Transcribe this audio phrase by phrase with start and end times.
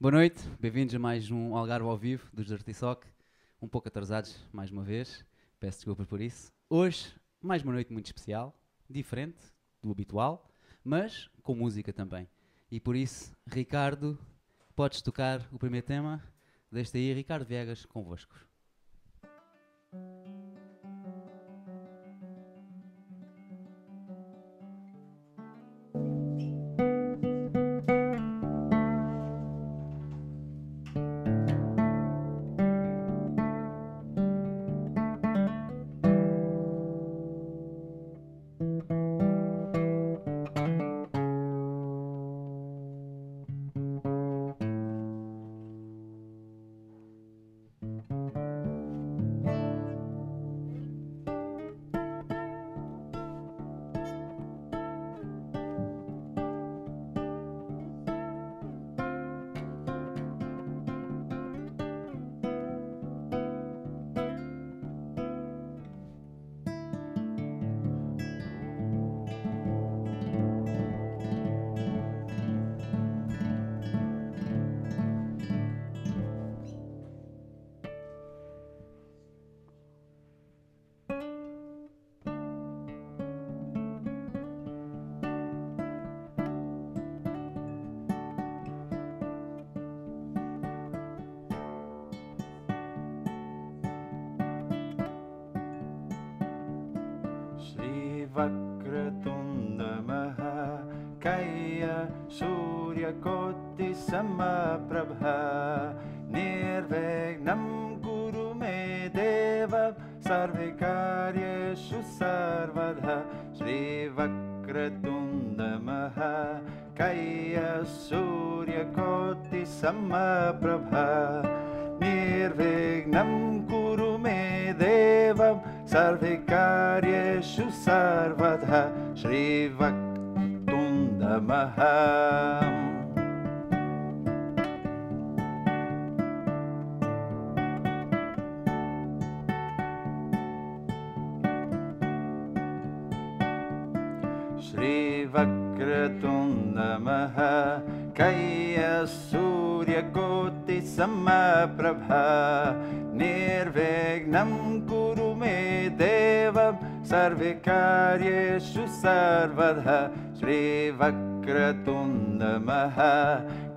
[0.00, 3.04] Boa noite, bem-vindos a mais um Algarve ao vivo dos Dirty Sock.
[3.60, 5.26] Um pouco atrasados, mais uma vez,
[5.58, 6.52] peço desculpas por isso.
[6.70, 8.56] Hoje, mais uma noite muito especial,
[8.88, 9.44] diferente
[9.82, 10.48] do habitual,
[10.84, 12.28] mas com música também.
[12.70, 14.16] E por isso, Ricardo,
[14.76, 16.22] podes tocar o primeiro tema?
[16.70, 18.47] Deixa aí, Ricardo Viegas, convosco.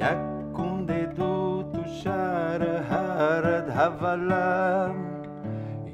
[0.00, 0.22] यः
[0.56, 1.02] कुन्दे
[2.90, 4.30] हरधवल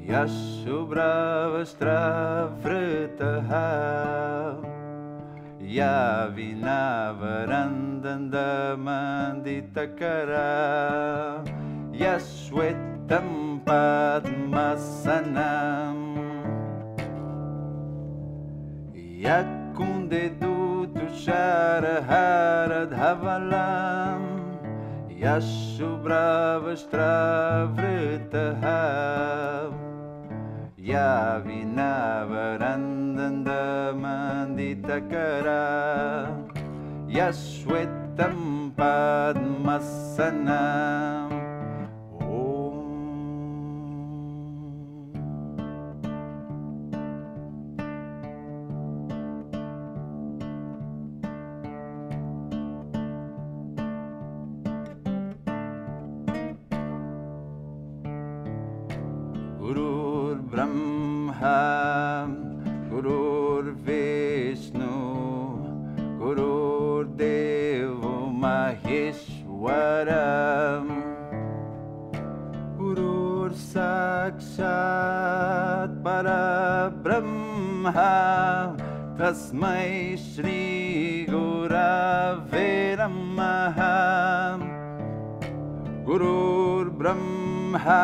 [0.09, 2.57] я шубра штрафритага.
[5.61, 11.45] Я вина варанданда мандита кара.
[11.93, 14.57] Я шветам падмасанам.
[18.95, 19.45] Я
[19.77, 24.21] кундеду тушара харад хавалам.
[25.07, 27.79] Я шубра штрафритага.
[30.87, 31.11] या
[31.45, 31.91] विना
[32.29, 33.47] वरन्द
[34.01, 35.63] मदितकरा
[37.17, 38.37] यस्वित्तं
[38.79, 40.47] पाद्मस्सन्
[76.19, 78.07] परब्रह्मा
[79.19, 79.91] तस्मै
[80.23, 81.35] श्रीगुरवे
[82.99, 83.77] नमः।
[86.09, 88.01] गुरुर्ब्रह्मा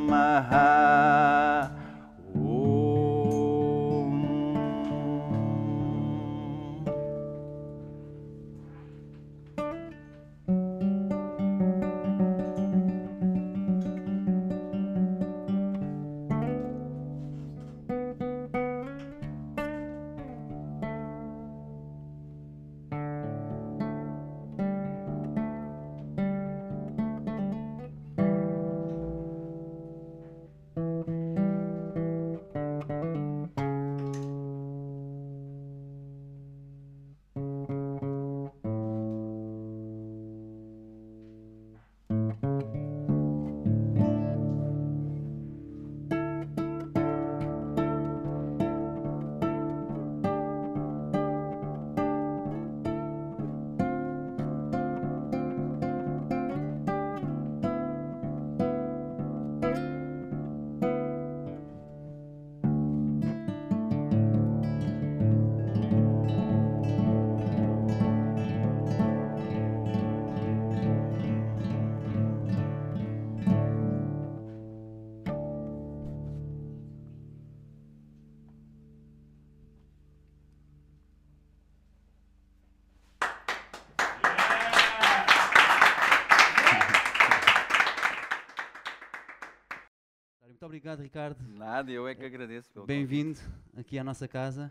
[90.78, 91.44] obrigado, Ricardo.
[91.56, 93.40] Nada, eu é que agradeço Bem-vindo
[93.76, 94.70] aqui à nossa casa.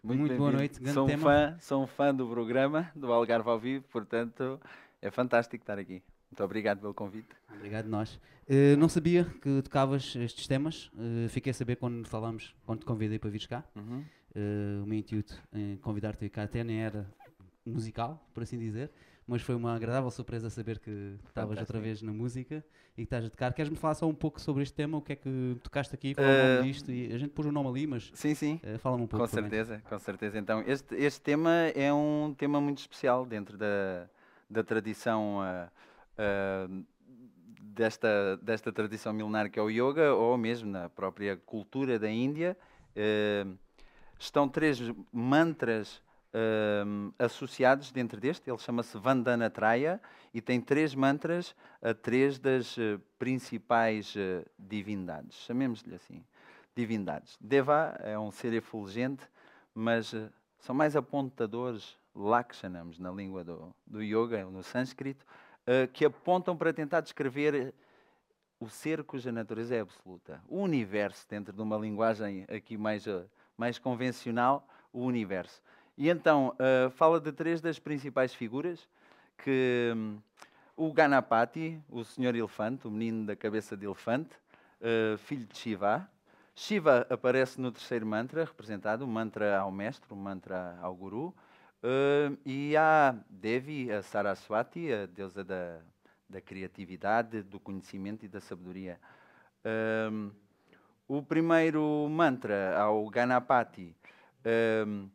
[0.00, 0.18] convite.
[0.20, 1.22] muito boa noite, grande Sou um, tema.
[1.24, 4.60] fã, sou um fã do programa, do Algarve ao Vivo, portanto
[5.02, 6.04] é fantástico estar aqui.
[6.30, 7.30] Muito obrigado pelo convite.
[7.52, 8.20] Obrigado nós.
[8.48, 10.88] Eh, não sabia que tocavas estes temas.
[10.96, 13.64] eh, fiquei a saber quando falámos, quando te convidei para vires cá.
[13.74, 14.04] Uhum.
[14.32, 17.10] Eh, o meu intuito em convidar-te cá até nem era
[17.66, 18.92] musical, por assim dizer,
[19.30, 23.24] mas foi uma agradável surpresa saber que estavas outra vez na música e que estás
[23.24, 23.52] a tocar.
[23.54, 24.98] Queres-me falar só um pouco sobre este tema?
[24.98, 26.16] O que é que tocaste aqui?
[26.16, 26.90] Qual é o nome disto?
[26.90, 28.60] E a gente pôs o nome ali, mas Sim, sim.
[28.60, 29.24] eh, fala-me um pouco.
[29.24, 29.48] Com também.
[29.48, 30.36] certeza, com certeza.
[30.36, 34.08] Então, este, este tema é um tema muito especial dentro da,
[34.50, 35.70] da tradição ah,
[36.18, 36.68] ah,
[37.60, 42.56] desta, desta tradição milenar que é o yoga, ou mesmo na própria cultura da Índia.
[44.18, 44.80] Estão três
[45.12, 50.00] mantras ah, associados dentro deste, ele chama-se Vandanatraya
[50.32, 56.24] e tem três mantras a três das eh, principais eh, divindades, chamemos-lhe assim
[56.74, 57.36] divindades.
[57.40, 59.24] Deva é um ser efulgente,
[59.74, 60.28] mas eh,
[60.58, 65.24] são mais apontadores, lakshanams, na língua do, do yoga, no sânscrito,
[65.66, 67.72] eh, que apontam para tentar descrever eh,
[68.58, 70.42] o ser cuja natureza é absoluta.
[70.48, 73.24] O universo, dentro de uma linguagem aqui mais, eh,
[73.56, 75.62] mais convencional, o universo.
[76.00, 78.88] E então, eh, fala de três das principais figuras,
[79.36, 80.18] que hum,
[80.74, 84.30] o Ganapati, o senhor elefante, o menino da cabeça de elefante,
[84.80, 86.08] eh, filho de Shiva.
[86.54, 91.34] Shiva aparece no terceiro mantra, representado, o mantra ao mestre, o mantra ao guru.
[91.82, 95.80] Eh, e há Devi, a Saraswati, a deusa da,
[96.26, 98.98] da criatividade, do conhecimento e da sabedoria.
[99.62, 100.30] Ahm,
[101.06, 103.94] o primeiro mantra ao Ganapati.
[104.46, 105.10] ahm,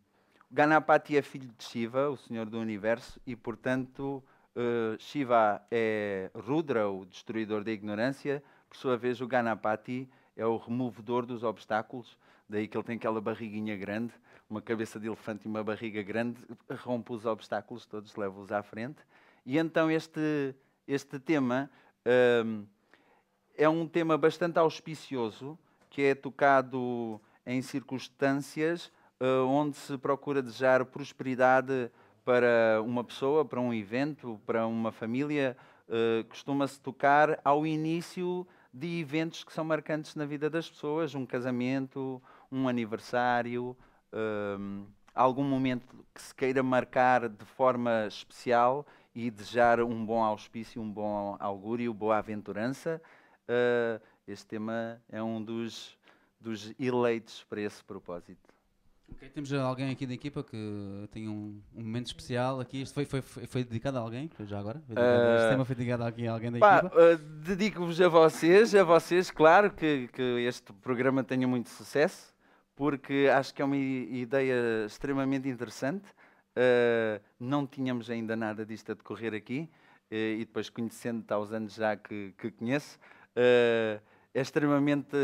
[0.52, 4.24] Ganapati é filho de Shiva, o Senhor do Universo, e portanto
[4.56, 8.42] eh, Shiva é Rudra, o destruidor da ignorância.
[8.70, 12.18] Por sua vez, o Ganapati é o removedor dos obstáculos.
[12.48, 14.14] Daí que ele tem aquela barriguinha grande,
[14.50, 19.02] uma cabeça de elefante e uma barriga grande, rompe os obstáculos todos, leva-os à frente.
[19.46, 20.56] E então este,
[20.88, 21.70] este tema
[22.06, 22.66] ahm,
[23.58, 25.58] é um tema bastante auspicioso,
[25.90, 28.92] que é tocado em circunstâncias
[29.48, 31.90] onde se procura desejar prosperidade
[32.26, 35.56] para uma pessoa, para um evento, para uma família.
[35.88, 41.26] Ah, Costuma-se tocar ao início de eventos que são marcantes na vida das pessoas, um
[41.26, 43.78] casamento, um aniversário,
[44.12, 50.82] ahm, algum momento que se queira marcar de forma especial e desejar um bom auspício,
[50.82, 53.02] um bom augúrio, boa aventurança.
[53.48, 55.98] Ah, este tema é um dos,
[56.40, 58.55] dos eleitos para esse propósito.
[59.12, 62.82] Ok, temos alguém aqui da equipa que tem um, um momento especial aqui.
[62.82, 64.80] Isto foi, foi, foi, foi dedicado a alguém, já agora?
[64.88, 66.96] Dedicado- este Eh, tema foi dedicado a alguém, a alguém da Pá, equipa?
[66.96, 72.34] ah, dedico-vos a vocês, a vocês, claro, que, que este programa tenha muito sucesso,
[72.76, 76.06] porque acho que é uma ideia extremamente interessante.
[76.56, 79.70] Ah, não tínhamos ainda nada disto a decorrer aqui,
[80.12, 82.98] eh, e depois conhecendo-te há uns anos já que, que conheço,
[83.36, 84.00] é
[84.34, 85.16] extremamente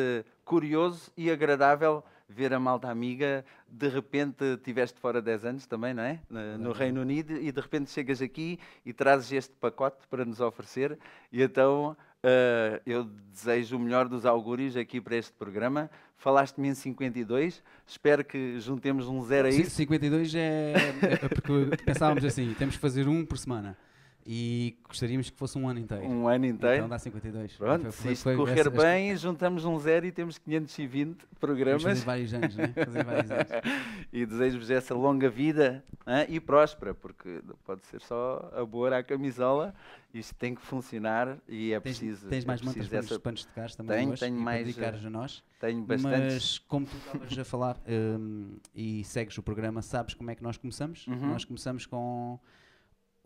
[0.45, 6.03] curioso e agradável ver a malta amiga, de repente tiveste fora 10 anos também, não
[6.03, 6.19] é?
[6.29, 10.39] Na- No Reino Unido e de repente chegas aqui e trazes este pacote para nos
[10.39, 10.97] oferecer
[11.31, 15.89] e então Uh, eu desejo o melhor dos augúrios aqui para este programa.
[16.17, 19.71] Falaste-me em 52, espero que juntemos um zero a isso.
[19.71, 23.75] 52 é, é porque pensávamos assim, temos que fazer um por semana.
[24.25, 26.05] E gostaríamos que fosse um ano inteiro.
[26.05, 26.75] Um ano inteiro.
[26.77, 27.53] Então dá 52.
[27.53, 31.81] Pronto, foi, foi, se isto correr bem, juntamos um zero e temos 520 programas.
[31.81, 32.67] Fazer vários anos, né?
[32.67, 33.47] Fazer vários anos.
[34.13, 36.25] e desejo-vos essa longa vida né?
[36.29, 39.73] e próspera, porque pode ser só a boa à camisola.
[40.13, 42.27] Isto tem que funcionar e é tens, preciso.
[42.27, 43.17] Tens é mais mantas dessa...
[43.19, 45.43] panos de cars também tenho, hoje, tenho mais, a nós.
[45.59, 46.33] Tenho bastante.
[46.33, 50.43] Mas como tu estavas a falar um, e segues o programa, sabes como é que
[50.43, 51.07] nós começamos?
[51.07, 51.27] Uhum.
[51.27, 52.37] Nós começamos com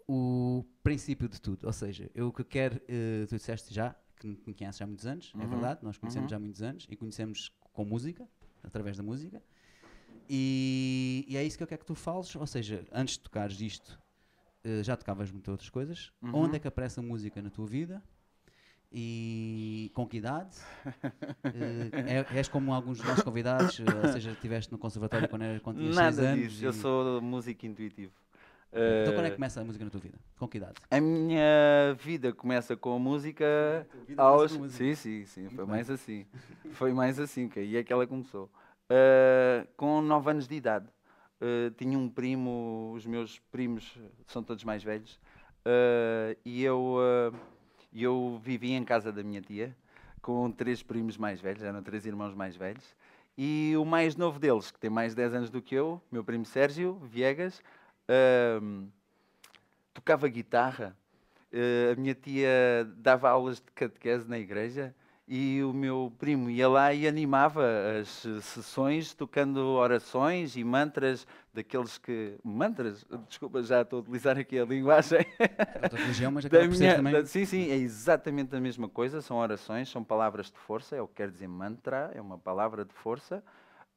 [0.07, 1.65] o princípio de tudo.
[1.65, 5.31] Ou seja, eu que quero, uh, tu disseste já, que me conheces há muitos anos,
[5.33, 5.43] é uhum.
[5.43, 6.37] é verdade, nós conhecemos uhum.
[6.37, 8.27] há muitos anos e conhecemos com música,
[8.63, 9.41] através da música.
[10.29, 13.59] E, e, é isso que eu quero que tu fales, ou seja, antes de tocares
[13.61, 13.99] isto,
[14.65, 16.11] uh, já tocavas muitas outras coisas.
[16.21, 16.35] Uhum.
[16.35, 18.01] Onde é que aparece a música na tua vida?
[18.91, 20.55] E com que idade?
[20.85, 25.79] uh, és como alguns dos nossos convidados, ou seja, estiveste no conservatório quando, era, quando
[25.79, 26.53] tinhas Nada anos.
[26.53, 26.65] Disso.
[26.65, 28.13] Eu sou músico intuitivo.
[28.75, 30.17] Então quando é que começa a música na tua vida?
[30.37, 30.73] Com que idade?
[30.91, 34.51] A minha vida começa com a música aos...
[34.51, 34.83] Com música.
[34.83, 35.41] Sim, sim, sim.
[35.41, 35.75] Muito foi bem.
[35.75, 36.25] mais assim.
[36.73, 38.49] Foi mais assim, que aí é que ela começou.
[38.91, 40.87] Uh, com 9 anos de idade.
[41.41, 45.19] Uh, tinha um primo, os meus primos são todos mais velhos,
[45.65, 46.97] uh, e eu,
[47.93, 49.75] eu vivia em casa da minha tia,
[50.21, 52.95] com três primos mais velhos, eram três irmãos mais velhos,
[53.37, 56.23] e o mais novo deles, que tem mais de 10 anos do que eu, meu
[56.23, 57.61] primo Sérgio Viegas,
[58.09, 58.87] uh,
[59.93, 60.95] tocava guitarra.
[61.51, 62.49] Uh, a minha tia
[62.97, 64.93] dava aulas de catequese na igreja
[65.27, 67.63] e o meu primo ia lá e animava
[67.99, 68.07] as
[68.43, 74.65] sessões tocando orações e mantras daqueles que mantras desculpa já estou a utilizar aqui a
[74.65, 75.25] linguagem
[75.91, 79.37] da religião mas da minha, também da, sim sim é exatamente a mesma coisa são
[79.37, 82.93] orações são palavras de força é o que quer dizer mantra é uma palavra de
[82.93, 83.43] força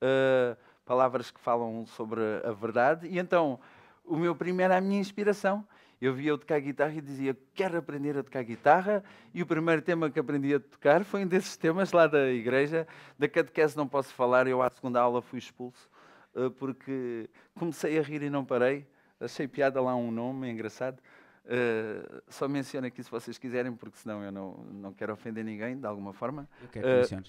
[0.02, 3.60] uh, palavras que falam sobre a verdade e então
[4.08, 5.66] o meu primo era a minha inspiração.
[6.00, 9.02] Eu via eu tocar guitarra e dizia, quero aprender a tocar guitarra.
[9.34, 12.86] E o primeiro tema que aprendi a tocar foi um desses temas lá da igreja.
[13.18, 15.90] Da catequese não posso falar, eu à segunda aula fui expulso,
[16.36, 18.86] eh, porque comecei a rir e não parei.
[19.20, 21.00] Achei piada lá um nome, engraçado.
[21.44, 25.78] Uh, só menciono aqui se vocês quiserem, porque senão eu não, não quero ofender ninguém,
[25.78, 26.46] de alguma forma.
[26.62, 27.22] Eu quero que uh,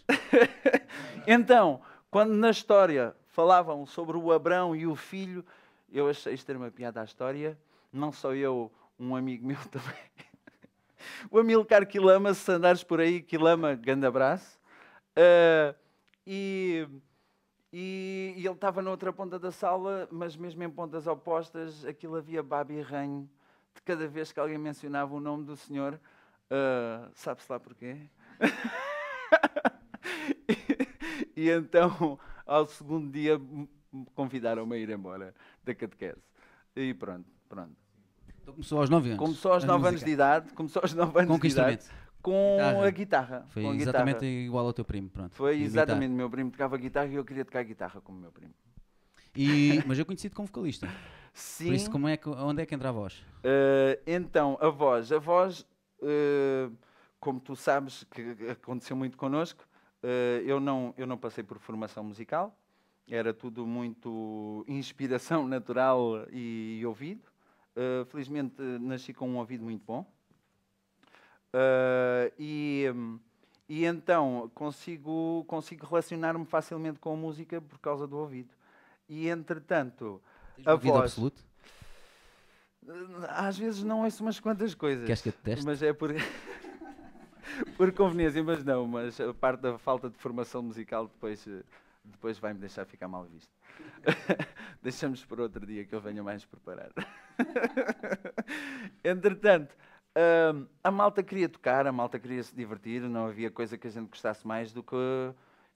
[1.25, 1.81] Então,
[2.12, 5.43] quando na história falavam sobre o Abrão e o filho,
[5.91, 7.58] eu achei isto ter uma piada à história.
[7.91, 9.96] Não só eu, um amigo meu também.
[11.31, 14.60] o Amilcar Quilama, se andares por aí, Quilama, grande abraço.
[15.12, 15.75] Uh,
[16.25, 16.88] e,
[17.74, 22.15] e, e, ele estava na outra ponta da sala, mas mesmo em pontas opostas, aquilo
[22.15, 23.29] havia babi e ranho
[23.74, 26.00] de cada vez que alguém mencionava o nome do senhor.
[26.46, 27.98] Uh, Sabe-se lá porquê?
[31.36, 33.39] e, e então, ao segundo dia,
[34.13, 36.22] convidaram-me a ir embora da catequese.
[36.75, 37.75] E pronto, pronto.
[38.41, 39.19] Então começou aos 9 anos?
[39.19, 40.53] Começou aos 9 anos de idade.
[40.53, 41.86] Começou aos 9 anos com de idade.
[42.22, 42.86] Com guitarra.
[42.86, 43.46] a guitarra.
[43.50, 44.46] Foi com exatamente guitarra.
[44.46, 45.36] igual ao teu primo, pronto.
[45.36, 48.53] Foi exatamente, meu primo tocava guitarra e eu queria tocar guitarra como meu primo.
[49.36, 50.89] E, mas eu conheci-te como vocalista.
[51.34, 51.67] Sim.
[51.67, 53.13] Por isso, como é que, onde é que entra a voz?
[53.39, 55.12] Uh, então, a voz.
[55.12, 55.65] A voz,
[56.01, 56.75] uh,
[57.19, 59.63] como tu sabes, que aconteceu muito connosco,
[60.03, 62.58] uh, eu, não, eu não passei por formação musical
[63.09, 67.27] era tudo muito inspiração natural e, ouvido.
[67.75, 70.05] Uh, felizmente nasci com um ouvido muito bom.
[71.53, 72.85] Uh, e,
[73.67, 78.49] e então consigo, consigo relacionar-me facilmente com a música por causa do ouvido.
[79.07, 80.21] E entretanto,
[80.55, 81.11] Tens a voz.
[81.11, 81.43] absoluto?
[83.29, 85.05] Às vezes não ouço umas quantas coisas.
[85.05, 85.65] Queres que eu te teste?
[85.65, 86.11] Mas é por.
[87.75, 88.87] por conveniência, mas não.
[88.87, 91.47] Mas a parte da falta de formação musical depois
[92.09, 93.51] depois vai-me deixar ficar mal visto.
[94.81, 96.93] Deixamos para outro dia que eu venha mais preparado.
[99.03, 99.75] Entretanto,
[100.53, 103.91] hum, a malta queria tocar, a malta queria se divertir, não havia coisa que a
[103.91, 104.95] gente gostasse mais do que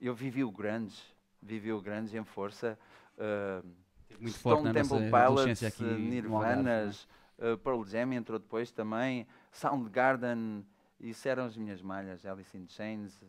[0.01, 1.03] eu vivi o grandes,
[1.41, 2.77] vivi o grandes em força.
[3.17, 3.65] Uh,
[4.19, 10.65] muito Stone forte Temple Pilots, aqui Nirvanas, uh, Pearl Jam entrou depois também, Soundgarden,
[10.99, 13.21] isso eram as minhas malhas, Alice in Chains,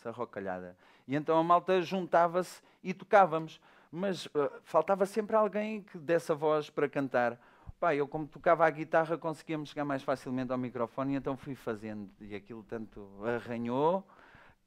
[0.00, 0.76] essa rocalhada.
[1.06, 3.60] E então a malta juntava-se e tocávamos.
[3.92, 7.38] Mas uh, faltava sempre alguém que desse a voz para cantar.
[7.78, 11.54] Pá, eu como tocava a guitarra conseguia-me chegar mais facilmente ao microfone e então fui
[11.54, 12.08] fazendo.
[12.20, 14.06] E aquilo tanto arranhou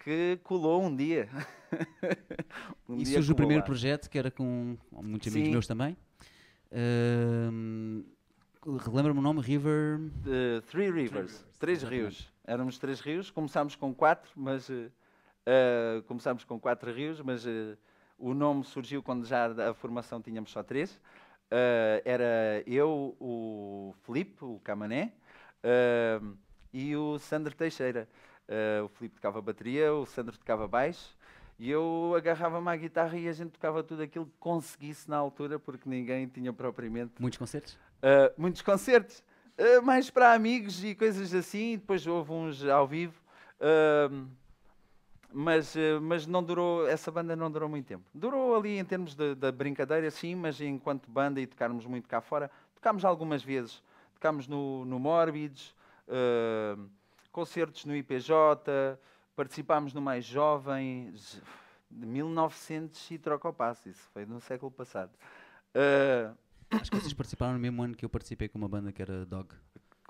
[0.04, 1.30] que colou um dia.
[2.90, 3.66] um e dia surge o primeiro lá.
[3.66, 5.52] projeto que era com muitos amigos Sim.
[5.52, 5.96] meus também.
[6.72, 8.04] Uh,
[8.80, 10.00] relembra-me o nome, River...
[10.00, 12.02] Uh, Three Rivers, Rivers, três exatamente.
[12.02, 12.34] rios.
[12.46, 14.92] Éramos três rios, começámos com quatro, mas uh,
[15.48, 17.78] uh, começámos com quatro rios, mas uh,
[18.18, 20.92] o nome surgiu quando já a formação tínhamos só três.
[21.52, 25.14] Uh, era eu, o Filipe, o Camané,
[26.74, 28.08] e o Sandro Teixeira.
[28.84, 31.16] O Filipe tocava bateria, o Sandro tocava baixo,
[31.58, 35.58] e eu agarrava-me à guitarra e a gente tocava tudo aquilo que conseguisse na altura,
[35.58, 37.80] porque ninguém tinha propriamente Muitos concertos?
[38.38, 39.24] Muitos concertos,
[39.84, 41.78] mais para amigos e coisas assim.
[41.78, 43.22] Depois houve uns ao vivo,
[45.34, 48.04] mas, uh, mas não durou, essa banda não durou muito tempo.
[48.14, 52.22] Durou ali em termos de- da brincadeira, sim, mas enquanto banda e tocarmos muito cá
[52.22, 53.82] fora, tocámos algumas vezes.
[54.16, 55.76] Tocámos no, no Morbids,
[56.08, 56.88] uh,
[57.32, 58.30] concertos no IPJ,
[59.36, 61.12] participámos no Mais Jovem,
[61.92, 65.12] de 1900 e troca o passo, isso foi no século passado.
[65.76, 66.36] Uh,
[66.72, 69.26] Acho que vocês participaram no mesmo ano que eu participei com uma banda que era
[69.26, 69.50] Dog.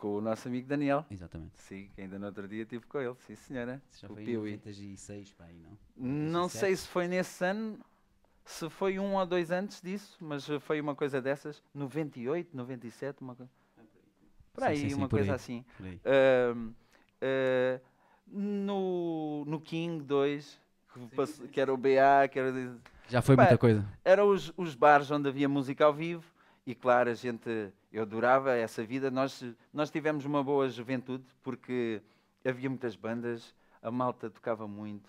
[0.03, 1.05] Com o nosso amigo Daniel.
[1.09, 1.57] Exatamente.
[1.59, 3.81] Sim, que ainda no outro dia estive com ele, sim senhora.
[3.89, 4.51] Isso já o foi em Piuí.
[4.51, 5.69] 96 para aí, não?
[5.95, 6.59] Não 97?
[6.59, 7.79] sei se foi nesse ano,
[8.43, 13.33] se foi um ou dois antes disso, mas foi uma coisa dessas, 98, 97, uma
[13.33, 13.49] coisa.
[14.53, 15.35] Por aí, sim, sim, uma por coisa aí.
[15.35, 15.65] assim.
[15.77, 16.01] Por aí.
[16.03, 16.73] Ahm,
[17.21, 17.79] ah,
[18.27, 20.59] no, no King 2,
[20.93, 22.51] que, passou- que era o BA, que era.
[23.07, 23.85] Já foi Pá, muita coisa.
[24.03, 26.25] eram os, os bares onde havia música ao vivo
[26.65, 29.11] e claro, a gente, eu adorava essa vida.
[29.11, 32.01] Nós, nós tivemos uma boa juventude porque
[32.43, 35.07] havia muitas bandas, a malta tocava muito.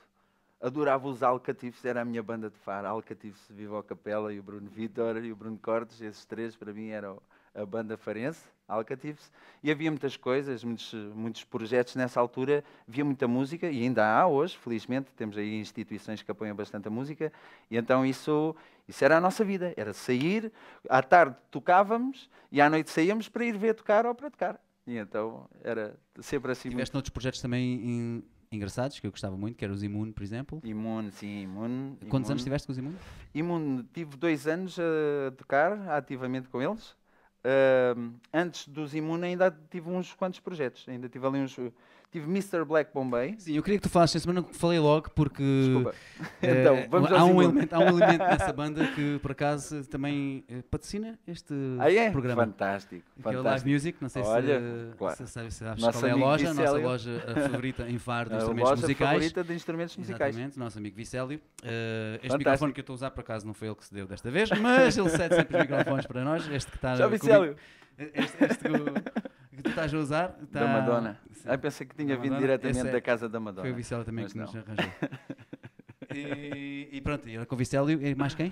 [0.60, 2.86] Adorava os Alcatifes, era a minha banda de faro.
[2.86, 6.72] Alcatifes, Viva a Capela e o Bruno Vitor e o Bruno Cortes, esses três para
[6.72, 7.20] mim eram
[7.54, 9.30] a banda farense, Alcatifes.
[9.62, 14.26] E havia muitas coisas, muitos, muitos projetos nessa altura, havia muita música e ainda há
[14.26, 17.32] hoje, felizmente, temos aí instituições que apoiam bastante a música.
[17.70, 18.56] E então isso,
[18.88, 20.50] isso era a nossa vida, era sair,
[20.88, 24.60] à tarde tocávamos e à noite saíamos para ir ver tocar ou para tocar.
[24.86, 29.36] E então era sempre assim muito Tiveste outros projetos também em- engraçados que eu gostava
[29.36, 30.60] muito, que era os Imune, por exemplo.
[30.64, 31.96] imune, sim, imune.
[32.08, 32.44] Quantos anos imune.
[32.44, 32.96] tiveste com os Imune?
[33.34, 36.94] Imune, tive dois anos a tocar ativamente com eles.
[37.44, 40.88] Ahm, antes dos Imune ainda tive uns quantos projetos.
[40.88, 41.56] Ainda tive ali uns.
[42.14, 42.64] Tive Mr.
[42.64, 43.34] Black Bombay.
[43.38, 45.94] Sim, eu queria que tu falasses essa semana, falei logo porque Desculpa.
[46.40, 50.44] eh, então, vamos há, um elemento, há um elemento nessa banda que por acaso também
[50.48, 52.12] eh, patrocina este Ah, é?
[52.12, 52.44] programa.
[52.46, 53.02] Fantástico.
[53.20, 53.68] Que é o Live fantástico.
[53.70, 55.16] Music, não sei Olha, se, claro.
[55.16, 56.86] se sabes, sabes Nosso qual é a loja, a nossa Vicélio.
[56.88, 59.10] loja a favorita em Faro de A instrumentos loja musicais.
[59.10, 60.28] favorita de instrumentos musicais.
[60.36, 61.40] Exatamente, nosso amigo Vicélio.
[61.64, 62.38] Eh, este Fantástico.
[62.38, 64.30] microfone que eu estou a usar, por acaso, não foi ele que se deu desta
[64.30, 66.48] vez, mas ele cede sempre os microfones para nós.
[66.48, 67.56] Este que está comigo- Vicélio,
[67.96, 68.84] Este, este que, o-
[69.54, 70.28] que tu estás a usar.
[70.28, 71.18] da está- Madonna.
[71.32, 72.40] Sim, Ai, pensei que tinha Da vindo Madonna.
[72.58, 73.72] diretamente é- da casa da Foi o Madonna.
[73.72, 74.60] Vicélio também Mas que nos não.
[74.62, 74.84] arranjou.
[76.14, 78.48] E, e pronto, era com o Vicélio e mais quem?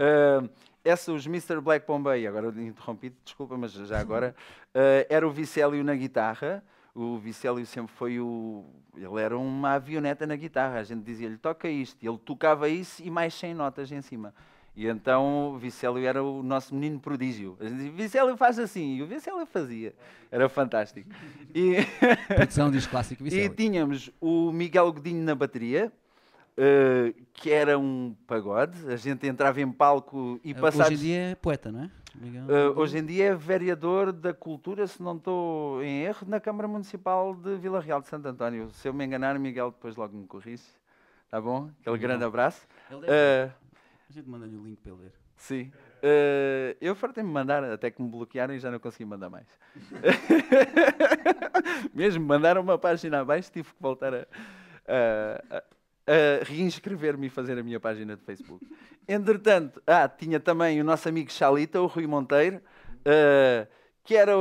[0.00, 0.48] Uh,
[0.84, 1.60] essa, os Mr.
[1.60, 4.34] Black Bombay, agora eu interrompi, desculpa, mas já agora,
[4.74, 6.62] uh, era o Vicélio na guitarra.
[6.94, 8.64] O Vicélio sempre foi o.
[8.96, 10.78] Ele era uma avioneta na guitarra.
[10.78, 12.00] A gente dizia-lhe, toca isto.
[12.02, 14.32] E ele tocava isso e mais 100 notas em cima.
[14.76, 17.56] E então o Vicélio era o nosso menino prodígio.
[17.60, 18.96] A gente dizia, Vicélio faz assim.
[18.96, 19.94] E o Vicélio fazia.
[20.30, 21.08] Era fantástico.
[21.54, 21.76] E.
[22.34, 23.50] Produção diz clássico E Vicélio.
[23.54, 25.92] tínhamos o Miguel Godinho na bateria,
[26.56, 28.76] eh, que era um pagode.
[28.90, 30.92] A gente entrava em palco e Eh, passados...
[30.92, 31.90] Hoje em dia é poeta, não é?
[32.16, 32.44] Miguel?
[32.48, 36.66] Eh, hoje em dia é vereador da cultura, se não estou em erro, na Câmara
[36.68, 38.70] Municipal de Vila Real de Santo António.
[38.70, 40.62] Se eu me enganar, Miguel depois logo me corrige.
[41.30, 41.68] Tá bom?
[41.80, 42.60] Aquele grande abraço.
[42.90, 43.52] Ele deve- A
[44.14, 45.12] gente manda-lhe o link para ele ler.
[45.36, 45.72] Sim.
[46.02, 49.46] Eh, eu fartei-me mandar, até que me bloquearam e já não consegui mandar mais.
[51.94, 54.26] Mesmo, mandaram uma página abaixo, tive que voltar a,
[54.88, 55.62] a- a-
[56.44, 58.64] reinscrever-me e fazer a minha página de Facebook.
[59.08, 62.60] Entretanto, ah, tinha também o nosso amigo Chalita, o Rui Monteiro,
[63.04, 63.66] eh,
[64.02, 64.32] que era.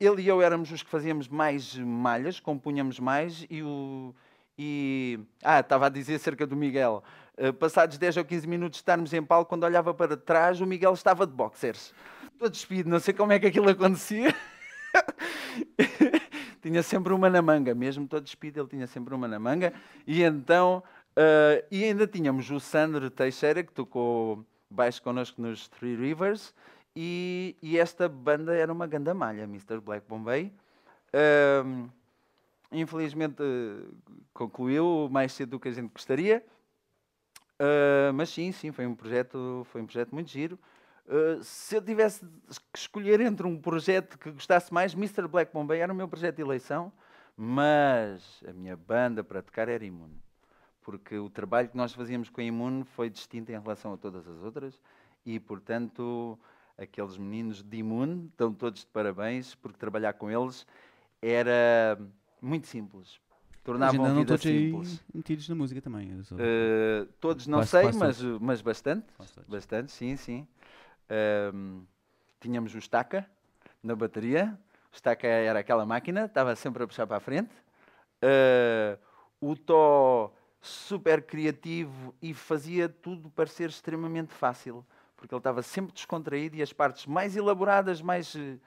[0.00, 4.14] Ele e eu éramos os que fazíamos mais malhas, compunhamos mais, e o.
[4.58, 7.02] E, ah, estava a dizer acerca do Miguel.
[7.36, 10.66] Eh, passados 10 ou 15 minutos de estarmos em palco, quando olhava para trás, o
[10.66, 11.92] Miguel estava de boxers.
[12.38, 14.34] Todo despido, não sei como é que aquilo acontecia.
[16.62, 19.72] tinha sempre uma na manga, mesmo todo despido, ele tinha sempre uma na manga.
[20.06, 20.82] E então,
[21.16, 26.54] eh, e ainda tínhamos o Sandro Teixeira, que tocou baixo connosco nos Three Rivers,
[26.96, 29.80] e, e esta banda era uma ganda malha, Mr.
[29.80, 30.52] Black Bombay.
[31.12, 31.88] Ahm,
[32.72, 33.84] infelizmente eh,
[34.32, 36.44] concluiu mais cedo do que a gente gostaria.
[37.60, 40.58] Uh, mas sim, sim, foi um projeto, foi um projeto muito giro.
[41.06, 42.26] Uh, se eu tivesse
[42.72, 45.28] que escolher entre um projeto que gostasse mais, Mr.
[45.28, 46.92] Black Bombay era o meu projeto de eleição,
[47.36, 50.20] mas a minha banda para tocar era Imune.
[50.82, 54.26] Porque o trabalho que nós fazíamos com a Imune foi distinto em relação a todas
[54.26, 54.80] as outras
[55.24, 56.38] e, portanto,
[56.76, 60.66] aqueles meninos de Imun, estão todos de parabéns, porque trabalhar com eles
[61.22, 61.98] era
[62.40, 63.18] muito simples.
[63.64, 65.02] Tornava a vida simples.
[65.12, 66.22] metidos na música também.
[66.22, 66.36] Sou...
[66.36, 69.06] Uh, todos não quase, sei, quase mas, mas bastante.
[69.48, 70.46] Bastante, sim, sim.
[71.08, 71.82] Uh,
[72.38, 73.26] tínhamos o Staca
[73.82, 74.56] na bateria.
[74.92, 77.54] O Staca era aquela máquina, estava sempre a puxar para a frente.
[78.22, 78.98] Uh,
[79.40, 84.84] o Tó super criativo e fazia tudo parecer extremamente fácil,
[85.16, 88.60] porque ele estava sempre descontraído e as partes mais elaboradas, mais uh,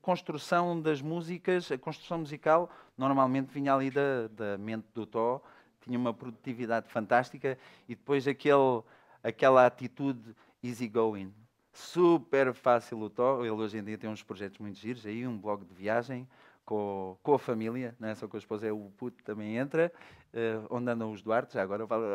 [0.00, 5.42] construção das músicas, a construção musical, normalmente vinha ali da, da mente do Tó,
[5.82, 8.82] tinha uma produtividade fantástica e depois aquele,
[9.22, 11.32] aquela atitude easygoing.
[11.72, 15.38] Super fácil o Tó, ele hoje em dia tem uns projetos muito giros, aí um
[15.38, 16.26] blog de viagem,
[16.64, 19.92] com, com a família, não é só com a esposa, é o puto também entra,
[20.32, 22.06] uh, onde andam os Duarte, já agora eu falo,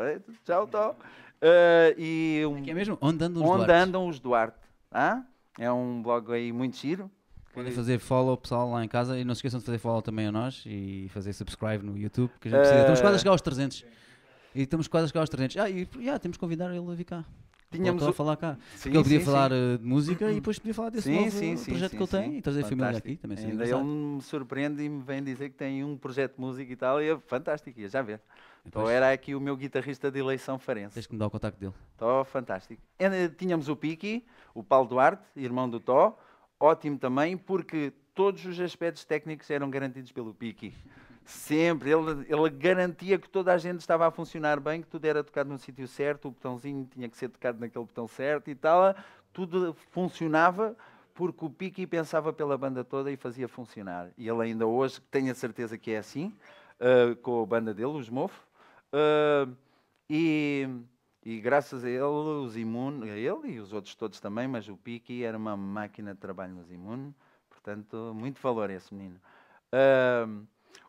[0.44, 0.92] tchau, Tó.
[0.92, 2.98] Uh, e um, é que é mesmo?
[3.02, 3.84] Onde andam os onde Duarte?
[3.84, 4.58] andam os Duarte.
[4.92, 5.24] Ah?
[5.60, 7.10] É um blog aí muito giro.
[7.56, 10.28] Podem fazer follow pessoal lá em casa e não se esqueçam de fazer follow também
[10.28, 12.80] a nós e fazer subscribe no YouTube, que a gente precisa.
[12.80, 13.86] Uh, estamos quase a chegar aos 300.
[14.54, 15.58] E estamos quase a chegar aos 300.
[15.58, 17.24] Ah, e yeah, temos que convidar ele a vir cá.
[17.72, 18.10] Tínhamos o...
[18.10, 18.58] a falar cá.
[18.76, 19.56] Sim, Porque ele podia sim, falar sim.
[19.56, 22.38] Eh, de música e depois podia falar desse sim, novo sim, projeto que ele tem
[22.38, 23.38] e trazer a família aqui também.
[23.38, 26.76] Ainda ele me surpreende e me vem dizer que tem um projeto de música e
[26.76, 28.20] tal, e é fantástico, ia já ver.
[28.66, 30.96] Então era aqui o meu guitarrista de eleição farense.
[30.96, 31.74] Tens que me dar o contacto dele.
[31.98, 32.82] Tó, fantástico.
[33.38, 36.18] Tínhamos o Piki, o Paulo Duarte, irmão do Tó,
[36.60, 40.74] ótimo também, porque todos os aspectos técnicos eram garantidos pelo Piki.
[41.26, 41.90] Sempre.
[41.92, 45.50] Ele, ele garantia que toda a gente estava a funcionar bem, que tudo era tocado
[45.50, 48.96] no sítio certo, o botãozinho tinha que ser tocado naquele botão certo e tal.
[49.34, 50.76] Tudo funcionava
[51.16, 54.12] porque o Piki pensava pela banda toda e fazia funcionar.
[54.18, 56.34] E ele ainda hoje, tenho a certeza que é assim,
[56.80, 58.46] uh, com a banda dele, os Mofo.
[58.94, 59.56] Uh,
[60.10, 60.70] e,
[61.26, 64.78] e, graças a ele, os Imune, a ele e os outros todos também, mas o
[64.78, 67.16] Piki era uma máquina de trabalho nos Imune,
[67.50, 69.20] portanto, muito valor esse menino.
[69.74, 70.46] Uh,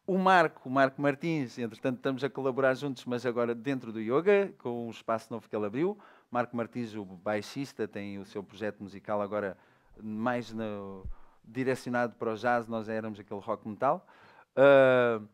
[0.07, 4.53] o Marco, o Marco Martins, entretanto estamos a colaborar juntos, mas agora dentro do yoga,
[4.59, 5.99] com um espaço novo que ele abriu.
[6.31, 9.57] Marco Martins, o baixista, tem o seu projeto musical agora
[10.03, 11.05] mais no,
[11.43, 14.07] direcionado para o jazz, nós éramos aquele rock metal.
[14.53, 15.27] Uh,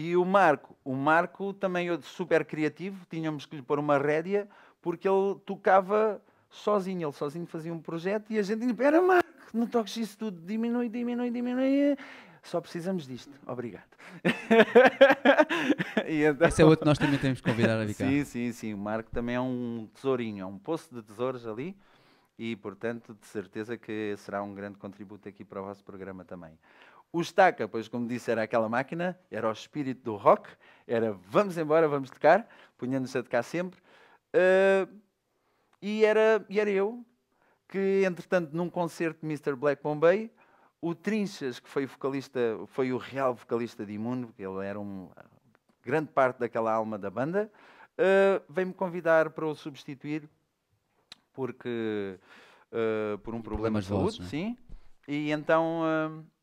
[0.00, 4.46] e o Marco, o Marco também super criativo, tínhamos que lhe pôr uma rédea,
[4.80, 9.28] porque ele tocava sozinho, ele sozinho fazia um projeto e a gente dizia, espera Marco,
[9.52, 11.96] não toques isso tudo, diminui, diminui, diminui
[12.44, 13.32] só precisamos disto.
[13.44, 13.88] Obrigado.
[16.06, 16.46] então...
[16.46, 18.74] Esse é outro que nós também temos que convidar a vir Sim, sim, sim.
[18.74, 21.76] O Marco também é um tesourinho, é um poço de tesouros ali
[22.38, 26.56] e, portanto, de certeza que será um grande contributo aqui para o vosso programa também.
[27.12, 30.48] O Estaca, pois como disse, era aquela máquina, era o espírito do rock,
[30.86, 33.80] era vamos embora, vamos tocar, punhando-nos a tocar sempre.
[34.34, 35.00] Uh,
[35.80, 37.04] e, era, e era eu
[37.68, 39.54] que, entretanto, num concerto de Mr.
[39.54, 40.30] Black Bombay,
[40.80, 45.10] o Trinchas, que foi o vocalista, foi o real vocalista de Imundo, ele era um
[45.82, 47.50] grande parte daquela alma da banda,
[47.98, 50.28] uh, veio-me convidar para o substituir
[51.32, 52.18] porque
[52.72, 54.28] uh, por um problema de saúde, vossos, é?
[54.28, 54.58] sim.
[55.06, 55.82] E então,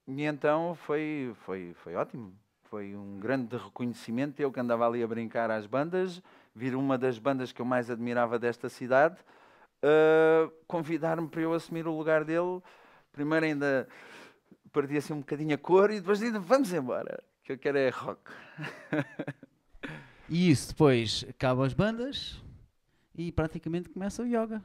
[0.08, 2.34] e então foi, foi, foi ótimo.
[2.66, 4.40] Foi um grande reconhecimento.
[4.40, 6.22] Eu que andava ali a brincar às bandas,
[6.54, 9.18] vir uma das bandas que eu mais admirava desta cidade,
[9.84, 12.62] uh, convidar-me para eu assumir o lugar dele.
[13.12, 13.88] Primeiro ainda
[14.72, 17.90] perdi assim um bocadinho a cor e depois disse, vamos embora, que eu quero é
[17.90, 18.20] rock.
[20.28, 22.42] e isso depois acaba as bandas
[23.16, 24.62] e praticamente começa o yoga.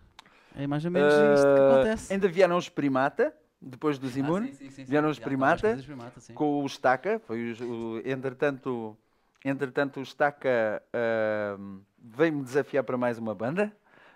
[0.57, 2.13] É mais ou menos uh, isto que ah, acontece.
[2.13, 7.19] Ainda vieram os primata, depois dos imune, ah, vieram os primata, primata com o estaca,
[7.19, 8.97] foi o, entretanto,
[9.45, 13.71] entretanto o estaca uh, veio-me desafiar para mais uma banda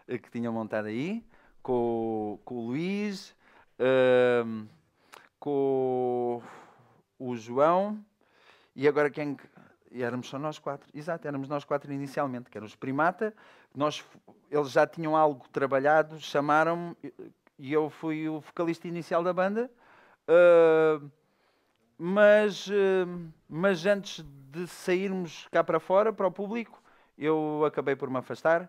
[0.09, 1.23] uh, que tinha montado aí,
[1.63, 3.35] com, com o Luís,
[3.79, 4.67] uh,
[5.39, 6.43] com
[7.19, 8.03] o João
[8.75, 9.37] e agora quem.
[9.91, 10.89] E éramos só nós quatro.
[10.93, 13.33] Exato, éramos nós quatro inicialmente, que eram os Primata.
[13.73, 14.05] Nós,
[14.51, 16.97] eles já tinham algo trabalhado, chamaram-me
[17.65, 19.71] e eu fui o vocalista inicial da banda.
[20.29, 21.11] Uh,
[21.97, 26.83] mas, uh, mas antes de sairmos cá para fora, para o público,
[27.17, 28.65] eu acabei por me afastar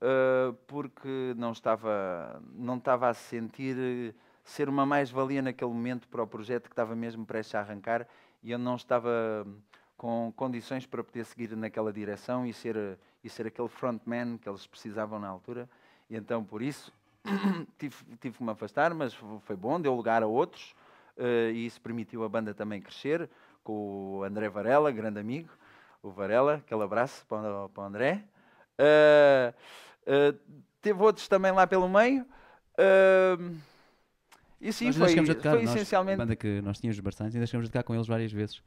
[0.00, 6.26] uh, porque não estava, não estava a sentir ser uma mais-valia naquele momento para o
[6.26, 8.08] projeto que estava mesmo prestes a arrancar
[8.42, 9.46] e eu não estava
[9.94, 14.66] com condições para poder seguir naquela direção e ser, e ser aquele frontman que eles
[14.66, 15.68] precisavam na altura.
[16.08, 16.90] E então, por isso,
[17.78, 20.74] tive, tive que me afastar, mas foi bom, deu lugar a outros
[21.16, 23.28] uh, e isso permitiu a banda também crescer,
[23.62, 25.50] com o André Varela, grande amigo,
[26.02, 28.24] o Varela, aquele abraço para o, para o André.
[28.78, 29.52] Uh,
[30.06, 32.24] uh, teve outros também lá pelo meio.
[32.78, 33.56] Uh,
[34.60, 36.14] E sim, nós foi, foi nós, essencialmente.
[36.20, 38.62] a banda que nós tínhamos bastante, ainda chegamos a tocar com eles várias vezes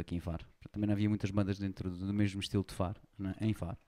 [0.00, 0.44] aqui em Faro.
[0.70, 3.78] Também não havia muitas bandas dentro do, mesmo estilo de Faro, né, em Faro.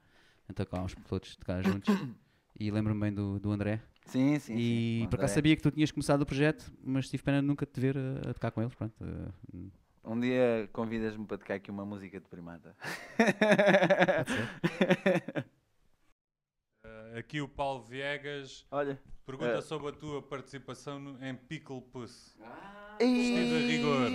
[0.49, 1.95] Então tocávamos todos tocar juntos.
[2.59, 3.81] E lembro-me bem do, do André.
[4.07, 4.55] Sim, sim.
[4.57, 5.09] e sim.
[5.11, 5.35] por acaso André.
[5.35, 8.31] sabia que tu tinhas começado o projeto, mas tive pena de nunca te ver a,
[8.31, 8.75] a tocar com eles.
[8.75, 9.59] Pronto, eh,
[10.05, 12.75] Um dia convidas-me para tocar aqui uma música de primata.
[16.85, 18.99] Eh, aqui o Paulo Viegas Olha.
[19.27, 19.61] pergunta Eh.
[19.63, 22.37] sobre a tua participação no- em Pickle Puss.
[22.99, 24.11] Vestido a rigor.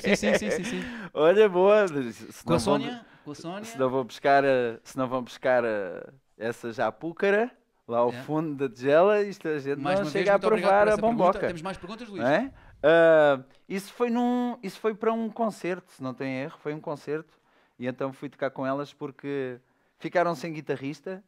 [0.00, 0.80] Sim, sim, sim, sim, sim.
[1.14, 1.86] Olha, boa.
[1.88, 3.04] Se Com a vão- Sónia?
[3.24, 3.64] Com a Sónia?
[3.64, 7.50] Se não vão buscar, a- se não vão buscar a- essa japúcara
[7.86, 8.22] lá ao É.
[8.22, 11.02] fundo da tigela, isto a gente Mais não uma vez, chega a provar a pergunta.
[11.02, 11.46] bomboca.
[11.46, 12.22] Temos mais perguntas, Luís?
[12.24, 12.50] É?
[12.82, 16.80] Ah, isso, foi num, isso foi para um concerto, se não tem erro, foi um
[16.80, 17.32] concerto.
[17.78, 19.58] E então fui tocar com elas porque
[19.98, 21.22] ficaram sem guitarrista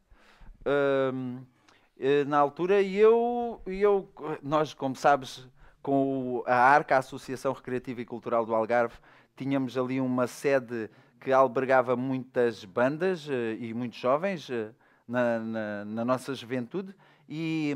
[1.97, 4.09] eh, na altura e eu, e eu,
[4.43, 5.47] nós, como sabes,
[5.81, 8.95] com a ARCA, a Associação Recreativa e Cultural do Algarve,
[9.35, 14.69] tínhamos ali uma sede que albergava muitas bandas eh, e muitos jovens eh,
[15.07, 16.95] na, na, na nossa juventude
[17.27, 17.75] e,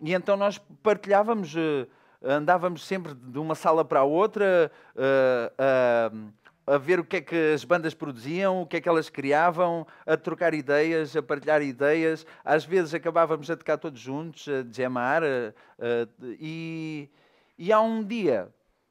[0.00, 1.86] e então nós partilhávamos, eh,
[2.22, 7.20] andávamos sempre de uma sala para a outra eh, a, a ver o que é
[7.20, 11.62] que as bandas produziam, o que é que elas criavam, a trocar ideias, a partilhar
[11.62, 12.26] ideias.
[12.44, 15.22] Às vezes acabávamos a tocar todos juntos, a jamar.
[15.22, 16.08] eh,
[16.40, 17.10] e,
[17.58, 18.48] e há um dia,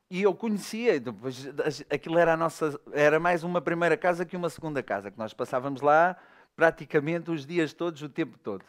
[0.09, 1.49] e eu conhecia, depois,
[1.89, 5.33] aquilo era a nossa, era mais uma primeira casa que uma segunda casa, que nós
[5.33, 6.15] passávamos lá
[6.55, 8.63] praticamente os dias todos, o tempo todo.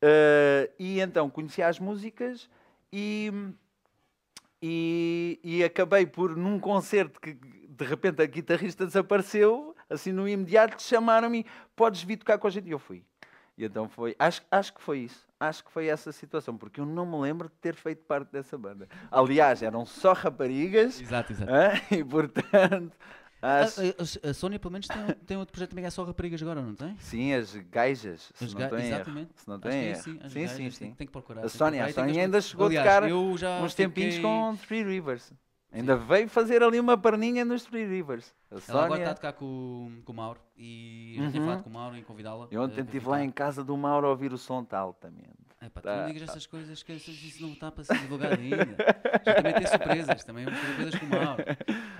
[0.00, 2.50] Eh, e então conhecia as músicas
[2.92, 3.32] e,
[4.60, 10.82] e, e acabei por, num concerto que de repente a guitarrista desapareceu, assim no imediato
[10.82, 12.68] chamaram-me, podes vir tocar com a gente?
[12.68, 13.02] E eu fui.
[13.56, 16.84] E então foi, acho, acho que foi isso, acho que foi essa situação, porque eu
[16.84, 18.86] não me lembro de ter feito parte dessa banda.
[19.10, 21.50] Aliás, eram só raparigas, Exato, exato.
[21.50, 21.72] hã?
[21.90, 22.92] e portanto,
[23.46, 23.80] A, acho...
[23.80, 26.60] a- a Sónia, pelo menos, tem, tem outro projeto também que é só raparigas agora,
[26.62, 26.96] não tem?
[26.98, 28.94] Sim, as gajas, se As não ga- estou em erro.
[28.96, 29.30] Exatamente.
[29.36, 30.94] Se não Acho estou que em é assim, as Sim, sim, tem- sim.
[30.94, 31.40] Tem que procurar.
[31.40, 34.30] A tem procurar a e tem as- ainda chegou Aliás, a tocar uns tempinhos fiquei-
[34.30, 35.32] com Three Rivers.
[35.72, 38.32] Ainda veio fazer ali uma perninha nos Three Rivers.
[38.50, 41.46] A Ela agora está a tocar com, com o Mauro e já tinha Uhum.
[41.48, 42.46] falado com o Mauro em convidá-la.
[42.50, 45.26] Eu ontem estive lá em casa do Mauro a ouvir o som altamente.
[45.66, 45.96] Epá, tu Tá.
[46.02, 48.66] não digas essas coisas que isso não está para ser divulgado ainda.
[49.24, 51.44] Já também tem surpresas, também vamos fazer coisas com o Mauro.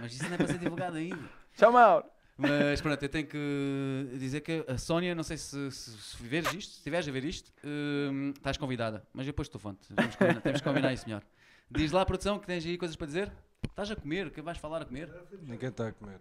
[0.00, 1.18] Mas isso não é para ser divulgado ainda.
[1.56, 2.04] Tchau, Mauro!
[2.38, 6.52] Mas pronto, eu tenho que dizer que a Sónia, não sei se, se, se veres
[6.52, 9.02] isto, se estiveres a ver isto, hum, estás convidada.
[9.12, 9.88] Mas depois estou fonte.
[9.94, 11.22] Temos que combinar, temos que combinar isso melhor.
[11.70, 13.32] Diz lá, produção, que tens aí coisas para dizer?
[13.66, 14.30] Estás a comer?
[14.30, 15.10] Que vais falar a comer?
[15.42, 16.20] Ninguém está a comer.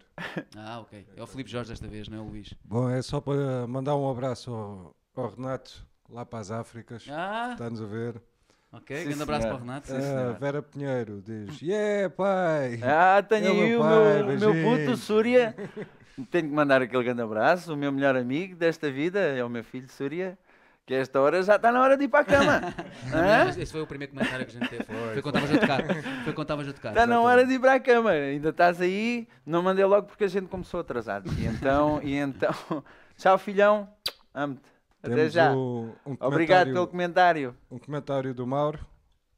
[0.56, 1.06] Ah, ok.
[1.18, 2.54] É o Filipe Jorge desta vez, não é o Luís.
[2.64, 7.06] Bom, é só para mandar um abraço ao, ao Renato, lá para as Áfricas.
[7.10, 8.22] Ah, Está-nos a ver.
[8.72, 8.98] ok.
[8.98, 9.54] Sim, Grande abraço senhor.
[9.56, 9.88] para o Renato.
[9.88, 10.34] Sim, senhor.
[10.40, 12.80] Vera Pinheiro diz: Yeah, pai!
[12.84, 14.98] Ah, tenho É o aí meu o pai, meu, meu puto.
[14.98, 15.56] Súria.
[16.32, 17.74] Tenho que mandar aquele grande abraço.
[17.74, 20.38] O meu melhor amigo desta vida é o meu filho, Súria.
[20.86, 22.62] Que a esta hora já está na hora de ir para a cama.
[23.60, 24.84] Esse foi o primeiro comentário que a gente teve.
[24.84, 25.84] Foi quando estavas a tocar.
[26.24, 26.90] Foi quando estavas a tocar.
[26.90, 28.12] Está na hora de ir para a cama.
[28.12, 29.28] Ainda estás aí.
[29.44, 31.28] Não mandei logo porque a gente começou atrasado.
[31.40, 32.54] E então, e então
[33.18, 33.90] tchau, filhão.
[34.32, 34.75] Amo-te.
[35.06, 35.54] Até Temos já.
[35.56, 37.56] o- um Obrigado pelo comentário.
[37.70, 38.86] Um comentário do Mauro.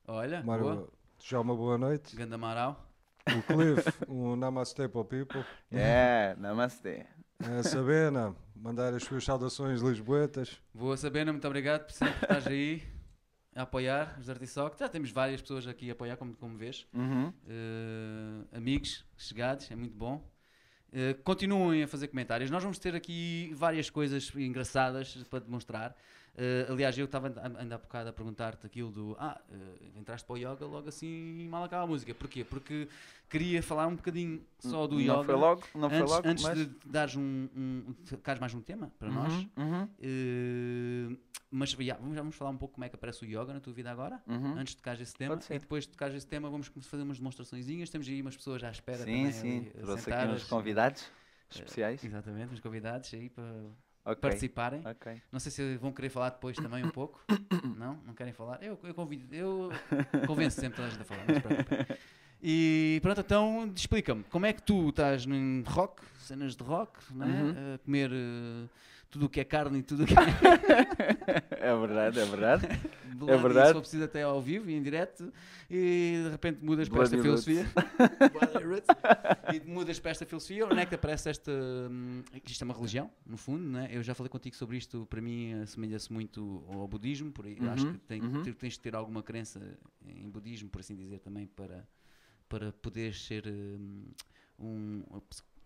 [0.07, 0.57] Olha, boa.
[0.57, 2.15] Mauro, já uma boa noite.
[2.15, 2.85] Ganda Amaral.
[3.27, 5.43] O Cliff, um Namaste para o People.
[5.71, 7.05] É, namastê.
[7.39, 10.59] A Sabena, mandar as suas saudações lisboetas.
[10.73, 12.81] Boa Sabena, muito obrigado por sempre estás aí
[13.53, 14.79] a apoiar os Artisoc.
[14.79, 16.87] Já temos várias pessoas aqui a apoiar, como, como vês.
[16.93, 17.33] Uhum.
[17.45, 20.23] Eh, amigos, chegados, é muito bom.
[20.93, 22.49] Eh, continuem a fazer comentários.
[22.49, 25.95] Nós vamos ter aqui várias coisas engraçadas para demonstrar.
[26.39, 30.35] Eh, aliás, eu estava ainda há bocado a perguntar-te aquilo do Ah, eh, entraste para
[30.35, 32.13] o yoga logo assim mal acaba a música.
[32.13, 32.43] Porquê?
[32.43, 32.87] Porque
[33.27, 35.23] queria falar um bocadinho só do não yoga.
[35.23, 36.57] foi logo, não foi antes logo, antes mas...
[36.59, 39.33] de dares um, um, tocares mais um tema para nós.
[39.33, 41.17] Uhum, uhum, Eh,
[41.49, 43.59] mas yeah, vamos, já vamos falar um pouco como é que aparece o yoga na
[43.59, 44.21] tua vida agora.
[44.27, 44.57] uhum.
[44.59, 47.89] Antes de tocares esse tema e depois de tocares esse tema vamos fazer umas demonstraçõezinhas.
[47.89, 49.57] Temos aí umas pessoas à espera Sim, também sim.
[49.59, 50.43] ali, Trouxe aqui sentadas.
[50.43, 51.11] uns convidados
[51.49, 52.03] especiais.
[52.03, 53.43] Exatamente, uns convidados aí para
[54.11, 54.21] Ok.
[54.21, 54.81] participarem.
[54.85, 55.21] Ok.
[55.31, 57.21] Não sei se vão querer falar depois também um pouco.
[57.77, 57.99] não?
[58.05, 58.61] Não querem falar?
[58.63, 59.69] Eu, eu convido, eu
[60.25, 61.25] convenço sempre toda a gente a falar.
[61.27, 61.97] Não se preocupem.
[62.41, 67.25] E pronto, então explica-me, como é que tu estás em rock, cenas de rock, não
[67.25, 67.29] é?
[67.41, 67.75] Uhum.
[67.75, 68.11] a comer.
[68.13, 68.67] eh,
[69.09, 71.69] tudo o que é carne e tudo o que é.
[71.69, 72.67] É verdade, é verdade.
[73.17, 73.67] Bloody, verdade.
[73.69, 75.33] Se for preciso até ao vivo e em direto,
[75.69, 77.65] e de repente mudas para esta Bloody filosofia.
[78.31, 78.57] Bloody
[79.55, 81.51] e mudas para esta filosofia, onde é que aparece esta.
[81.51, 83.89] hum, Isto é uma religião, no fundo, né?
[83.91, 87.71] eu já falei contigo sobre isto, para mim assemelha-se muito ao budismo, por aí eu
[87.71, 88.43] acho Uhum, que tem- uhum.
[88.43, 91.87] tens de ter alguma crença em budismo, por assim dizer, também para,
[92.47, 94.03] para poderes ser hum,
[94.59, 95.03] um.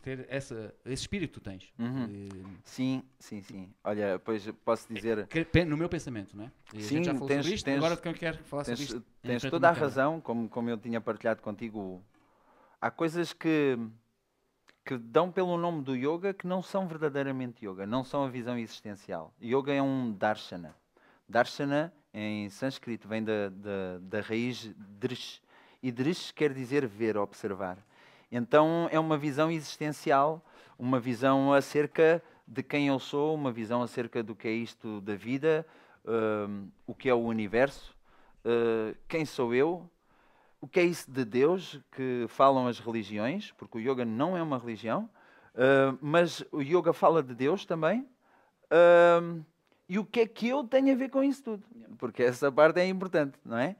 [0.01, 1.71] Ter essa, esse espírito tens.
[1.77, 2.05] Uhum.
[2.05, 3.69] Eh, Sim, sim, sim.
[3.83, 6.51] Olha, pois posso dizer, que- pe- no meu pensamento, não é?
[6.73, 9.11] E Sim, já falou tens- isto, tens- agora de quem quer falar tens, sobre isto.
[9.21, 12.03] tens toda a razão, como, como eu tinha partilhado contigo.
[12.79, 13.77] Há coisas que,
[14.83, 18.57] que dão pelo nome do yoga que não são verdadeiramente yoga, não são a visão
[18.57, 19.33] existencial.
[19.41, 20.75] Yoga é um darshana.
[21.29, 25.41] Darshana, em sânscrito, vem da, da, da raiz drish.
[25.83, 27.77] E drish quer dizer ver, observar.
[28.31, 30.41] Então é uma visão existencial,
[30.79, 35.15] uma visão acerca de quem eu sou, uma visão acerca do que é isto da
[35.15, 35.65] vida,
[36.05, 37.95] hum, o que é o universo,
[38.45, 39.89] uh, quem sou eu,
[40.59, 44.41] o que é isso de Deus que falam as religiões, porque o yoga não é
[44.41, 45.09] uma religião,
[45.55, 48.07] uh, mas o yoga fala de Deus também.
[49.21, 49.43] hum,
[49.89, 51.63] e o que é que eu tenho a ver com isso tudo?
[51.97, 53.75] Porque essa parte é importante, não é?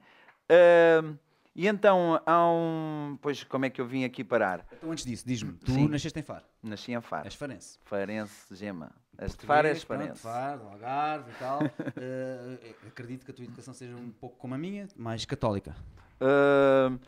[1.54, 3.18] E então, há um.
[3.20, 4.66] Pois, como é que eu vim aqui parar?
[4.72, 5.86] Então, antes disso, diz-me, tu Sim.
[5.86, 7.26] nasceste em Faro, Nasci em Faro.
[7.26, 7.78] és farense.
[7.84, 8.90] Farense, Gema.
[9.20, 10.22] Este de Faro és Farense.
[10.22, 11.60] Faro, Algarve e tal.
[11.94, 15.76] Eh, acredito que a tua educação seja um pouco como a minha, mais católica.
[16.20, 16.98] Uh,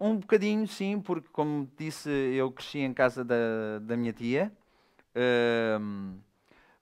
[0.00, 4.50] um bocadinho, sim, porque, como disse, eu cresci em casa da, da minha tia.
[5.80, 6.18] Um,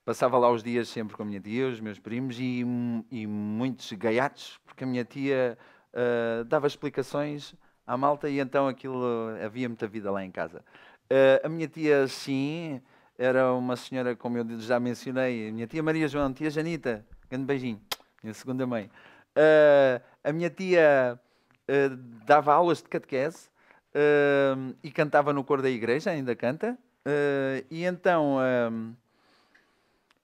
[0.05, 2.65] passava lá os dias sempre com a minha tia, os meus primos e,
[3.11, 5.59] e muitos gaiatos, porque a minha tia
[5.95, 7.55] uh, dava explicações
[7.87, 9.03] à malta e então aquilo
[9.45, 10.65] havia muita vida lá em casa.
[11.11, 12.81] Uh, a minha tia, sim,
[13.17, 17.47] era uma senhora, como eu já mencionei, a minha tia Maria João, tia Janita, grande
[17.47, 17.81] beijinho,
[18.23, 18.91] minha segunda mãe.
[19.37, 21.19] Uh, a minha tia
[21.69, 21.97] uh,
[22.27, 23.49] dava aulas de catequese
[24.81, 26.79] e cantava no coro da igreja, ainda canta.
[27.69, 28.37] E então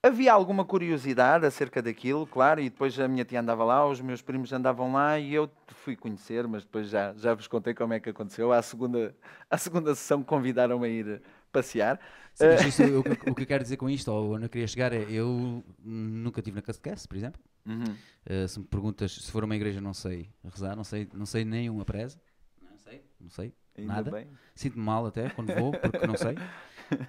[0.05, 4.21] havia alguma curiosidade acerca daquilo, claro, e depois a minha tia andava lá, os meus
[4.21, 7.99] primos andavam lá e eu fui conhecer, mas depois já, já vos contei como é
[7.99, 8.51] que aconteceu.
[8.51, 9.15] À segunda,
[9.49, 11.99] à segunda sessão convidaram-me a ir passear.
[12.33, 14.49] Sim, mas isso, o, que- o que eu quero dizer com isto, ou onde eu
[14.49, 17.41] queria chegar, é eu nunca tive na catequese, por exemplo.
[17.65, 17.95] Uhum.
[18.25, 21.43] Eh, se me perguntas se for uma igreja, não sei rezar, não sei, não sei
[21.45, 22.19] nem uma presa.
[22.61, 23.53] Não sei, não sei.
[23.77, 24.27] Ainda Nada.
[24.53, 26.35] Sinto-me mal até quando vou, porque não sei.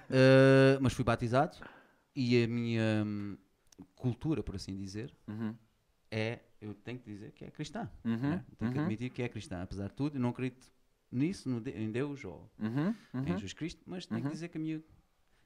[0.09, 1.55] Eh, mas fui batizado
[2.19, 3.37] e a minha hum,
[3.95, 5.55] cultura, por assim dizer, Uhum.
[6.09, 7.87] é, eu tenho que dizer que é cristã.
[8.03, 8.17] Uhum.
[8.31, 8.43] né?
[8.57, 8.83] Tenho que Uhum.
[8.85, 9.61] admitir que é cristã.
[9.61, 10.65] Apesar de tudo, eu não acredito
[11.11, 12.87] nisso, no de- em Deus ou Uhum.
[13.13, 13.25] em Uhum.
[13.27, 14.81] Jesus Cristo, mas tenho que dizer que a minha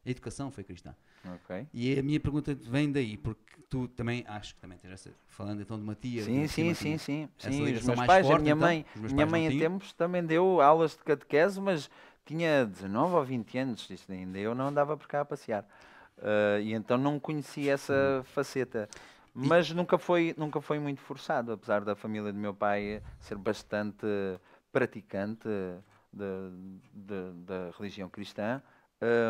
[0.06, 0.96] educação foi cristã.
[1.26, 1.68] Ok.
[1.74, 5.62] E a minha pergunta vem daí, porque tu também, acho que também tens essa, falando
[5.62, 6.24] então de uma tia.
[6.24, 7.30] Sim, sim, sim, sim.
[7.38, 7.74] sim.
[7.74, 8.68] Os meus pais, a forte, minha então?
[8.68, 11.90] mãe, minha mãe em tempos também deu aulas de catequese, mas
[12.26, 15.68] tinha 19 ou 20 anos, isto ainda eu não andava por cá a passear.
[16.18, 18.90] Ah, e então não conhecia essa faceta.
[19.34, 24.06] Mas nunca foi, nunca foi muito forçado, apesar da família do meu pai ser bastante
[24.72, 25.48] praticante
[26.12, 28.62] da religião cristã.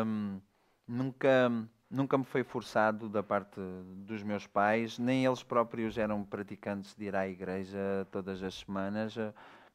[0.04, 0.40] hum,
[0.86, 1.50] nunca,
[1.90, 3.60] nunca me foi forçado da parte
[4.06, 9.14] dos meus pais, nem eles próprios eram praticantes de ir à igreja todas as semanas,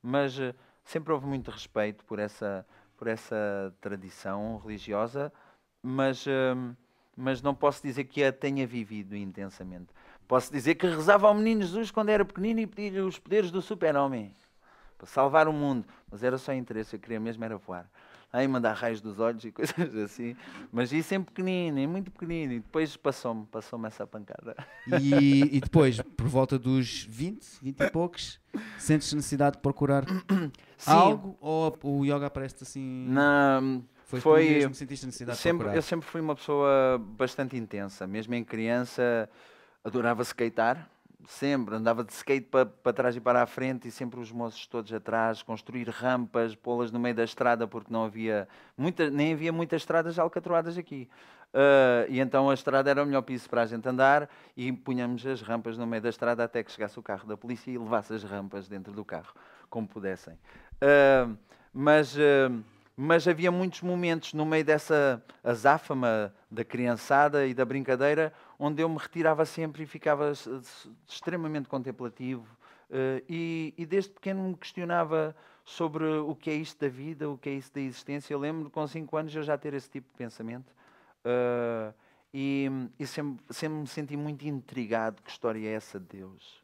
[0.01, 0.37] mas
[0.83, 2.65] sempre houve muito respeito por essa,
[2.97, 5.31] por essa tradição religiosa,
[5.81, 6.75] mas, hum,
[7.17, 9.87] mas não posso dizer que a tenha vivido intensamente.
[10.27, 13.61] Posso dizer que rezava ao menino Jesus quando era pequenino e pedia os poderes do
[13.61, 14.33] super-homem
[14.97, 17.89] para salvar o mundo, mas era só interesse, eu queria mesmo era voar.
[18.31, 20.35] Aí mandar raios dos olhos e coisas assim,
[20.71, 24.55] mas isso em pequenino, em muito pequenino, e depois passou-me, passou-me essa pancada.
[24.85, 28.39] E, e depois, por volta dos 20, 20 e poucos,
[28.77, 30.05] sentes necessidade de procurar
[30.77, 33.05] Sim, algo ou o yoga aparece assim?
[33.07, 33.61] na,
[34.07, 35.75] foi, foi- mesmo sentiste necessidade de sempre, procurar?
[35.77, 39.29] eu sempre fui uma pessoa bastante intensa, mesmo em criança
[39.83, 40.89] adorava skatear,
[41.27, 44.65] sempre andava de skate para, para trás e para a frente e sempre os moços
[44.67, 49.51] todos atrás, construir rampas, pô-las no meio da estrada porque não havia muita, nem havia
[49.51, 51.09] muitas estradas alcatroadas aqui.
[51.53, 55.25] Ah, e então a estrada era o melhor piso para a gente andar e punhamos
[55.25, 58.13] as rampas no meio da estrada até que chegasse o carro da polícia e levasse
[58.13, 59.33] as rampas dentro do carro,
[59.69, 60.37] como pudessem.
[60.81, 61.29] Ah,
[61.73, 62.51] mas, ah,
[62.97, 68.89] mas havia muitos momentos no meio dessa azáfama da criançada e da brincadeira onde eu
[68.89, 70.33] me retirava sempre e ficava
[71.07, 72.47] extremamente contemplativo
[72.89, 77.37] eh, e, e desde pequeno me questionava sobre o que é isto da vida, o
[77.37, 78.33] que é isso da existência.
[78.33, 80.73] Eu lembro com 5 anos eu já ter esse tipo de pensamento.
[81.23, 81.93] Eh,
[82.33, 82.69] E,
[82.99, 85.21] e sempre, sempre me senti muito intrigado.
[85.23, 86.63] Que história é essa de Deus?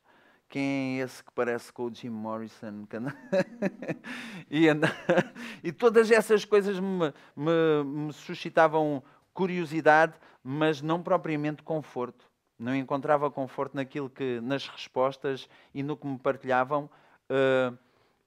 [0.53, 2.85] Quem é esse que parece com o Jim Morrison?
[4.51, 4.67] e,
[5.63, 9.01] e todas essas coisas me, me, me suscitavam
[9.33, 12.29] curiosidade, mas não propriamente conforto.
[12.59, 16.87] Não encontrava conforto naquilo que, nas respostas e no que me partilhavam.
[17.27, 17.75] Uh,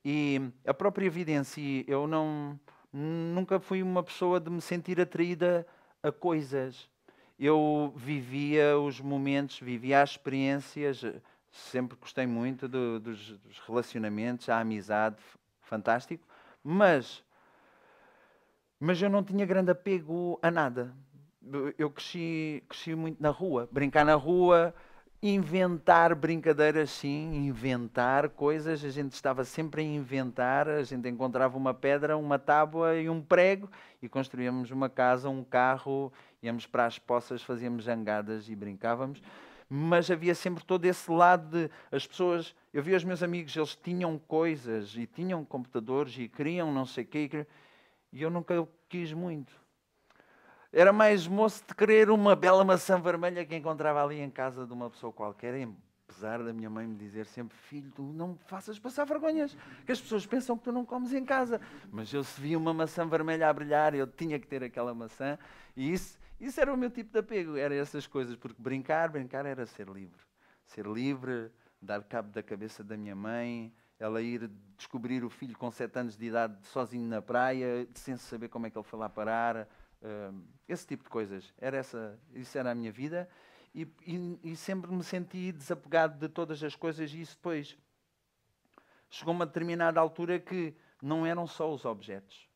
[0.05, 2.59] e a própria vida em si, eu não,
[2.93, 5.64] nunca fui uma pessoa de me sentir atraída
[6.03, 6.91] a coisas.
[7.39, 11.05] Eu vivia os momentos, vivia as experiências,
[11.57, 15.16] sempre gostei muito do, dos, dos, relacionamentos, a amizade,
[15.62, 16.26] fantástico,
[16.62, 17.24] mas,
[18.78, 20.94] mas eu não tinha grande apego a nada.
[21.78, 24.74] Eu cresci, cresci muito na rua, brincar na rua,
[25.22, 28.84] inventar brincadeiras, sim, inventar coisas.
[28.84, 30.68] A gente estava sempre a inventar.
[30.68, 33.70] A gente encontrava uma pedra, uma tábua e um prego
[34.02, 39.22] e construíamos uma casa, um carro, íamos para as poças, fazíamos jangadas e brincávamos.
[39.68, 42.54] Mas havia sempre todo esse lado de as pessoas.
[42.72, 47.04] Eu via os meus amigos, eles tinham coisas e tinham computadores e queriam não sei
[47.04, 47.46] o quê,
[48.12, 49.66] e eu nunca quis muito
[50.76, 54.72] era mais moço de querer uma bela maçã vermelha que encontrava ali em casa de
[54.74, 55.66] uma pessoa qualquer,
[56.06, 59.56] apesar da minha mãe me dizer sempre: Filho, tu não me faças passar vergonhas,
[59.86, 61.62] que as pessoas pensam que tu não comes em casa.
[61.90, 65.38] Mas eu, se via uma maçã vermelha a brilhar, eu tinha que ter aquela maçã,
[65.74, 69.47] e isso, isso era o meu tipo de apego, eram essas coisas, porque brincar, brincar
[69.47, 70.20] era ser livre.
[70.64, 75.70] Ser livre, dar cabo da cabeça da minha mãe, ela ir descobrir o filho com
[75.70, 79.09] sete anos de idade sozinho na praia, sem saber como é que ele foi lá
[79.09, 79.68] parar
[80.03, 81.55] Uh, esse tipo de coisas.
[81.59, 83.28] Era essa, isso era a minha vida
[83.74, 87.76] e, e, e, sempre me senti desapegado de todas as coisas e isso depois
[89.09, 92.49] chegou uma determinada altura que não eram só os objetos.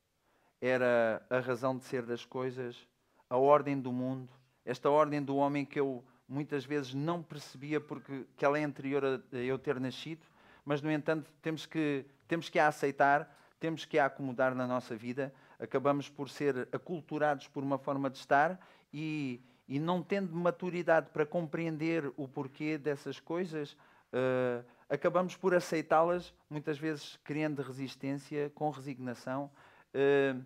[0.60, 2.86] Era a razão de ser das coisas,
[3.30, 4.28] a ordem do mundo,
[4.64, 9.02] esta ordem do homem que eu muitas vezes não percebia porque que ela é anterior
[9.04, 10.26] a eu ter nascido,
[10.64, 14.94] mas no entanto temos que temos que a aceitar, temos que a acomodar na nossa
[14.94, 18.58] vida acabamos por ser aculturados por uma forma de estar
[18.92, 23.72] e, e não tendo maturidade para compreender o porquê dessas coisas,
[24.12, 29.50] uh, acabamos por aceitá-las, muitas vezes criando resistência, com resignação.
[29.94, 30.42] Uh,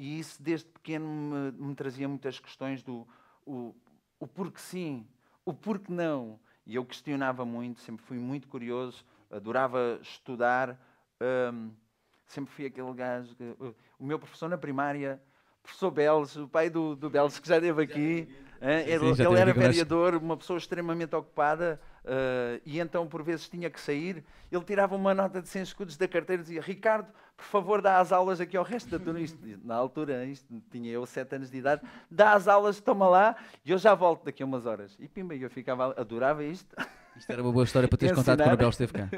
[0.00, 3.06] e isso desde pequeno me, me, trazia muitas questões do
[3.44, 3.74] o,
[4.18, 5.06] o porquê sim,
[5.44, 6.40] o porquê não.
[6.64, 10.80] E eu questionava muito, sempre fui muito curioso, adorava estudar.
[11.52, 11.70] Um,
[12.26, 13.36] sempre fui aquele gajo.
[13.36, 13.54] Que,
[13.98, 15.20] o meu professor na primária,
[15.62, 18.26] professor Beles, o pai do, do Beles, que já esteve aqui,
[18.86, 23.70] ele, sim, ele era vereador, uma pessoa extremamente ocupada, uh, e então por vezes tinha
[23.70, 24.24] que sair.
[24.50, 27.98] Ele tirava uma nota de 100 escudos da carteira e dizia: Ricardo, por favor, dá
[27.98, 29.20] as aulas aqui ao resto da turma.
[29.20, 33.36] Isto, na altura, isto, tinha eu 7 anos de idade, dá as aulas, toma lá,
[33.64, 34.96] e eu já volto daqui a umas horas.
[35.00, 36.76] E pimba, eu ficava, adorava isto.
[37.16, 39.08] Isto era uma boa história para teres contado quando o Bel esteve cá.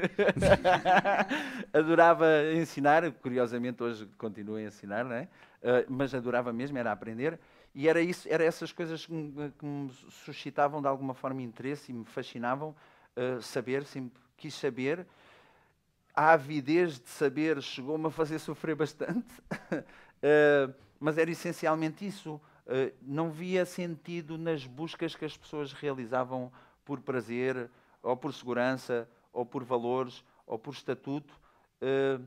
[1.71, 5.27] adorava ensinar, curiosamente hoje continuo a ensinar, não é?
[5.61, 7.39] Uh, mas adorava mesmo, era aprender.
[7.75, 11.91] E era isso, era essas coisas que me, que me suscitavam de alguma forma interesse
[11.91, 12.75] e me fascinavam
[13.17, 15.07] uh, saber, sempre quis saber.
[16.15, 22.39] A avidez de saber chegou-me a fazer sofrer bastante, uh, mas era essencialmente isso.
[23.01, 26.51] não via sentido nas buscas que as pessoas realizavam
[26.85, 27.69] por prazer,
[28.01, 31.33] ou por segurança, ou por valores, ou por estatuto,
[31.81, 32.23] uh,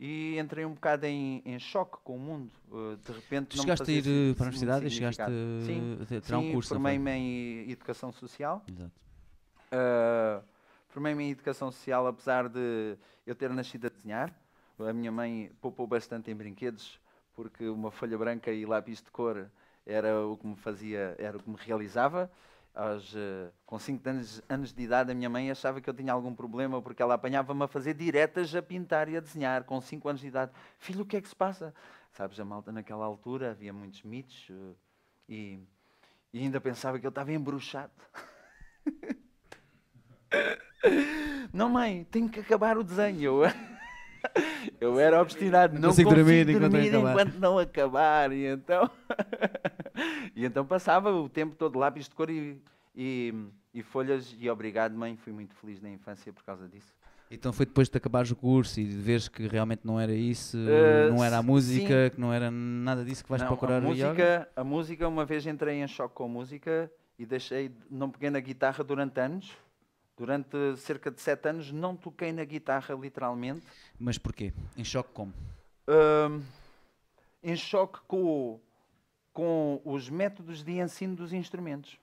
[0.00, 2.50] e entrei um bocado em, em choque com o mundo.
[2.70, 5.22] Uh, de repente, não chegaste a ir para a universidade e chegaste
[5.66, 6.70] sim, a tirar um curso?
[6.70, 8.64] formei-me em Educação Social.
[8.66, 8.90] Exato.
[9.70, 10.42] Uh,
[10.88, 12.96] formei-me em Educação Social, apesar de
[13.26, 14.34] eu ter nascido a desenhar.
[14.78, 16.98] A minha mãe poupou bastante em brinquedos,
[17.34, 19.50] porque uma folha branca e lápis de cor
[19.84, 22.30] era o que me fazia, era o que me realizava
[22.74, 26.12] aos, uh, com 5 anos, anos, de idade, a minha mãe achava que eu tinha
[26.12, 30.08] algum problema porque ela apanhava-me a fazer diretas a pintar e a desenhar, com 5
[30.08, 30.52] anos de idade.
[30.78, 31.74] Filho, o que é que se passa?
[32.12, 34.76] Sabes, a malta naquela altura havia muitos mitos uh,
[35.28, 35.60] e,
[36.32, 37.92] e, ainda pensava que eu estava embruxado.
[41.52, 43.42] não, mãe, tenho que acabar o desenho.
[44.80, 48.32] Eu era obstinado, não, não consigo dormir, dormir enquanto, enquanto não acabar.
[48.32, 48.90] E então,
[50.34, 52.60] e então passava o tempo todo lápis de cor e,
[52.94, 53.34] e,
[53.74, 54.34] e, folhas.
[54.38, 56.94] E obrigado, mãe, fui muito feliz na infância por causa disso.
[57.30, 60.58] Então foi depois de acabares o curso e de veres que realmente não era isso,
[60.58, 62.10] uh, não era a música, sim.
[62.14, 65.46] que não era nada disso que vais não, procurar a música, a música, uma vez
[65.46, 69.56] entrei em choque com a música e deixei, não peguei na guitarra durante anos
[70.20, 73.66] Durante cerca de sete anos não toquei na guitarra, literalmente.
[73.98, 74.52] Mas porquê?
[74.76, 75.32] Em choque como?
[75.88, 76.44] Uh,
[77.42, 78.60] em choque com
[79.32, 81.98] com os métodos de ensino dos instrumentos.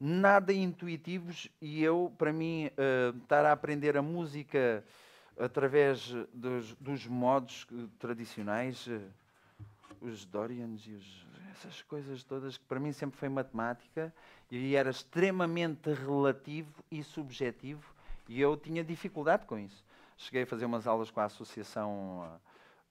[0.00, 4.84] Nada intuitivos e eu, para mim, uh, estar a aprender a música
[5.38, 7.68] através dos, dos modos
[8.00, 9.00] tradicionais, uh,
[10.00, 14.12] os Dorians e os, essas coisas todas, que para mim sempre foi matemática
[14.50, 17.94] e era extremamente relativo e subjetivo
[18.28, 19.84] e eu tinha dificuldade com isso.
[20.16, 22.38] Cheguei a fazer umas aulas com a Associação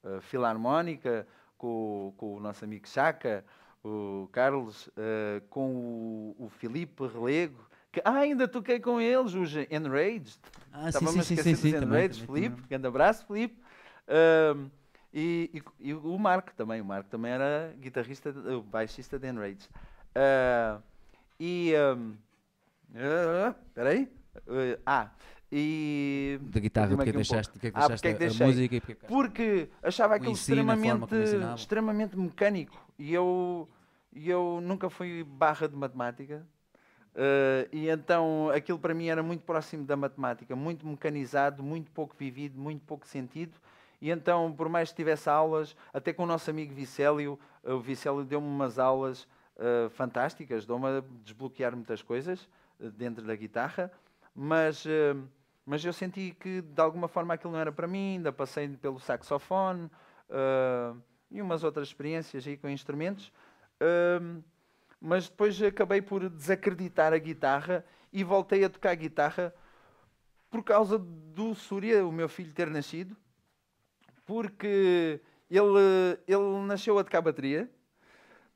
[0.03, 3.43] uh, Filarmónica, com, com, o nosso amigo Chaca,
[3.83, 9.53] o Carlos, uh, com o, o Filipe Relego, que ah, ainda toquei com eles, os
[9.69, 10.39] Enraged.
[10.71, 13.55] Ah, sim, sim, sim, sim, sim, Enraged, Filipe, grande abraço, Filipe.
[14.07, 14.69] Uh,
[15.13, 19.69] e, e, e, o Marco também, o Marco também era guitarrista, o baixista de Enraged.
[20.15, 20.81] Uh,
[21.39, 22.15] e, um,
[22.91, 24.11] uh, peraí,
[24.47, 25.11] uh, ah,
[25.51, 26.39] e...
[26.41, 28.75] Da guitarra, porque, um deixaste, porque é que deixaste, ah, porque é que a música?
[28.75, 31.15] E porque, é porque achava aquilo extremamente,
[31.55, 33.69] extremamente mecânico e eu,
[34.15, 36.43] eu nunca fui barra de matemática.
[37.13, 42.15] Uh, e então aquilo para mim era muito próximo da matemática, muito mecanizado, muito pouco
[42.17, 43.55] vivido, muito pouco sentido.
[44.03, 48.25] E então, por mais que tivesse aulas, até com o nosso amigo Vicélio, o Vicélio
[48.25, 49.23] deu-me umas aulas
[49.55, 52.49] uh, fantásticas, deu-me a desbloquear muitas coisas
[52.81, 53.89] uh, dentro da guitarra,
[54.35, 54.85] mas
[55.65, 58.99] mas eu senti que de alguma forma aquilo não era para mim, ainda passei pelo
[58.99, 61.01] saxofone uh,
[61.31, 63.31] e umas outras experiências aí com instrumentos,
[63.79, 64.43] uh,
[64.99, 69.55] mas depois acabei por desacreditar a guitarra e voltei a tocar guitarra
[70.51, 73.15] por causa do Súria, o meu filho, ter nascido,
[74.25, 75.19] porque
[75.49, 77.69] ele, ele nasceu a tocar bateria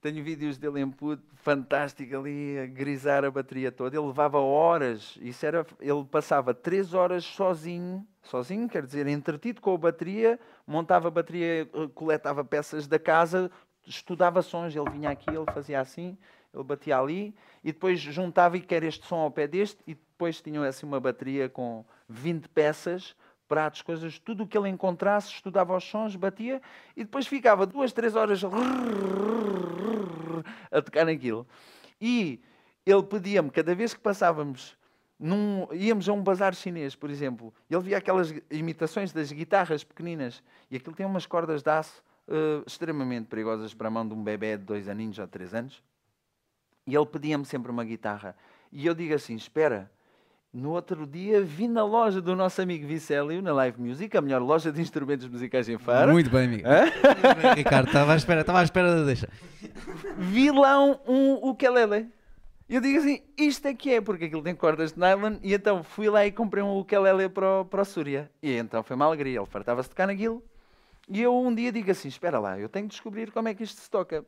[0.02, 3.98] tenho vídeos dele em puto, fantástico ali, a grisar a bateria toda.
[3.98, 9.74] Ele levava horas, isso era, ele passava três horas sozinho, sozinho, quer dizer, entretido com
[9.74, 11.66] a bateria, montava a bateria,
[11.96, 13.52] coletava peças da casa,
[13.86, 16.18] estudava sons, ele vinha aqui, ele fazia assim,
[16.54, 20.42] ele batia ali, e depois juntava e quer este som ao pé deste, e depois
[20.42, 23.16] tinham assim uma bateria com 20 peças,
[23.48, 26.62] pratos, coisas, tudo o que ele encontrasse, estudava os sons, batia
[26.96, 28.42] e depois ficava duas, três horas
[30.72, 31.48] a tocar naquilo.
[32.00, 32.40] E
[32.86, 34.78] ele pedia-me, cada vez que passávamos,
[35.20, 40.44] num, íamos a um bazar chinês, por exemplo, ele via aquelas imitações das guitarras pequeninas
[40.70, 44.24] e aquilo tem umas cordas de aço uh, extremamente perigosas para a mão de um
[44.24, 45.84] bebê de dois aninhos ou três anos.
[46.86, 48.36] E ele pedia-me sempre uma guitarra.
[48.72, 49.92] E eu digo assim: espera,
[50.58, 54.42] no outro dia vi na loja do nosso amigo Vicélio, na Live Music, a melhor
[54.42, 56.12] loja de instrumentos musicais em Faro.
[56.12, 56.68] Muito bem, amigo.
[57.56, 59.30] Ricardo, estava à espera, estava à espera da deixa.
[60.18, 62.10] Vi lá um, um ukulele.
[62.68, 65.54] E eu digo assim, isto é que é, porque aquilo tem cordas de nylon, e
[65.54, 68.30] então fui lá e comprei um ukulele para o, para o Súria.
[68.42, 70.44] E então foi uma alegria, ele fartava-se de tocar naquilo.
[71.08, 73.64] E eu um dia digo assim, espera lá, eu tenho que descobrir como é que
[73.64, 74.26] isto se toca.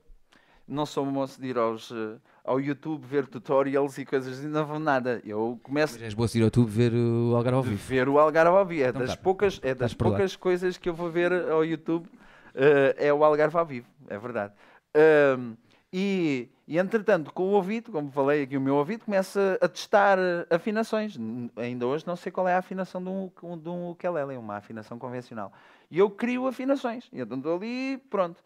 [0.70, 4.80] Não sou moço de ir aos, eh, ao YouTube ver tutorials e coisas, não vou
[4.80, 5.20] nada.
[5.26, 5.96] Eu começo.
[5.96, 7.88] Mas és boa ir ao YouTube ver o Algarve ao vivo.
[7.88, 8.84] Ver o Algarve ao vivo.
[8.84, 9.18] É então, das tá.
[9.18, 12.06] poucas, é das poucas coisas que eu vou ver ao YouTube.
[12.06, 14.54] Uh, é o Algarve ao vivo, é verdade.
[14.96, 15.58] Uh,
[15.92, 20.20] e, e entretanto, com o ouvido, como falei aqui, o meu ouvido começa a testar
[20.50, 21.18] afinações.
[21.56, 25.00] Ainda hoje não sei qual é a afinação de um, de um ukulele, uma afinação
[25.00, 25.52] convencional.
[25.90, 27.10] E eu crio afinações.
[27.12, 28.40] E então estou ali, pronto.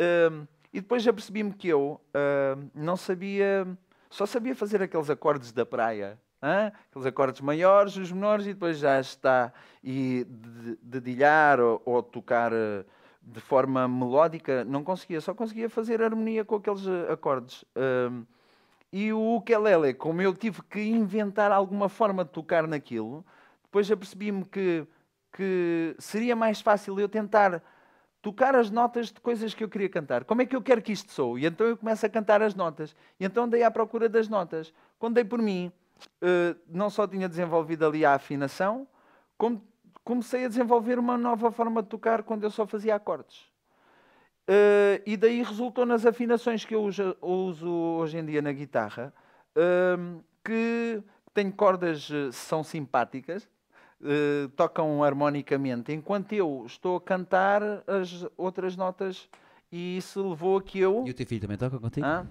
[0.00, 3.66] Uh, e depois já percebi-me que eu uh, não sabia,
[4.08, 6.18] só sabia fazer aqueles acordes da praia.
[6.42, 9.52] Aqueles acordes maiores, os menores, e depois já está.
[9.84, 10.26] E
[10.80, 12.84] dedilhar ou, ou tocar uh,
[13.20, 17.64] de forma melódica, não conseguia, só conseguia fazer harmonia com aqueles uh, acordes.
[18.92, 23.24] e o ukulele, como eu tive que inventar alguma forma de tocar naquilo,
[23.64, 24.86] depois já percebi-me que,
[25.32, 27.62] que seria mais fácil eu tentar
[28.22, 30.24] tocar as notas de coisas que eu queria cantar.
[30.24, 31.42] Como é que eu quero que isto soe?
[31.42, 32.94] E então eu começo a cantar as notas.
[33.18, 34.72] E então dei à procura das notas.
[34.98, 35.72] Quando dei por mim,
[36.22, 38.86] uh, não só tinha desenvolvido ali a afinação,
[39.38, 39.62] como
[40.04, 43.50] comecei a desenvolver uma nova forma de tocar quando eu só fazia acordes.
[44.48, 49.14] Uh, e daí resultou nas afinações que eu uso, hoje em dia na guitarra,
[49.56, 51.02] uh, que
[51.32, 53.48] tem cordas, são simpáticas,
[54.00, 59.28] uh, tocam harmonicamente, enquanto eu estou a cantar as outras notas
[59.70, 61.04] e isso levou a que eu...
[61.06, 62.06] E o teu filho também toca contigo?
[62.06, 62.26] Ah,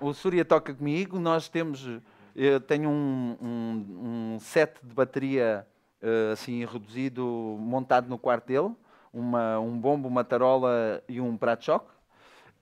[0.00, 1.88] o Súria toca comigo, nós temos...
[2.36, 5.66] Eu tenho um, um, um set de bateria
[6.02, 7.24] uh, assim reduzido,
[7.60, 8.74] montado no quarto dele,
[9.12, 11.92] uma, um bombo, uma tarola e um prato choque,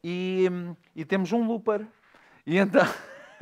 [0.04, 0.46] e,
[0.94, 1.86] e temos um looper.
[2.46, 2.86] E então,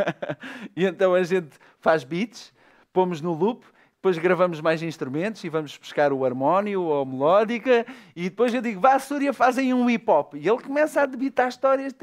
[0.77, 1.51] e então a gente
[1.81, 2.53] faz beats,
[2.93, 3.65] pomos no loop
[4.01, 7.85] depois gravamos mais instrumentos e vamos buscar o harmónio ou a melódica,
[8.17, 10.37] e depois eu digo, vá, Súria, fazem um hip hop.
[10.37, 11.95] E ele começa a debitar histórias.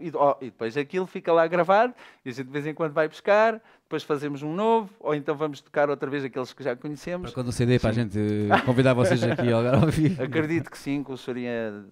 [0.00, 1.92] E, depois aquilo fica lá gravado,
[2.24, 5.36] e a gente de vez em quando vai buscar, depois fazemos um novo, ou então
[5.36, 7.30] vamos tocar outra vez aqueles que já conhecemos.
[7.30, 8.18] Para quando o CD, para a gente
[8.64, 10.16] convidar vocês aqui ao ouvir.
[10.22, 11.84] Acredito que sim, que o Súria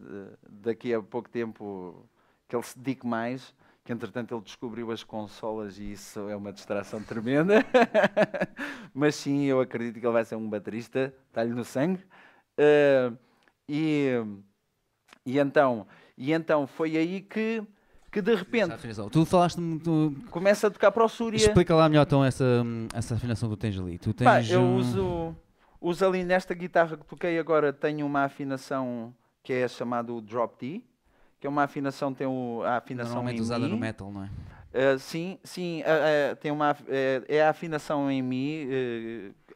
[0.49, 2.03] daqui a pouco tempo
[2.49, 3.55] que ele se dedique mais
[3.87, 7.64] que entretanto ele descobriu as consolas e isso é uma distração tremenda.
[8.93, 12.03] Mas sim, eu acredito que ele vai ser um baterista, está-lhe no sangue.
[12.59, 13.16] Uh,
[13.68, 14.11] e,
[15.24, 15.87] e, então,
[16.18, 17.62] e então foi aí que,
[18.11, 18.74] que de repente.
[19.12, 20.12] Tu falaste tu...
[20.30, 21.37] Começa a tocar para o Súria.
[21.37, 23.99] Explica lá melhor então essa, essa afinação que tu tens ali.
[23.99, 25.37] Tu tens Pá, eu uso,
[25.80, 29.14] uso ali nesta guitarra que toquei agora, tenho uma afinação
[29.45, 30.82] que é chamada Drop D
[31.47, 33.70] é uma afinação, tem o, a afinação Normalmente em usada Mi.
[33.70, 34.30] no metal, não é?
[34.76, 36.76] Uh, sim, sim, uh, uh, tem uma,
[37.28, 38.68] é a afinação em Mi,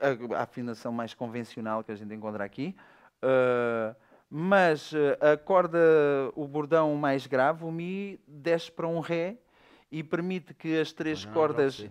[0.00, 2.74] a, a, afinação mais convencional que a gente encontra aqui,
[4.30, 5.78] mas a corda,
[6.34, 9.36] o bordão mais grave, o Mi, desce para um Ré
[9.90, 11.86] e permite que as três não, cordas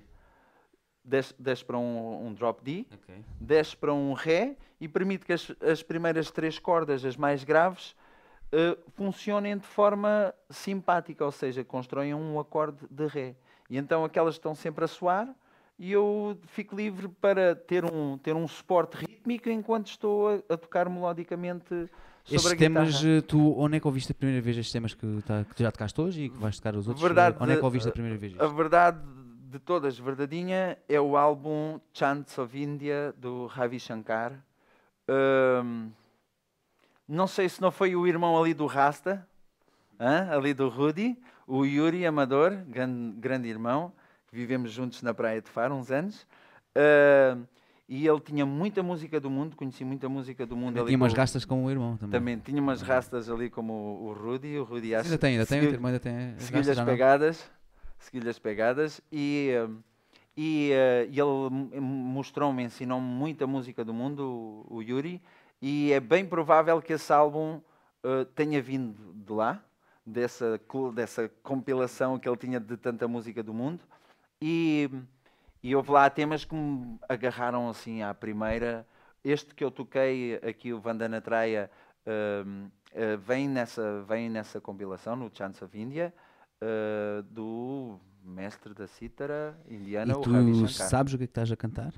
[1.03, 3.23] desce, desce, para um, um drop D, okay.
[3.39, 7.95] desce para um Ré e permite que as, as primeiras três cordas, as mais graves,
[8.53, 13.35] uh, funcionem de forma simpática, ou seja, constroem um acorde de Ré.
[13.69, 15.27] E então aquelas estão sempre a soar
[15.77, 20.57] e eu fico livre para ter um, ter um suporte rítmico enquanto estou a, a
[20.57, 22.85] tocar melodicamente sobre estes a guitarra.
[22.85, 25.63] temas, eh, tu onde é que ouviste a primeira vez estes temas que, tá, que
[25.63, 27.01] já tocaste hoje e que vais tocar os outros?
[27.01, 28.43] Verdade, onde é que ouviste a primeira vez isto?
[28.43, 28.99] A verdade
[29.49, 34.33] de todas, verdadeinha, é o álbum Chants of India do Ravi Shankar.
[35.07, 35.89] Um,
[37.09, 39.27] não sei se não foi o irmão ali do Rasta,
[39.99, 40.29] hein?
[40.29, 43.91] ali do Rudy, o Yuri Amador, grande, grande irmão,
[44.27, 46.27] que vivemos juntos na Praia de Faro uns anos.
[46.77, 47.43] Uh,
[47.87, 50.75] e ele tinha muita música do mundo, conheci muita música do mundo.
[50.75, 52.19] Também tinha umas rastas com o irmão também.
[52.19, 54.59] Também tinha umas rastas ali como o, Rudy.
[54.59, 56.35] O Rudy ainda tem, ainda tem, o irmão ainda tem.
[56.37, 57.51] Seguiu-lhe as pegadas.
[58.29, 59.01] As pegadas.
[59.11, 59.49] E,
[60.37, 65.19] e, uh, ele mostrou-me, ensinou-me muita música do mundo, o, o Yuri
[65.61, 67.61] e é bem provável que esse álbum
[68.03, 69.63] uh, tenha vindo de lá,
[70.05, 70.59] dessa,
[70.93, 73.83] dessa compilação que ele tinha de tanta música do mundo.
[74.41, 74.89] E,
[75.61, 78.87] e houve lá temas que me agarraram assim à primeira.
[79.23, 81.69] Este que eu toquei aqui, o Vandana Traya,
[82.05, 86.13] uh, uh, vem, nessa, vem nessa compilação, no Chance of India,
[86.63, 91.57] uh, do mestre da cítara indiana, e tu sabes o que é que estás a
[91.57, 91.93] cantar?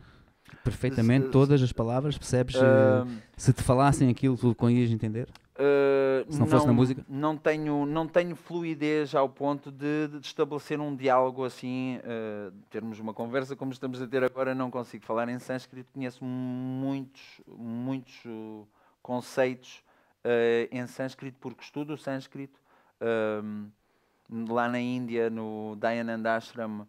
[0.58, 2.56] Perfeitamente todas as palavras, percebes?
[2.56, 5.28] Uh, se te falassem aquilo, tu conseguias entender?
[5.56, 7.06] Uh, se não, não, fosse na música?
[7.08, 13.00] Não tenho, não tenho fluidez ao ponto de, de estabelecer um diálogo assim, uh, termos
[13.00, 18.24] uma conversa como estamos a ter agora, não consigo falar em sânscrito, conheço muitos, muitos
[19.02, 19.84] conceitos
[20.70, 22.60] em sânscrito porque estudo sânscrito.
[24.30, 26.88] lá na Índia, no Dayananda Ashram,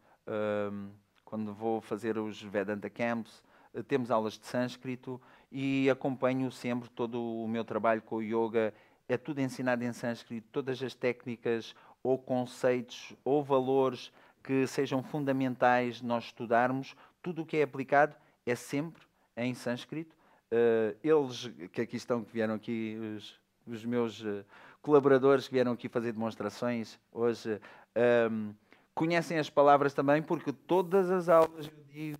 [1.32, 3.42] quando vou fazer os Vedanta Camps,
[3.86, 5.20] temos aulas de sânscrito
[5.50, 8.74] e acompanho sempre todo o meu trabalho com o yoga.
[9.08, 14.12] É tudo ensinado em sânscrito, todas as técnicas ou conceitos ou valores
[14.42, 19.02] que sejam fundamentais nós estudarmos, tudo o que é aplicado é sempre
[19.36, 20.14] em sânscrito.
[20.50, 24.44] Uh, eles que aqui estão, que vieram aqui, os, os meus uh,
[24.82, 28.54] colaboradores que vieram aqui fazer demonstrações hoje, uh,
[28.94, 32.18] conhecem as palavras também, porque todas as aulas eu digo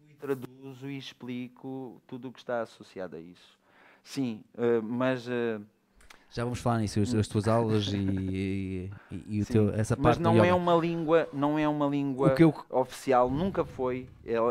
[0.91, 3.59] e explico tudo o que está associado a isso.
[4.03, 5.27] Sim, uh, mas.
[5.27, 5.65] Uh,
[6.31, 10.17] já vamos falar nisso, as, as tuas aulas e, e, e, o teu, essa parte.
[10.17, 12.55] Mas não é uma língua, não é uma língua eu...
[12.71, 14.09] oficial, nunca foi.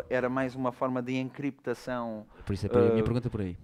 [0.07, 2.25] Era mais uma forma de encriptação.
[2.45, 3.57] Por isso é a minha uh, pergunta por aí.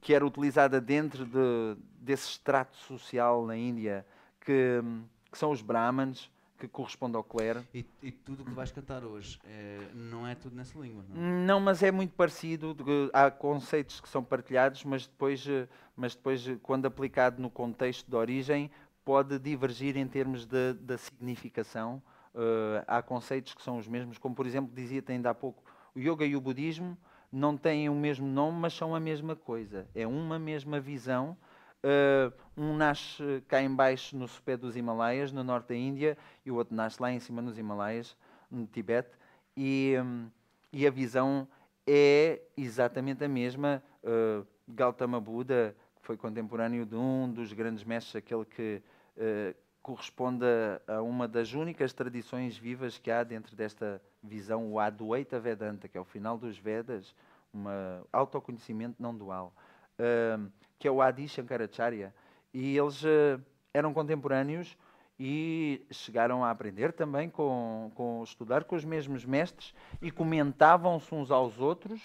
[0.00, 4.04] Que era utilizada dentro de, desse extrato social na Índia,
[4.40, 4.82] que,
[5.30, 6.28] que são os Brahmanes
[6.60, 7.64] que corresponde ao clero.
[7.74, 11.02] E, e tudo o que vais cantar hoje é, não é tudo nessa língua?
[11.08, 11.46] Não?
[11.46, 12.76] não, mas é muito parecido.
[13.12, 18.08] Há conceitos que são partilhados, mas depois, eh, mas depois, eh, quando aplicado no contexto
[18.08, 18.70] de origem,
[19.04, 22.02] pode divergir em termos da significação.
[22.32, 25.64] Uh, há conceitos que são os mesmos, como por exemplo dizia-te ainda há pouco,
[25.96, 26.96] o yoga e o budismo
[27.32, 29.88] não têm o mesmo nome, mas são a mesma coisa.
[29.94, 31.36] É uma mesma visão
[31.82, 36.56] Uh, um nasce cá embaixo no sopé dos Himalaias, no norte da Índia, e o
[36.56, 38.16] outro nasce lá em cima nos Himalaias,
[38.50, 39.10] no Tibete,
[39.56, 40.28] e, um,
[40.70, 41.48] e a visão
[41.86, 43.82] é exatamente a mesma.
[44.04, 48.82] Uh, Gautama Buda, foi contemporâneo de um dos grandes mestres, aquele que,
[49.16, 50.44] uh, corresponde
[50.86, 55.88] a, a uma das únicas tradições vivas que há dentro desta visão, o Adwaita Vedanta,
[55.88, 57.14] que é o final dos Vedas,
[57.52, 57.64] um
[58.12, 59.54] autoconhecimento não dual,
[59.98, 60.50] uh,
[60.80, 62.12] que é o Adi Shankaracharya.
[62.52, 63.40] E eles uh,
[63.72, 64.76] eram contemporâneos
[65.18, 71.30] e chegaram a aprender também com, com estudar com os mesmos mestres e comentavam-se uns
[71.30, 72.00] aos outros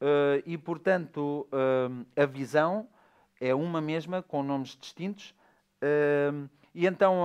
[0.00, 2.88] uh, e portanto uh, a visão
[3.40, 5.34] é uma mesma com nomes distintos
[6.74, 7.24] e então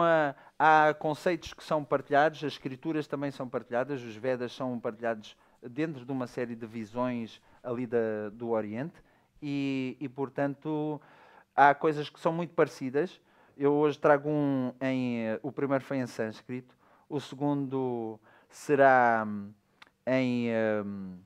[0.57, 6.05] há conceitos que são partilhados, as escrituras também são partilhadas, os Vedas são partilhados dentro
[6.05, 8.95] de uma série de visões ali da, do Oriente
[9.41, 10.99] e, e portanto
[11.55, 13.19] há coisas que são muito parecidas
[13.57, 15.39] eu hoje trago um em.
[15.41, 16.75] O primeiro foi em sânscrito,
[17.07, 18.19] o segundo
[18.49, 19.53] será hum,
[20.05, 20.49] em,
[20.85, 21.17] hum,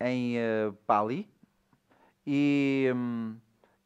[0.00, 1.28] em uh, Pali,
[2.26, 2.90] e,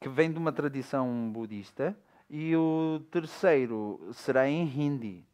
[0.00, 1.96] que vem de uma tradição budista,
[2.30, 5.26] e o terceiro será em Hindi,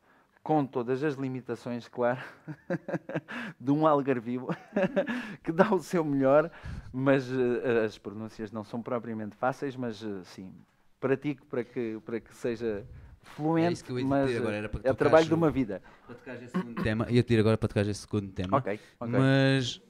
[0.49, 2.23] com todas as limitações, claro,
[3.61, 4.49] de um algarvio
[5.45, 6.51] que dá o seu melhor,
[6.91, 10.51] mas uh, as pronúncias não são propriamente fáceis, mas uh, sim,
[10.99, 12.83] pratico para que, para que seja
[13.21, 15.83] fluente, é mas agora, é trabalho de uma vida.
[16.07, 18.57] Para tocar esse segundo tema, ia te agora para tocar esse segundo tema.
[18.57, 19.19] Ok, ok.
[19.19, 19.83] Mas.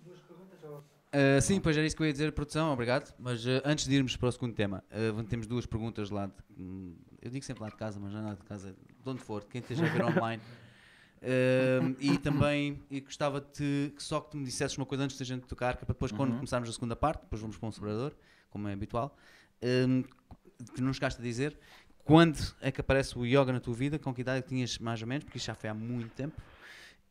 [1.09, 3.15] Uh, sim, pois era isso que eu ia dizer, produção, obrigado.
[3.17, 6.27] Mas uh, antes de irmos para o segundo tema, uh, temos duas perguntas lá.
[6.27, 9.09] De, hum, eu digo sempre lá de casa, mas não é nada de casa, de
[9.09, 10.43] onde for, quem esteja a ver online.
[11.99, 15.25] e também e gostava de que só que tu me dissesses uma coisa antes da
[15.25, 16.37] gente tocar, que é para depois, quando uhum.
[16.37, 18.13] começarmos a segunda parte, depois vamos para um sobrador,
[18.51, 19.17] como é habitual
[20.75, 21.57] que não chegaste a dizer,
[22.05, 23.99] quando é que aparece o yoga na tua vida?
[23.99, 25.25] Com que idade tinhas mais ou menos?
[25.25, 26.41] Porque isso já foi há muito tempo.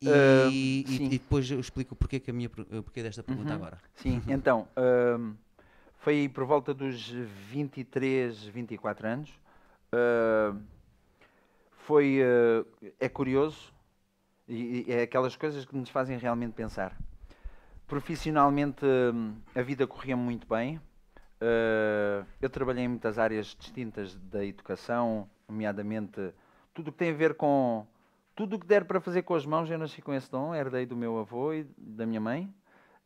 [0.01, 3.49] E, uh, e, e depois eu explico o porquê, que a minha, porquê desta pergunta
[3.49, 3.55] uhum.
[3.55, 3.79] agora.
[3.95, 4.67] Sim, então,
[5.99, 7.09] foi por volta dos
[7.51, 9.29] 23, 24 anos.
[9.93, 10.61] Uh,
[11.71, 12.19] foi,
[12.99, 13.73] é curioso,
[14.47, 16.97] e, e é aquelas coisas que nos fazem realmente pensar.
[17.87, 18.85] Profissionalmente,
[19.55, 20.77] a vida corria muito bem.
[21.41, 26.33] Uh, eu trabalhei em muitas áreas distintas da educação, nomeadamente
[26.73, 27.85] tudo o que tem a ver com
[28.35, 29.69] tudo o que der para fazer com as mãos.
[29.69, 32.53] Eu nasci com esse dom, herdei do meu avô e da minha mãe.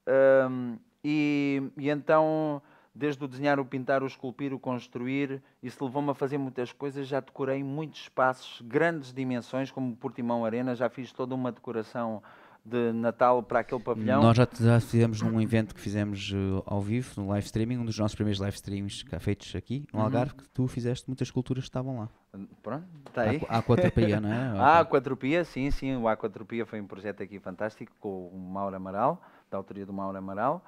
[0.08, 2.62] Uh, e, e, então,
[2.94, 7.08] desde o desenhar, o pintar, o esculpir, o construir, isso levou-me a fazer muitas coisas.
[7.08, 10.76] Já decorei muitos espaços, grandes dimensões, como Portimão Arena.
[10.76, 12.22] Já fiz toda uma decoração
[12.64, 14.22] de Natal para aquele pavilhão.
[14.22, 17.86] Nós já, já fizemos num evento que fizemos uh, ao vivo, no live streaming, um
[17.86, 20.06] dos nossos primeiros live streams feitos aqui no uhum.
[20.06, 22.10] Algarve, que tu fizeste muitas esculturas que estavam lá.
[22.62, 23.42] Pronto, está aí.
[23.50, 24.50] A Aquatropia, não é?
[24.60, 25.96] A Aquatropia, sim, sim.
[25.96, 30.18] O Aquatropia foi um projeto aqui fantástico com o Mauro Amaral, da autoria do Mauro
[30.18, 30.64] Amaral.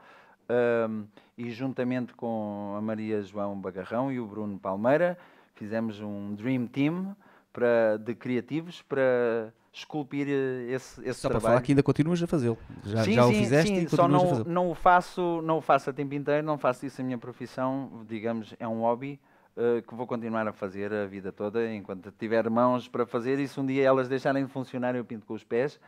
[0.49, 1.05] Um,
[1.37, 5.17] e juntamente com a Maria João Bagarrão e o Bruno Palmeira,
[5.55, 7.15] fizemos um Dream Team
[7.51, 11.31] para, de criativos para esculpir esse, esse Só trabalho.
[11.31, 12.57] para falar que ainda continuas a fazê-lo.
[12.85, 14.49] Já, sim, já sim, o fizeste sim, e só não, a fazê-lo.
[14.49, 18.05] não o faço, não o faço a tempo inteiro, não faço isso a minha profissão,
[18.07, 19.19] digamos, é um hobby
[19.57, 23.47] uh, que vou continuar a fazer a vida toda, enquanto tiver mãos para fazer, e
[23.47, 25.79] se um dia elas deixarem de funcionar, eu pinto com os pés,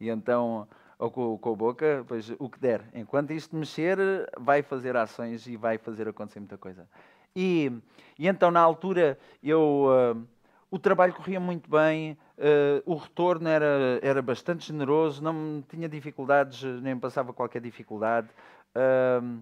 [0.00, 0.66] e então,
[0.98, 2.82] ou com, com a boca, pois o que der.
[2.94, 3.98] Enquanto isto mexer,
[4.38, 6.88] vai fazer ações e vai fazer acontecer muita coisa.
[7.34, 7.72] E,
[8.18, 9.86] e então, na altura, eu...
[10.16, 10.34] Uh,
[10.74, 16.64] o trabalho corria muito bem, uh, o retorno era, era bastante generoso, não tinha dificuldades,
[16.82, 18.26] nem passava qualquer dificuldade.
[18.74, 19.38] Uh,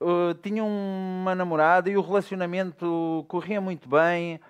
[0.00, 4.40] uh, tinha uma namorada e o relacionamento corria muito bem.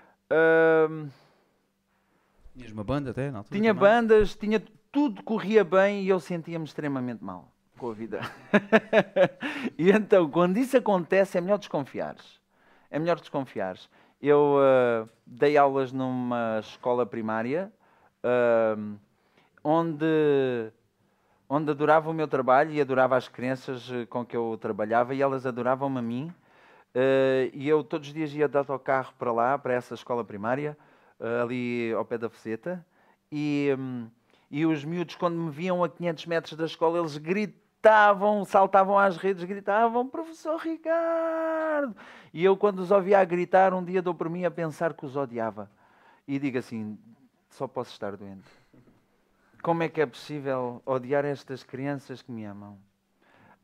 [2.57, 3.31] Tinhas uma banda até?
[3.51, 3.75] tinha também.
[3.75, 4.63] bandas, tinha,
[4.93, 8.21] tudo corria bem e eu sentia-me extremamente mal com a vida.
[9.79, 12.39] e então, quando isso acontece, é melhor desconfiares.
[12.91, 13.89] É melhor desconfiares.
[14.21, 17.73] Eu uh, dei aulas numa escola primária
[18.23, 18.99] uh,
[19.65, 20.71] onde,
[21.49, 25.23] onde adorava o meu trabalho e adorava as crianças eh, com que eu trabalhava e
[25.23, 26.35] elas adoravam-me a mim.
[26.95, 30.77] Uh, e eu todos os dias ia de autocarro para lá, para essa escola primária,
[31.43, 32.85] ali ao pé da Fezeta.
[33.31, 34.09] E, um,
[34.51, 37.61] e os miúdos, quando me viam a 500 metros da escola, eles gritavam
[38.45, 41.97] saltavam às redes, gritavam, professor Ricardo.
[42.33, 45.07] E eu, quando os ouvia a gritar, um dia dou por mim a pensar que
[45.07, 45.71] os odiava.
[46.29, 46.99] E digo assim:
[47.49, 48.49] só posso estar doente.
[49.63, 52.79] Como é que é possível odiar estas crianças que me amam?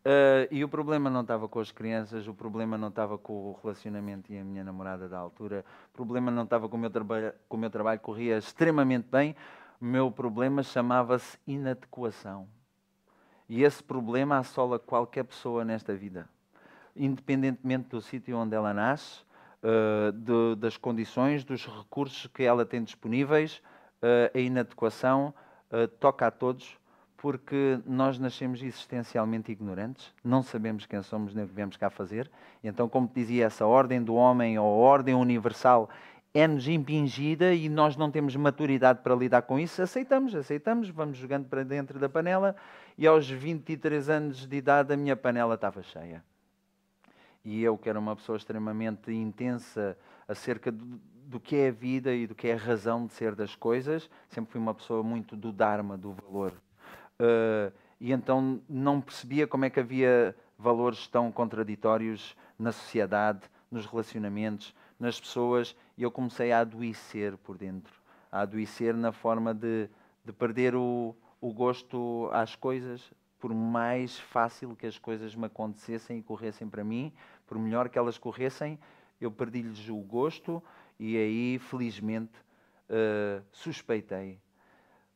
[0.06, 3.58] Uh, e o problema não estava com as crianças, o problema não estava com o
[3.60, 6.90] relacionamento e a minha namorada da altura, o problema não estava com o meu,
[7.48, 9.34] com o meu trabalho, corria extremamente bem.
[9.80, 12.48] Meu problema chamava-se inadequação.
[13.48, 16.28] E esse problema assola qualquer pessoa nesta vida.
[16.94, 19.20] Independentemente do sítio onde ela nasce,
[19.62, 23.62] uh, de, das condições, dos recursos que ela tem disponíveis,
[24.02, 25.34] uh, a inadequação
[25.70, 26.78] uh, toca a todos,
[27.16, 32.30] porque nós nascemos existencialmente ignorantes, não sabemos quem somos nem o que viemos cá fazer.
[32.62, 35.88] Então, como dizia, essa ordem do homem ou ordem universal
[36.36, 41.48] é-nos impingida e nós não temos maturidade para lidar com isso, aceitamos, aceitamos, vamos jogando
[41.48, 42.54] para dentro da panela
[42.98, 46.22] e aos 23 anos de idade a minha panela estava cheia.
[47.42, 49.96] E eu, que era uma pessoa extremamente intensa
[50.28, 53.34] acerca do, do que é a vida e do que é a razão de ser
[53.34, 56.52] das coisas, sempre fui uma pessoa muito do Dharma, do valor.
[57.18, 63.86] Uh, e então não percebia como é que havia valores tão contraditórios na sociedade, nos
[63.86, 67.92] relacionamentos, nas pessoas e eu comecei a adoecer por dentro.
[68.30, 69.88] A adoecer na forma de,
[70.24, 76.18] de perder o, o gosto às coisas, por mais fácil que as coisas me acontecessem
[76.18, 77.12] e corressem para mim,
[77.46, 78.78] por melhor que elas corressem,
[79.20, 80.62] eu perdi-lhes o gosto
[80.98, 82.32] e aí, felizmente,
[82.90, 84.40] uh, suspeitei.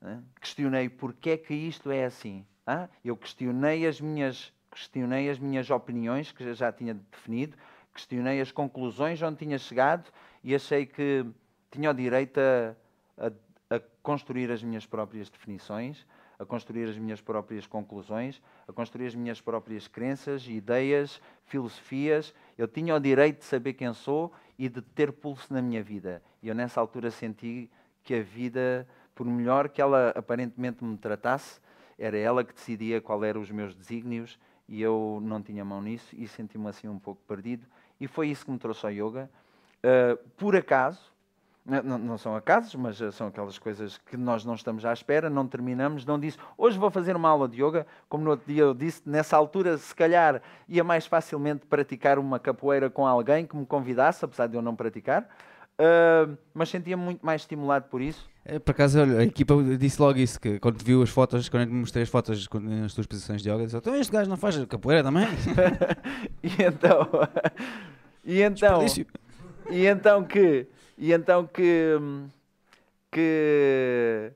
[0.01, 0.23] Né?
[0.41, 2.47] Questionei porque é que isto é assim.
[2.67, 2.89] Ah?
[3.05, 7.57] Eu questionei as minhas questionei as minhas opiniões que já tinha definido,
[7.95, 10.11] questionei as conclusões onde tinha chegado
[10.43, 11.27] e achei que
[11.71, 12.75] tinha o direito a,
[13.27, 16.07] a, a, construir as minhas próprias definições,
[16.39, 22.35] a construir as minhas próprias conclusões, a construir as minhas próprias crenças, ideias, filosofias.
[22.57, 26.23] Eu tinha o direito de saber quem sou e de ter pulso na minha vida.
[26.43, 27.71] E eu, nessa altura, senti
[28.03, 31.61] que a vida, por melhor que ela aparentemente me tratasse,
[31.99, 36.15] era ela que decidia qual eram os meus desígnios e eu não tinha mão nisso
[36.17, 37.67] e senti-me assim um pouco perdido
[38.01, 39.31] e foi isso que me trouxe ao yoga.
[39.85, 41.11] Uh, por acaso,
[41.65, 45.47] não, não, são acasos, mas são aquelas coisas que nós não estamos à espera, não
[45.47, 48.75] terminamos, não disse, hoje vou fazer uma aula de yoga, como no outro dia eu
[48.75, 53.67] disse, nessa altura, se calhar, ia mais facilmente praticar uma capoeira com alguém que me
[53.67, 55.29] convidasse, apesar de eu não praticar,
[55.81, 58.29] uh, mas sentia-me muito mais estimulado por isso.
[58.45, 61.69] É, por acaso, olha, a equipa disse logo isso, que quando viu as fotos, quando
[61.69, 64.63] eu mostrei as fotos nas tuas posições de yoga, disse, então este gajo não faz
[64.67, 65.27] capoeira também?
[66.43, 67.09] e então...
[68.25, 68.85] e então...
[69.71, 70.67] E então que...
[70.99, 71.97] E então que...
[73.11, 74.33] Que...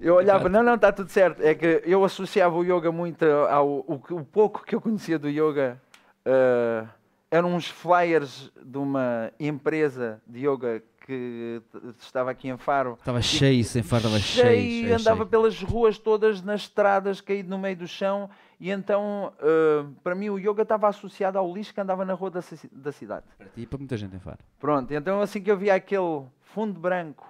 [0.00, 1.40] Eu olhava, não, não, está tudo certo.
[1.42, 5.28] É que eu associava o yoga muito ao o, o pouco que eu conhecia do
[5.28, 5.80] yoga.
[6.26, 6.88] Uh,
[7.32, 11.62] eram uns flyers de uma empresa de yoga que
[11.98, 12.96] estava aqui em Faro.
[13.00, 14.46] Estava cheio, sem Faro estava cheio.
[14.46, 15.26] cheio, cheio andava cheio.
[15.28, 18.28] pelas ruas todas, nas estradas, caído no meio do chão.
[18.60, 22.30] E então, uh, para mim, o yoga estava associado ao lixo que andava na rua
[22.30, 23.24] da, da cidade.
[23.38, 24.38] Para ti e para muita gente em Faro.
[24.60, 27.26] Pronto, então assim que eu via aquele fundo branco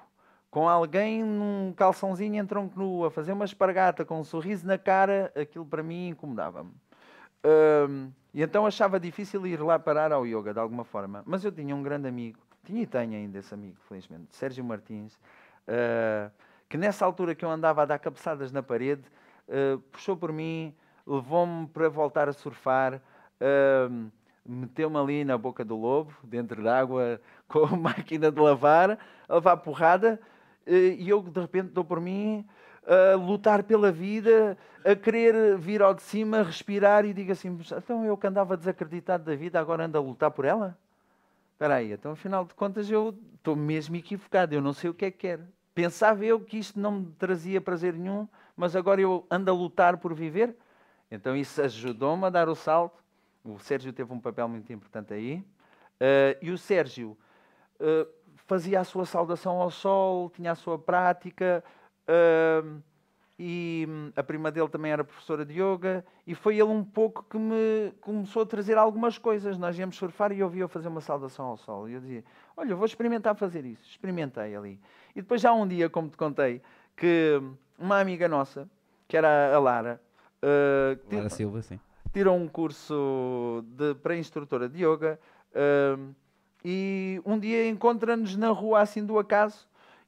[0.50, 4.76] com alguém num calçãozinho em tronco nu a fazer uma espargata com um sorriso na
[4.76, 6.72] cara, aquilo para mim incomodava-me.
[7.44, 11.22] Uh, e então achava difícil ir lá parar ao yoga de alguma forma.
[11.26, 15.14] Mas eu tinha um grande amigo tinha e tenho ainda esse amigo, felizmente, Sérgio Martins,
[15.66, 16.30] uh,
[16.68, 19.02] que nessa altura que eu andava a dar cabeçadas na parede,
[19.48, 20.74] uh, puxou por mim,
[21.06, 22.94] levou-me para voltar a surfar,
[23.40, 24.10] uh,
[24.46, 29.56] meteu-me ali na boca do lobo, dentro d'água, com a máquina de lavar, a levar
[29.58, 30.20] porrada,
[30.64, 32.46] e eu de repente dou por mim
[32.86, 38.04] a lutar pela vida, a querer vir ao de cima, respirar e digo assim: então
[38.04, 40.76] eu que andava desacreditado da vida, agora ando a lutar por ela?
[41.52, 45.04] Espera aí, então afinal de contas eu estou mesmo equivocado, eu não sei o que
[45.04, 45.44] é que quero.
[45.74, 49.96] Pensava eu que isto não me trazia prazer nenhum, mas agora eu ando a lutar
[49.96, 50.54] por viver.
[51.10, 53.02] Então isso ajudou-me a dar o salto.
[53.44, 55.36] O Sérgio teve um papel muito importante aí.
[56.00, 57.16] Uh, e o Sérgio
[57.80, 58.06] uh,
[58.46, 61.64] fazia a sua saudação ao sol, tinha a sua prática.
[62.08, 62.82] Uh,
[63.38, 67.24] e hum, a prima dele também era professora de yoga, e foi ele um pouco
[67.28, 69.58] que me começou a trazer algumas coisas.
[69.58, 71.88] Nós íamos surfar e eu ouvia fazer uma saudação ao sol.
[71.88, 72.24] E eu dizia:
[72.56, 73.82] Olha, vou experimentar fazer isso.
[73.88, 74.78] Experimentei ali.
[75.16, 76.62] E depois, já um dia, como te contei,
[76.96, 77.42] que
[77.78, 78.68] uma amiga nossa,
[79.08, 80.00] que era a Lara,
[80.42, 81.80] uh, Lara Silva, sim.
[82.12, 85.18] tirou um curso de, para instrutora de yoga.
[85.50, 86.14] Uh,
[86.64, 89.66] e um dia encontra-nos na rua assim do acaso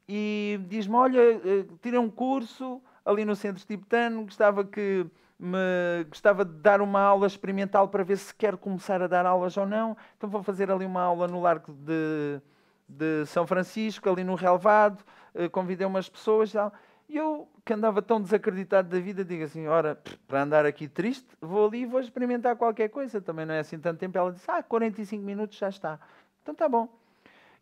[0.09, 5.07] e diz-me: Olha, uh, tira um curso ali no centro tibetano, gostava que
[5.39, 9.57] me gostava de dar uma aula experimental para ver se quer começar a dar aulas
[9.57, 9.97] ou não.
[10.17, 12.41] Então vou fazer ali uma aula no Largo de,
[12.89, 16.73] de São Francisco, ali no relevado, uh, convidei umas pessoas e tal.
[17.09, 21.29] E eu, que andava tão desacreditado da vida, digo assim: ora, para andar aqui triste,
[21.41, 23.21] vou ali e vou experimentar qualquer coisa.
[23.21, 24.17] Também não é assim tanto tempo.
[24.17, 25.99] Ela disse: ah, 45 minutos já está.
[26.43, 26.89] Então tá bom.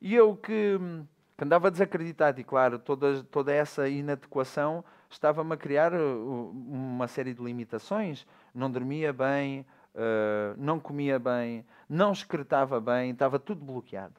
[0.00, 0.78] E eu que,
[1.42, 7.34] que andava desacreditado, e claro, toda, toda essa inadequação estava-me a criar uh, uma série
[7.34, 8.24] de limitações.
[8.54, 14.14] Não dormia bem, uh, não comia bem, não excretava bem, estava tudo bloqueado.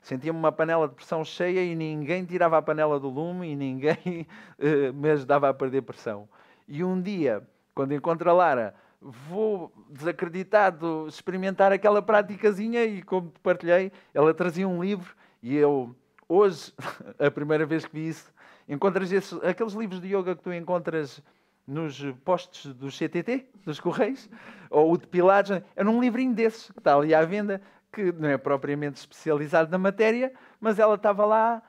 [0.00, 4.24] Sentia-me uma panela de pressão cheia e ninguém tirava a panela do lume e ninguém
[4.60, 6.28] uh, me ajudava a perder pressão.
[6.68, 7.42] E um dia,
[7.74, 14.80] quando encontro a Lara, vou desacreditado experimentar aquela praticazinha e como partilhei, ela trazia um
[14.80, 15.12] livro
[15.42, 15.94] e eu,
[16.28, 16.72] hoje,
[17.18, 18.32] a primeira vez que vi isso,
[18.68, 21.22] encontras esses, aqueles livros de yoga que tu encontras
[21.66, 24.28] nos postos do CTT, dos Correios,
[24.70, 27.60] ou o de Pilates, é num livrinho desses que está ali à venda,
[27.92, 31.62] que não é propriamente especializado na matéria, mas ela estava lá,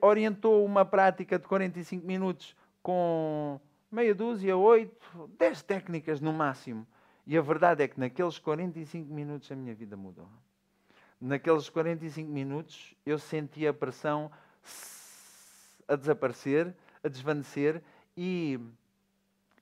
[0.00, 3.58] orientou uma prática de 45 minutos com
[3.90, 6.86] meia dúzia, oito, dez técnicas no máximo.
[7.26, 10.28] E a verdade é que naqueles 45 minutos a minha vida mudou.
[11.24, 14.30] Naqueles 45 minutos eu senti a pressão
[15.88, 17.82] a desaparecer, a desvanecer
[18.14, 18.60] e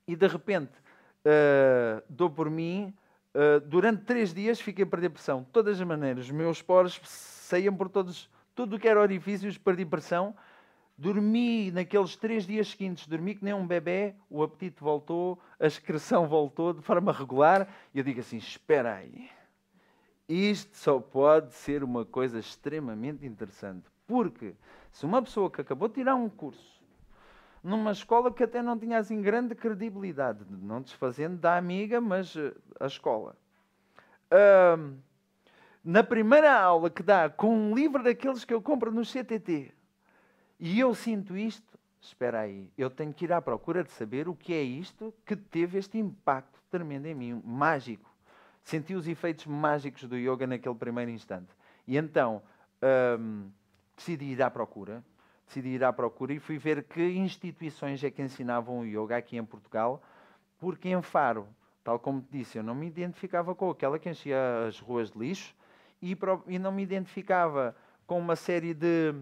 [0.05, 0.73] e de repente
[1.25, 2.93] uh, dou por mim.
[3.33, 5.43] Uh, durante três dias fiquei a perder pressão.
[5.43, 9.57] De todas as maneiras, os meus poros saíam por todos, tudo o que era orifícios,
[9.57, 10.35] perdi pressão.
[10.97, 16.27] Dormi naqueles três dias seguintes, dormi que nem um bebê, o apetite voltou, a excreção
[16.29, 17.69] voltou de forma regular.
[17.93, 19.29] E eu digo assim: espera aí,
[20.27, 23.85] isto só pode ser uma coisa extremamente interessante.
[24.07, 24.55] Porque
[24.91, 26.73] se uma pessoa que acabou de tirar um curso
[27.63, 32.53] numa escola que até não tinha assim grande credibilidade, não desfazendo da amiga, mas uh,
[32.79, 33.37] a escola.
[34.29, 34.97] Uh,
[35.83, 39.73] na primeira aula que dá com um livro daqueles que eu compro no CTT,
[40.59, 44.35] e eu sinto isto, espera aí, eu tenho que ir à procura de saber o
[44.35, 48.12] que é isto que teve este impacto tremendo em mim, mágico.
[48.63, 51.49] Senti os efeitos mágicos do yoga naquele primeiro instante.
[51.85, 52.41] E então
[53.95, 55.03] decidi ir à procura
[55.53, 59.37] decidi ir à procura e fui ver que instituições é que ensinavam o yoga aqui
[59.37, 60.01] em Portugal,
[60.57, 61.47] porque em Faro,
[61.83, 65.19] tal como te disse, eu não me identificava com aquela que enchia as ruas de
[65.19, 65.55] lixo
[66.01, 67.75] e, e não me identificava
[68.07, 69.13] com uma série de,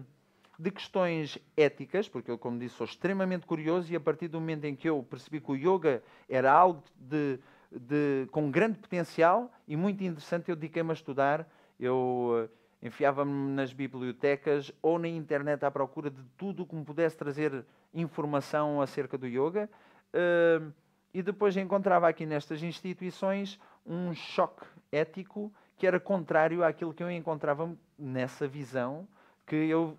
[0.58, 4.64] de questões éticas, porque eu, como disse, sou extremamente curioso e a partir do momento
[4.64, 7.38] em que eu percebi que o yoga era algo de,
[7.80, 11.48] de, com grande potencial e muito interessante, eu dediquei-me a estudar.
[11.78, 12.48] Eu
[12.82, 17.64] enfiava-me nas bibliotecas ou na internet à procura de tudo que me pudesse trazer
[17.94, 19.70] informação acerca do yoga.
[20.12, 20.72] Uh,
[21.14, 27.10] e depois encontrava aqui nestas instituições um choque ético que era contrário àquilo que eu
[27.10, 29.06] encontrava nessa visão
[29.46, 29.96] que eu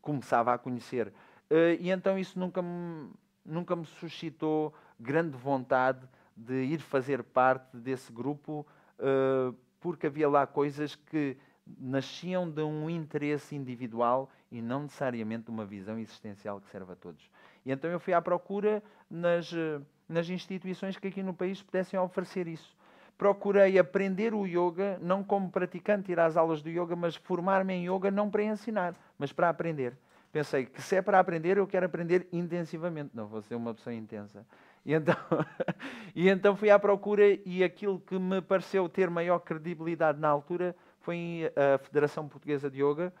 [0.00, 1.08] começava a conhecer.
[1.50, 3.10] Uh, e então isso nunca me,
[3.44, 6.06] nunca me suscitou grande vontade
[6.36, 8.66] de ir fazer parte desse grupo,
[8.98, 11.36] uh, porque havia lá coisas que
[11.78, 16.96] nasciam de um interesse individual e não necessariamente de uma visão existencial que serve a
[16.96, 17.30] todos.
[17.64, 21.98] E então eu fui à procura nas, eh, nas instituições que aqui no país pudessem
[21.98, 22.76] oferecer isso.
[23.16, 27.88] Procurei aprender o yoga, não como praticante, ir às aulas do yoga, mas formar-me em
[27.88, 29.96] yoga não para ensinar, mas para aprender.
[30.32, 33.94] Pensei que se é para aprender, eu quero aprender intensivamente, não vou ser uma pessoa
[33.94, 34.44] intensa.
[34.84, 35.16] E então,
[36.14, 40.74] e então fui à procura e aquilo que me pareceu ter maior credibilidade na altura
[41.00, 43.12] foi a Federação Portuguesa de Yoga.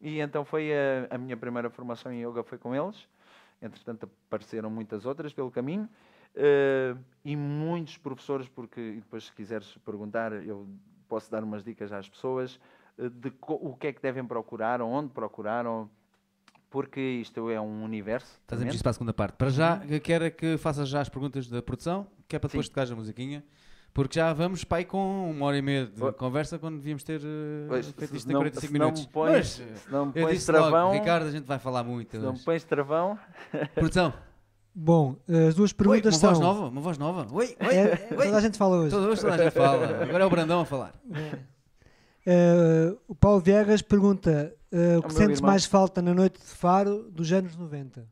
[0.00, 3.06] E então foi a, a, minha primeira formação em yoga foi com eles.
[3.60, 5.88] Entretanto apareceram muitas outras pelo caminho.
[6.34, 10.66] Uh, e muitos professores, porque depois se quiseres perguntar eu
[11.08, 12.58] posso dar umas dicas às pessoas
[12.96, 15.90] uh, de o que é que devem procurar, onde procuraram,
[16.70, 18.38] porque isto é um universo.
[18.42, 19.34] Estás a para a segunda parte.
[19.34, 19.98] Para já, uhum.
[19.98, 23.44] quero que faças já as perguntas da produção, que é para depois tocar a musiquinha.
[23.92, 27.66] Porque já vamos pai com uma hora e meia de conversa quando devíamos ter uh,
[27.68, 29.06] pois, feito isto em 45 não minutos.
[29.06, 29.48] Pões, Mas,
[29.80, 32.12] se não me pões eu disse travão, logo, Ricardo, a gente vai falar muito.
[32.12, 33.18] Se não me pões travão.
[33.74, 34.14] Produção.
[34.72, 35.16] Bom,
[35.48, 36.30] as duas perguntas Oi, uma são.
[36.30, 37.26] Voz nova, uma voz nova.
[37.32, 38.26] Oi, oi, é, oi.
[38.26, 38.90] Toda a gente fala hoje.
[38.90, 40.04] Toda, hoje toda a gente fala.
[40.04, 40.94] Agora é o Brandão a falar.
[41.12, 41.59] É.
[42.26, 45.50] Uh, o Paulo Viegas pergunta uh, o que sentes irmão.
[45.50, 48.06] mais falta na noite de Faro dos anos 90?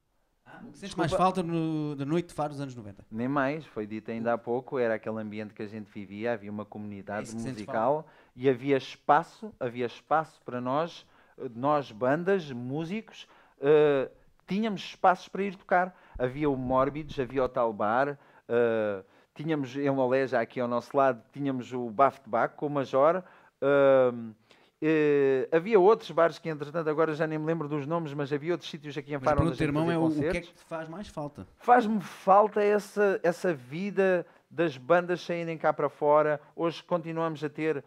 [0.75, 3.05] Sentes mais falta no, da noite de Faro dos anos 90?
[3.11, 6.51] Nem mais, foi dito ainda há pouco, era aquele ambiente que a gente vivia, havia
[6.51, 11.07] uma comunidade é musical e havia espaço, havia espaço para nós,
[11.55, 13.29] nós bandas, músicos,
[13.59, 14.11] uh,
[14.47, 15.97] tínhamos espaços para ir tocar.
[16.19, 19.05] Havia o Mórbidos, havia o Talbar, uh,
[19.35, 22.71] tínhamos em Lolé, já aqui ao nosso lado, tínhamos o Baf de Baco com o
[22.71, 23.23] Major,
[23.63, 24.35] uh,
[24.81, 28.53] Uh, havia outros bares que, entretanto, agora já nem me lembro dos nomes, mas havia
[28.53, 30.89] outros sítios aqui em Faro onde irmão é o, o que é que te faz
[30.89, 31.49] mais falta?
[31.57, 36.41] Faz-me falta essa, essa vida das bandas saírem cá para fora.
[36.55, 37.85] Hoje continuamos a ter,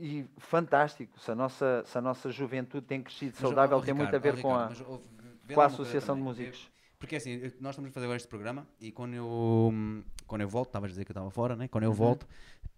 [0.00, 3.94] e fantástico, se a nossa, se a nossa juventude tem crescido mas, saudável, oh, tem
[3.94, 5.00] Ricardo, muito a ver oh, com a, mas, oh,
[5.54, 6.68] com a Associação de Músicos.
[6.98, 9.72] Porque assim, nós estamos a fazer agora este programa e quando eu,
[10.26, 11.68] quando eu volto, estavas a dizer que eu estava fora, né?
[11.68, 11.96] quando eu uhum.
[11.96, 12.26] volto,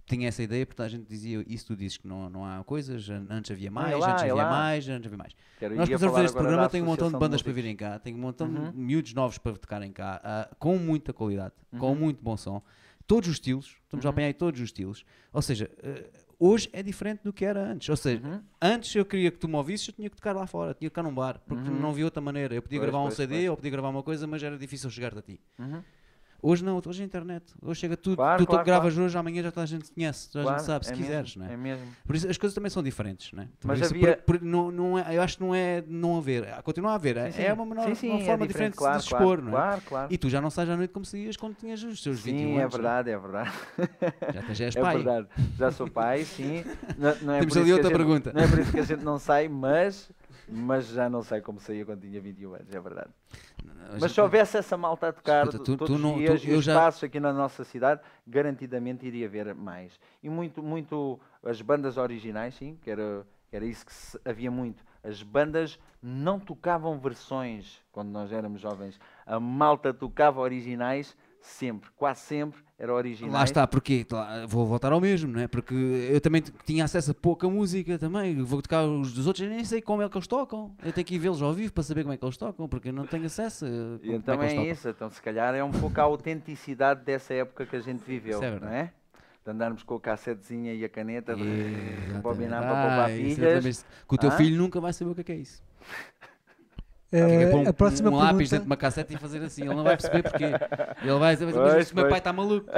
[0.07, 3.09] tinha essa ideia, porque a gente dizia isso, tu dizes que não, não há coisas,
[3.09, 4.51] an- antes havia mais, lá, antes havia lá.
[4.51, 5.33] mais, antes havia mais.
[5.59, 7.55] Quero- Nós começamos a fazer este programa, tem um montão de bandas para Músicos.
[7.55, 8.71] virem cá, tem um montão Uhum.
[8.71, 11.95] de miúdos novos para tocarem cá, ah, com muita qualidade, com Uhum.
[11.99, 12.63] muito bom som,
[13.07, 14.13] todos os estilos, estamos a Uhum.
[14.13, 15.05] apanhar aí todos os estilos.
[15.33, 17.89] Ou seja, eh, hoje é diferente do que era antes.
[17.89, 18.43] Ou seja, Uhum.
[18.61, 20.95] antes eu queria que tu me ouvisses, eu tinha que tocar lá fora, tinha que
[20.95, 21.79] tocar num bar, porque Uhum.
[21.81, 22.55] não havia outra maneira.
[22.55, 23.49] Eu podia Pois, gravar um pois, CD pois.
[23.51, 25.41] ou podia gravar uma coisa, mas era difícil chegar a ti.
[26.47, 27.43] Hoje não, hoje é internet.
[27.63, 30.29] Hoje chega tudo, Claro, tu claro, gravas hoje, amanhã já toda a gente te conhece,
[30.29, 31.55] a Claro, gente sabe, se é quiseres, mesmo, não é?
[31.55, 31.87] É mesmo.
[32.07, 33.49] Por isso as coisas também são diferentes, né?
[33.59, 36.19] Por Mas isso, havia- por- por- não, não é, eu acho que não é não
[36.19, 37.53] haver, ah, continua a haver, é- Sim, é sim.
[37.53, 39.49] uma, menor- Sim, sim, uma é forma diferente, diferente claro, de se expor, claro, não
[39.49, 39.53] é?
[39.53, 40.13] Claro, claro.
[40.13, 42.45] E tu já não sais à noite como saías quando tinhas os teus 21 Sim,
[42.59, 42.63] é anos.
[42.63, 42.69] né?
[42.69, 43.51] verdade, é verdade.
[44.35, 44.97] Já, tens- já és É pai.
[44.97, 45.29] verdade.
[45.59, 46.63] Já sou pai, sim.
[46.99, 48.33] Não, não é Temos ali outra a gente- pergunta.
[48.35, 50.11] Não é por isso que a gente não sai, mas,
[50.49, 53.11] mas já não sei como saía quando tinha 21 anos, é verdade.
[54.01, 56.49] Mas se houvesse essa malta a tocar Escuta, tu- todos tu os não- dias tu-
[56.49, 59.99] eu já- espaços aqui na nossa cidade, garantidamente iria haver mais.
[60.23, 64.51] E muito, muito as bandas originais, sim, que era, que era isso que se- havia
[64.51, 64.83] muito.
[65.03, 68.99] As bandas não tocavam versões quando nós éramos jovens.
[69.27, 71.17] A malta tocava originais
[71.47, 73.33] sempre, quase sempre era originais.
[73.33, 74.05] Lá está, porque
[74.49, 75.47] vou voltar ao mesmo, não é?
[75.47, 78.43] Porque eu também tinha acesso a pouca música também.
[78.43, 80.75] Vou tocar os dos outros, eu nem sei como é que eles tocam.
[80.85, 82.89] Eu tenho que ir vê-los ao vivo para saber como é que eles tocam, porque
[82.89, 83.65] eu não tenho acesso.
[84.01, 87.65] como então é é isso, então se calhar é um pouco a autenticidade dessa época
[87.67, 88.93] que a gente viveu, Isso é não é?
[89.45, 92.23] De andarmos com a cassetezinha e a caneta, de Exatamente.
[92.23, 93.87] bobinar Ah, para poupar pilhas.
[94.09, 94.37] Que o teu Ah?
[94.37, 95.63] filho nunca vai saber o que é que é isso.
[97.11, 98.51] Pôr um, a próxima um lápis pergunta.
[98.51, 99.63] dentro de uma cassete e fazer assim.
[99.63, 102.33] Ele não vai perceber porque ele vai dizer, mas Pois, isto o meu pai está
[102.33, 102.69] maluco.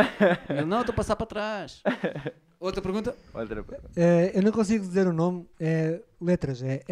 [0.50, 1.82] Ele, não, estou a passar para trás.
[2.60, 3.14] Outra pergunta?
[3.34, 3.64] Outra-
[3.96, 6.82] Eh, eu não consigo dizer o nome, é letras, é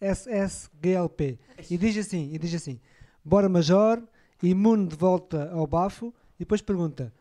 [0.00, 1.38] MFSSGLP.
[1.70, 2.80] E diz assim, e diz assim,
[3.24, 4.02] bora Major,
[4.42, 7.12] imune de volta ao bafo, e depois pergunta,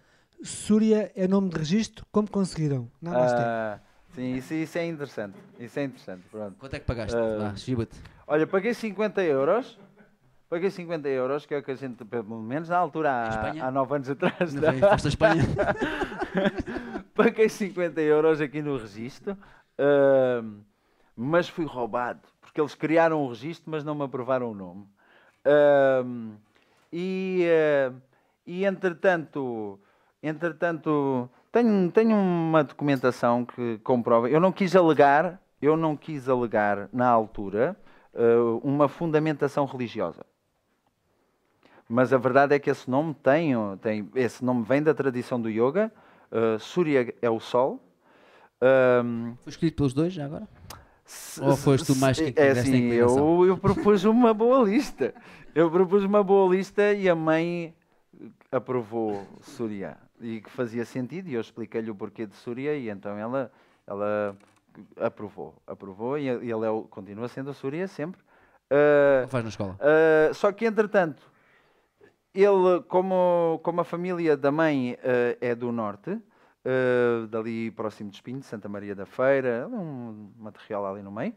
[0.43, 2.89] Súria é nome de registro, como conseguiram?
[3.01, 3.37] Namastê.
[3.41, 3.79] Ah,
[4.15, 5.37] sim, isso, isso é interessante.
[5.59, 6.23] Isso é interessante.
[6.31, 6.55] Pronto.
[6.57, 7.15] Quanto é que pagaste?
[7.15, 7.37] Ah.
[7.53, 7.55] Vá.
[8.31, 9.77] Olha, paguei 50 euros.
[10.49, 13.69] Paguei 50 euros, que é o que a gente, pelo menos na altura, há, há
[13.69, 14.79] 9 anos atrás, Não foi?
[14.79, 15.43] Foste a Espanha?
[17.13, 19.37] paguei 50 euros aqui no registro,
[19.77, 20.61] ahm,
[21.13, 24.87] mas fui roubado, porque eles criaram o registro, mas não me aprovaram o nome.
[25.43, 26.35] Ahm,
[26.89, 27.93] e, ah,
[28.47, 29.77] e entretanto,
[30.23, 34.29] entretanto tenho, tenho uma documentação que comprova.
[34.29, 37.75] Eu não quis alegar, eu não quis alegar na altura
[38.13, 40.25] ah, uma fundamentação religiosa.
[41.87, 45.49] Mas a verdade é que esse nome tem, tem esse nome vem da tradição do
[45.49, 45.91] yoga.
[46.31, 47.83] Uh, Surya é o sol.
[49.03, 50.47] Um, Foi escolhido pelos dois já agora?
[51.03, 55.13] se- Ou foste tu mais que é assim, eu, eu propus uma boa lista.
[55.53, 57.75] Eu propus uma boa lista e a mãe
[58.49, 59.97] aprovou Surya.
[60.21, 63.51] E que fazia sentido, e eu expliquei-lhe o porquê de Surya, e então ela,
[63.85, 64.37] ela
[64.99, 65.55] aprovou.
[65.67, 68.21] Aprovou, e ele é, o- continua sendo o Surya sempre.
[68.71, 69.77] Uh, faz na escola?
[69.79, 71.21] Uh, só que, entretanto,
[72.33, 76.17] ele, como, como a família da mãe uh, é do norte,
[77.29, 81.33] dali próximo de Espinho, de Santa Maria da Feira, um material ali no meio,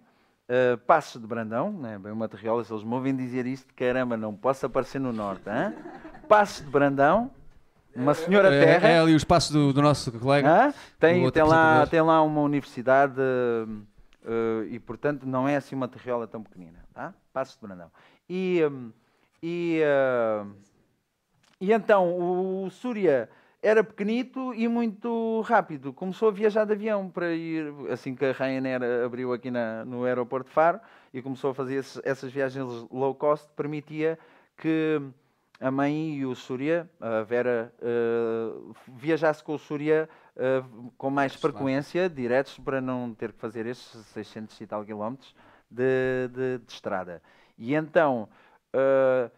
[0.49, 4.17] uh, Passos de Brandão, né, bem o material, se eles me ouvem dizer isto, caramba,
[4.17, 5.75] não posso aparecer no norte, hein?
[6.29, 7.31] Passos de Brandão,
[7.97, 8.89] uma senhora terra.
[8.89, 10.69] É, é ali o espaço do, do nosso colega.
[10.69, 11.89] O Tem, tem, lá, apresentador.
[11.89, 16.85] tem lá uma universidade uh, e, portanto, não é assim uma terriola tão pequenina.
[16.93, 17.13] Tá?
[17.33, 17.91] Passos de Brandão.
[18.29, 18.91] E, um,
[19.43, 20.51] e, uh,
[21.61, 23.29] e então o Súria
[23.63, 25.93] era pequenito e muito rápido.
[25.93, 30.05] Começou a viajar de avião para ir, assim que a Ryanair abriu aqui na, no
[30.05, 30.79] aeroporto de Faro
[31.15, 34.19] e começou a fazer esses- essas viagens low cost, permitia
[34.59, 35.01] que
[35.61, 40.63] a mãe e o Súria, a Vera, eh, viajasse com o Súria eh,
[40.99, 45.35] com mais frequência, diretos, para não ter que fazer estes 600 e tal quilómetros
[45.71, 47.23] de, de- de estrada.
[47.57, 48.29] E então,
[48.73, 49.31] eh,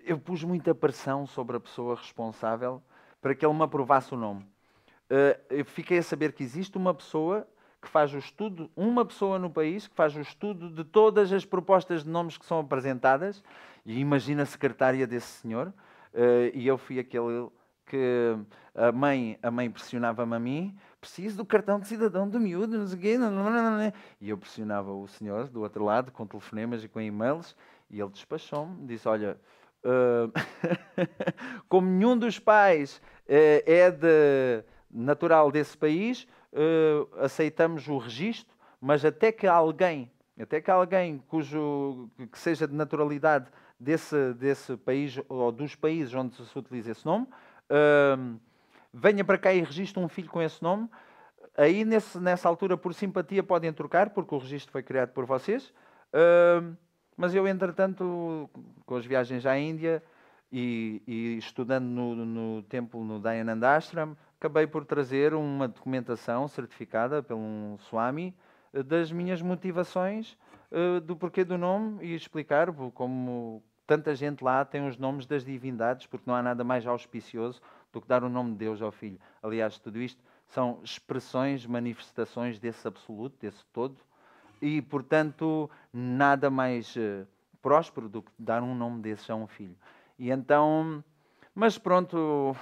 [0.00, 2.82] eu pus muita pressão sobre a pessoa responsável
[3.20, 4.46] para que ele me aprovasse o nome.
[5.48, 7.46] Eu fiquei a saber que existe uma pessoa
[7.80, 11.44] que faz o estudo, uma pessoa no país que faz o estudo de todas as
[11.44, 13.42] propostas de nomes que são apresentadas,
[13.84, 15.72] e imagina a secretária desse senhor,
[16.12, 17.48] eh, e eu fui aquele
[17.86, 18.36] que
[18.74, 22.86] a mãe, a mãe pressionava-me a mim, preciso do cartão de cidadão do miúdo, não
[22.86, 25.84] sei o quê, não, não, não, não, não." e eu pressionava o senhor do outro
[25.84, 27.56] lado, com telefonemas e com e-mails,
[27.88, 29.38] e ele despachou-me, disse, olha,
[29.84, 31.06] eh,
[31.68, 39.04] como nenhum dos pais eh, é de natural desse país, eh, aceitamos o registro, mas
[39.04, 40.10] até que alguém,
[40.40, 43.46] até que alguém cujo que seja de naturalidade
[43.78, 47.26] desse, desse país ou dos países onde se utiliza esse nome,
[47.70, 48.36] ahm,
[48.92, 50.88] venha para cá e registre um filho com esse nome.
[51.56, 55.72] Aí, nesse- nessa altura, por simpatia, podem trocar, porque o registro foi criado por vocês.
[56.12, 56.62] Ah,
[57.16, 58.48] mas eu, entretanto,
[58.84, 60.02] com as viagens à Índia
[60.52, 64.16] e, e estudando no, no templo no Dayananda Ashram,
[64.46, 68.32] acabei por trazer uma documentação certificada por um Swami
[68.72, 70.38] eh, das minhas motivações
[70.70, 75.44] eh, do porquê do nome e explicar como tanta gente lá tem os nomes das
[75.44, 77.60] divindades, porque não há nada mais auspicioso
[77.92, 79.18] do que dar o nome de Deus ao Filho.
[79.42, 83.96] Aliás, tudo isto são expressões, manifestações desse absoluto, desse todo,
[84.62, 87.26] e, portanto, nada mais eh,
[87.60, 89.76] próspero do que dar um nome desses a um filho.
[90.16, 91.02] E então,
[91.52, 92.56] mas pronto,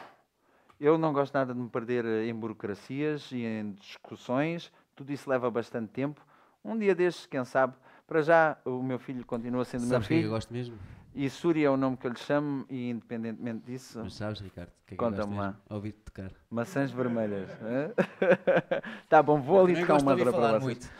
[0.80, 5.28] eu não gosto nada de me perder eh, em burocracias e em discussões, tudo isso
[5.28, 6.20] leva bastante tempo.
[6.64, 7.74] Um dia destes, quem sabe,
[8.06, 10.34] para já o meu filho continua sendo meu Sabes o que é que eu filho
[10.34, 10.78] gosto mesmo?
[11.14, 14.70] e Súria é o nome que eu lhe chamo e independentemente disso, Mas sabes, Ricardo,
[14.86, 15.46] que é que eu gosto Conta-me lá.
[15.48, 15.60] mesmo?
[15.70, 16.30] Ouvir-te tocar.
[16.50, 17.48] maçãs vermelhas.
[19.08, 20.62] tá bom, vou ali tocar um mantra para vocês.
[20.62, 20.90] muito.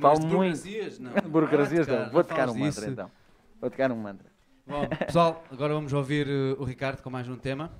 [0.00, 0.30] Falo muito.
[0.30, 1.12] burocracias, não.
[1.30, 3.10] Burocracias Não não, vai vou tocar, um mantra então.
[3.60, 4.26] Vou tocar um mantra.
[4.66, 7.70] Bom, pessoal, agora vamos ouvir eh, o Ricardo com mais um tema.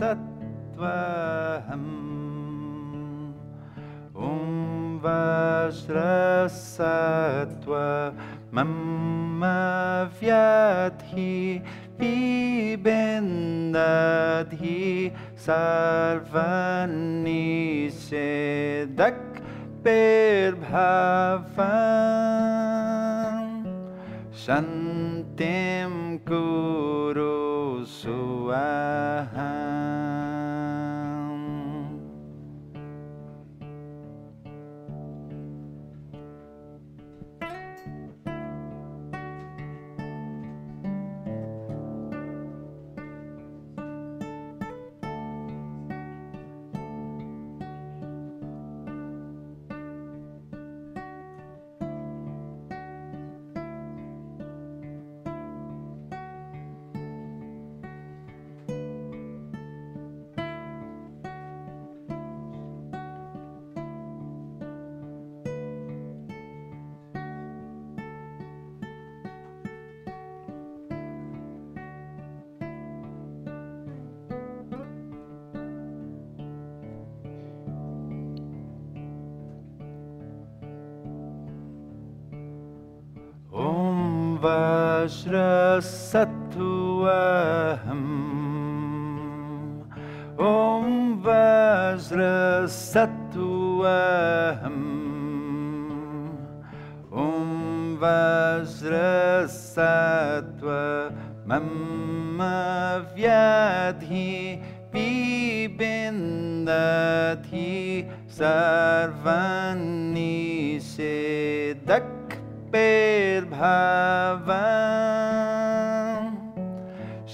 [0.00, 0.29] सत्य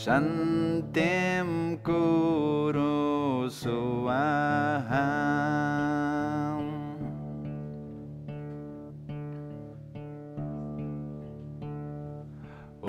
[0.07, 1.13] सन्ते
[1.87, 2.91] कुरु
[3.55, 5.01] सुवाहा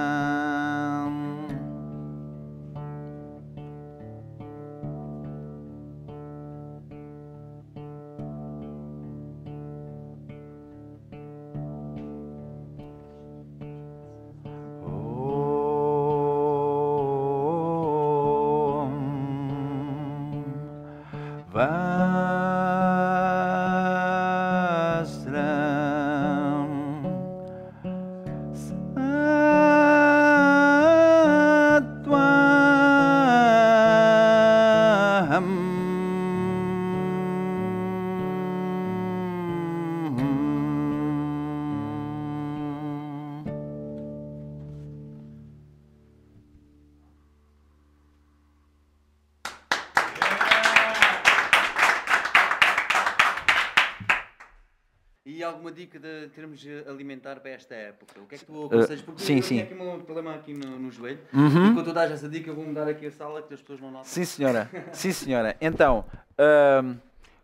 [57.41, 58.19] Para esta época?
[58.21, 59.01] O que é que tu aconselhas?
[59.01, 59.65] Porque sim, eu sim.
[59.65, 61.19] tenho aqui um problema aqui no, no joelho.
[61.33, 61.67] Uhum.
[61.67, 63.91] Enquanto tu dás essa dica, eu vou mudar aqui a sala que as pessoas não
[63.91, 64.05] notam.
[64.05, 64.69] Sim, senhora.
[64.93, 65.57] Sim, senhora.
[65.59, 66.05] Então,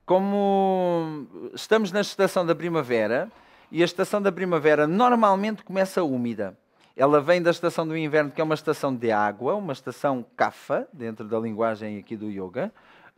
[0.06, 3.30] como estamos na estação da primavera,
[3.72, 6.58] e a estação da primavera normalmente começa úmida.
[6.96, 10.88] Ela vem da estação do inverno, que é uma estação de água, uma estação kafa,
[10.94, 12.72] dentro da linguagem aqui do yoga.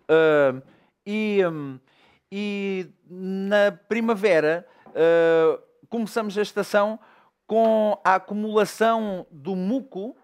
[0.09, 0.61] Ahm,
[1.05, 1.79] e, hum,
[2.31, 4.65] e na primavera
[4.95, 6.99] ah, começamos a estação
[7.47, 10.15] com a acumulação do muco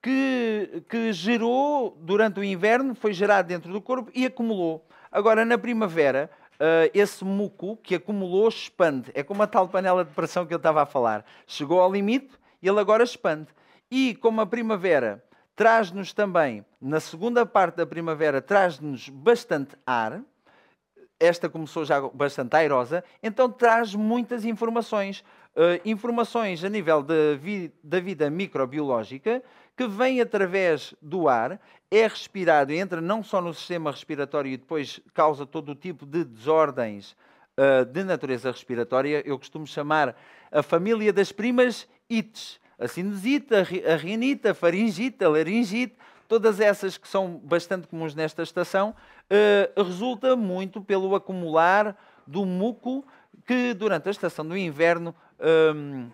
[0.00, 4.86] que, que gerou durante o inverno, foi gerado dentro do corpo e acumulou.
[5.10, 9.10] Agora, na primavera, ah, esse muco que acumulou expande.
[9.14, 11.24] É como a tal panela de pressão que eu estava a falar.
[11.46, 12.30] Chegou ao limite
[12.60, 13.48] e ele agora expande.
[13.90, 15.22] E como a primavera
[15.54, 20.20] traz-nos também, na segunda parte da primavera, traz-nos bastante ar,
[21.18, 25.24] esta começou já bastante airosa, então traz muitas informações.
[25.56, 29.42] eh, informações a nível da, vi- da vida microbiológica
[29.76, 31.58] que vem através do ar,
[31.90, 36.22] é respirado, entra não só no sistema respiratório e depois causa todo o tipo de
[36.24, 37.16] desordens
[37.56, 39.22] eh, de natureza respiratória.
[39.26, 40.14] Eu costumo chamar
[40.52, 42.60] a família das primas ites.
[42.78, 45.96] A sinusite, a ri- a rinite, a faringite, a laringite,
[46.28, 48.94] todas essas que são bastante comuns nesta estação,
[49.30, 51.96] eh, resulta muito pelo acumular
[52.26, 53.04] do muco
[53.46, 55.14] que durante a estação do inverno
[55.74, 56.10] hum,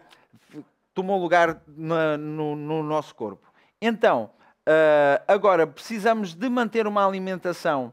[0.51, 0.65] f-
[0.95, 3.47] tomou lugar na- no, no nosso corpo.
[3.81, 4.31] Então,
[4.66, 7.93] eh, agora precisamos de manter uma alimentação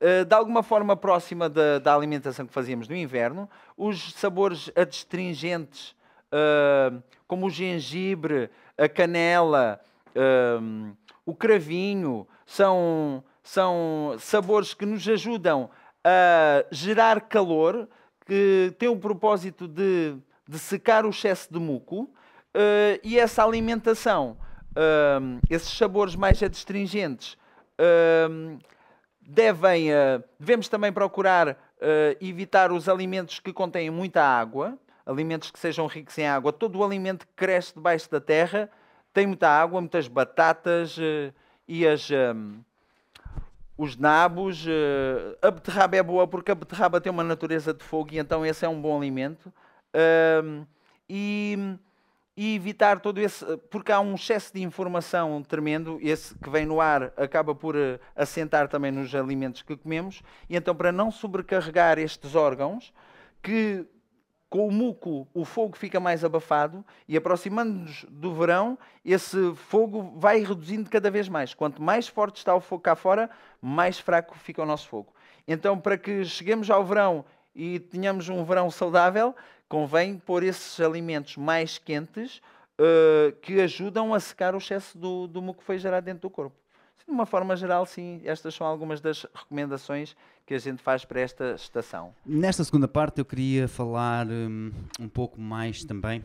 [0.00, 3.48] eh, de alguma forma próxima da, da alimentação que fazíamos no inverno.
[3.76, 5.94] Os sabores adstringentes,
[6.32, 6.92] eh,
[7.28, 9.80] como o gengibre, a canela,
[11.24, 15.70] o cravinho, são, são sabores que nos ajudam
[16.04, 17.88] a gerar calor,
[18.26, 20.16] que têm o propósito de,
[20.48, 22.10] de secar o excesso de muco,
[22.54, 24.36] eh, e essa alimentação,
[25.20, 27.36] hum, esses sabores mais adstringentes,
[28.28, 28.58] hum,
[29.20, 34.76] devem, eh, devemos também procurar eh, evitar os alimentos que contêm muita água,
[35.06, 36.52] alimentos que sejam ricos em água.
[36.52, 38.70] Todo o alimento que cresce debaixo da terra
[39.12, 40.96] tem muita água, muitas batatas
[41.66, 42.60] e as, ehm,
[43.80, 44.66] os nabos.
[44.68, 48.44] eh, a beterraba é boa porque a beterraba tem uma natureza de fogo e então
[48.44, 49.52] esse é um bom alimento.
[49.94, 50.64] Ehm,
[51.08, 51.56] e,
[52.36, 53.44] e evitar todo esse.
[53.70, 57.98] Porque há um excesso de informação tremendo, esse que vem no ar acaba por eh,
[58.14, 62.92] assentar também nos alimentos que comemos, e então, para não sobrecarregar estes órgãos,
[63.42, 63.86] que
[64.50, 70.40] com o muco o fogo fica mais abafado e aproximando-nos do verão, esse fogo vai
[70.40, 71.54] reduzindo cada vez mais.
[71.54, 73.30] Quanto mais forte está o fogo cá fora,
[73.62, 75.14] mais fraco fica o nosso fogo.
[75.46, 77.24] Então, para que cheguemos ao verão
[77.54, 79.34] e tenhamos um verão saudável,
[79.68, 82.42] convém pôr esses alimentos mais quentes
[82.76, 86.30] eh, que ajudam a secar o excesso do, do muco que foi gerado dentro do
[86.30, 86.59] corpo.
[87.10, 90.16] De uma forma geral, sim, estas são algumas das recomendações
[90.46, 92.14] que a gente faz para esta estação.
[92.24, 94.70] Nesta segunda parte eu queria falar hum,
[95.00, 96.22] um pouco mais também,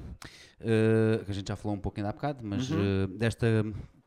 [0.60, 2.78] eh, que a gente já falou um pouco ainda há bocado, mas Uhum.
[2.80, 3.48] eh, desta,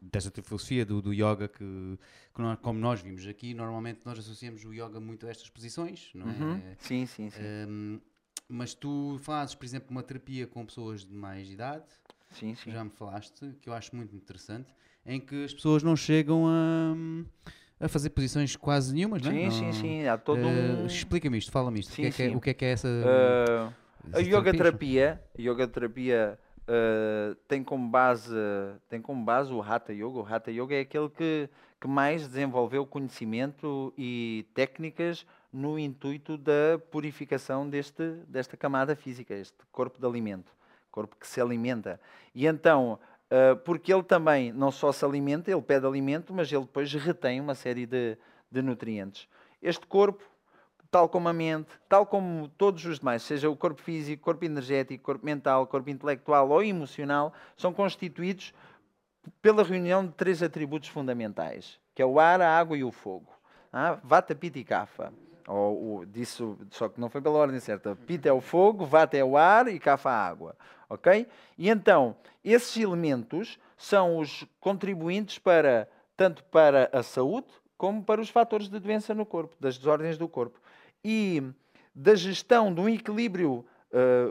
[0.00, 1.98] desta filosofia do, do yoga que,
[2.34, 6.10] que nós- como nós vimos aqui, normalmente nós associamos o yoga muito a estas posições,
[6.14, 6.34] não é?
[6.34, 6.62] Uhum.
[6.78, 7.42] Sim, sim, sim.
[7.68, 8.00] Hum,
[8.48, 11.84] mas tu fazes, por exemplo, uma terapia com pessoas de mais idade,
[12.30, 12.70] sim, sim.
[12.70, 14.72] já me falaste, que eu acho muito interessante,
[15.06, 19.34] em que as pessoas não chegam a, a fazer posições quase nenhumas, não é?
[19.34, 20.06] Sim, Não- sim, sim.
[20.06, 20.86] Há todo Eh, um.
[20.86, 21.92] Explica-me isto, fala-me isto.
[21.92, 22.88] Sim, o, que é que é, o que é que é essa.
[22.88, 23.72] Uh,
[24.12, 28.34] a yoga terapia, a yoga terapia uh, tem como base
[28.88, 30.18] tem como base o hatha yoga.
[30.18, 31.48] O hatha yoga é aquele que
[31.80, 39.56] que mais desenvolveu conhecimento e técnicas no intuito da purificação deste desta camada física, este
[39.70, 40.50] corpo de alimento,
[40.90, 42.00] corpo que se alimenta.
[42.34, 43.18] E então Uh,
[43.64, 47.55] porque ele também não só se alimenta, ele pede alimento, mas ele depois retém uma
[47.55, 48.16] série de,
[48.50, 49.28] de nutrientes.
[49.60, 50.24] Este corpo,
[50.90, 55.05] tal como a mente, tal como todos os demais, seja o corpo físico, corpo energético,
[55.05, 58.55] corpo mental, corpo intelectual ou emocional, são constituídos
[59.42, 63.30] pela reunião de três atributos fundamentais, que é o ar, a água e o fogo.
[63.70, 65.12] Ah, vata, Pitta e Kapha.
[65.46, 67.94] Ou, o- disso, só que não foi pela ordem certa.
[67.94, 70.56] Pitta é o fogo, Vata é o ar e Kapha a água.
[70.89, 71.27] Ok?
[71.56, 77.47] E então, esses elementos são os contribuintes para tanto para a saúde
[77.77, 80.59] como para os fatores de doença no corpo, das desordens do corpo.
[81.05, 81.43] E
[81.94, 84.27] da gestão de um equilíbrio eh,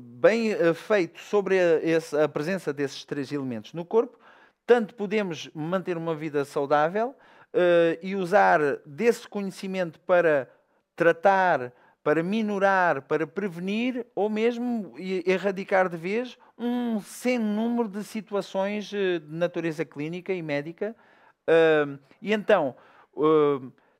[0.00, 4.18] bem eh, feito sobre a, esse- a presença desses três elementos no corpo,
[4.66, 7.14] tanto podemos manter uma vida saudável
[7.52, 10.48] eh, e usar desse conhecimento para
[10.94, 11.72] tratar,
[12.02, 19.18] para minorar, para prevenir ou mesmo erradicar de vez um sem número de situações eh,
[19.18, 20.96] de natureza clínica e médica.
[22.20, 22.76] E então,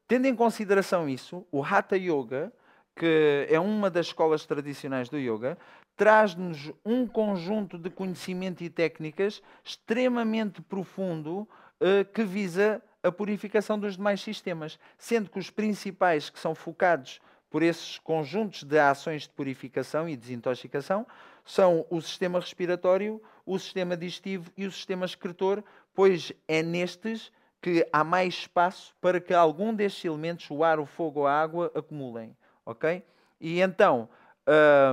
[0.07, 2.53] tendo em consideração isso, o Hatha Yoga,
[2.95, 5.59] que é uma das escolas tradicionais do yoga,
[5.97, 11.49] traz-nos um conjunto de conhecimento e técnicas extremamente profundo
[11.81, 17.21] eh, que visa a purificação dos demais sistemas, sendo que os principais que são focados
[17.53, 21.07] por esses conjuntos de ações de purificação e desintoxicação
[21.45, 25.63] são o sistema respiratório, o sistema digestivo e o sistema excretor,
[25.95, 27.31] pois é nestes
[27.61, 31.41] que há mais espaço para que algum destes elementos, o ar, o fogo ou a
[31.43, 32.35] água, acumulem.
[32.65, 33.05] Ok?
[33.39, 34.09] E então,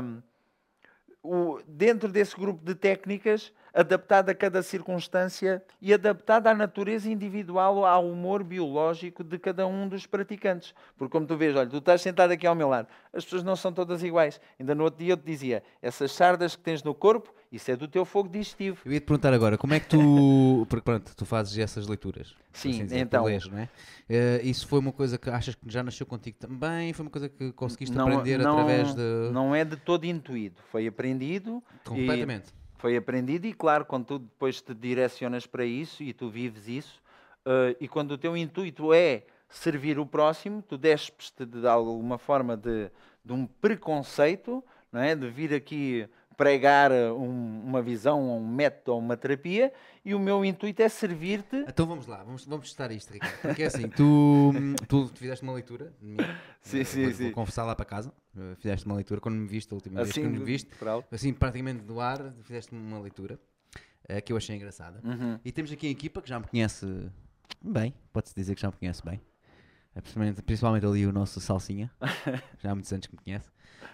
[0.03, 0.21] hum,
[1.23, 7.85] o- dentro desse grupo de técnicas, adaptada a cada circunstância e adaptada à natureza individual,
[7.85, 10.73] ao humor biológico de cada um dos praticantes.
[10.97, 13.55] Porque, como tu vês, olha, tu estás sentado aqui ao meu lado, as pessoas não
[13.55, 14.39] são todas iguais.
[14.59, 17.75] Ainda no outro dia eu te dizia: essas sardas que tens no corpo, isso é
[17.75, 18.79] do teu fogo digestivo.
[18.85, 20.65] Eu ia te perguntar agora, como é que tu.
[20.69, 22.35] Porque pronto, tu fazes essas leituras.
[22.51, 23.69] Sim, assim dizer, então- lês, não é?
[24.09, 26.91] Eh, isso foi uma coisa que achas que já nasceu contigo também?
[26.93, 29.29] Foi uma coisa que conseguiste Não- aprender não- através de.
[29.31, 31.63] Não é de todo intuído, foi aprendido.
[31.85, 32.51] e- completamente.
[32.79, 37.01] Foi aprendido e claro, quando tu depois te direcionas para isso e tu vives isso,
[37.45, 42.55] eh, e quando o teu intuito é servir o próximo, tu despes-te de alguma forma
[42.55, 42.89] de,
[43.23, 45.13] de um preconceito, não é?
[45.13, 46.07] de vir aqui
[46.39, 49.73] pregar eh, um- uma visão, um método ou uma terapia,
[50.05, 51.57] e o meu intuito é servir-te.
[51.67, 53.37] Então vamos lá, vamos, vamos testar isto, Ricardo.
[53.41, 54.53] Porque é assim, tu,
[54.87, 56.17] tu fizeste uma leitura de mim.
[56.61, 57.23] Sim, eh, sim, vou, sim.
[57.25, 58.13] vou confessar lá para casa.
[58.37, 60.69] eh, Fizeste uma leitura quando me viste a última vez que me viste.
[61.11, 63.37] Assim, praticamente do ar, fizeste uma leitura
[64.07, 65.01] eh, que eu achei engraçada.
[65.03, 65.37] Uhum.
[65.43, 66.85] E temos aqui a equipa que já me conhece
[67.61, 69.19] bem, pode-se dizer que já me conhece bem.
[69.95, 71.91] Eh, Principalmente, principalmente ali o nosso Salsinha,
[72.61, 73.49] já há muitos anos que me conhece.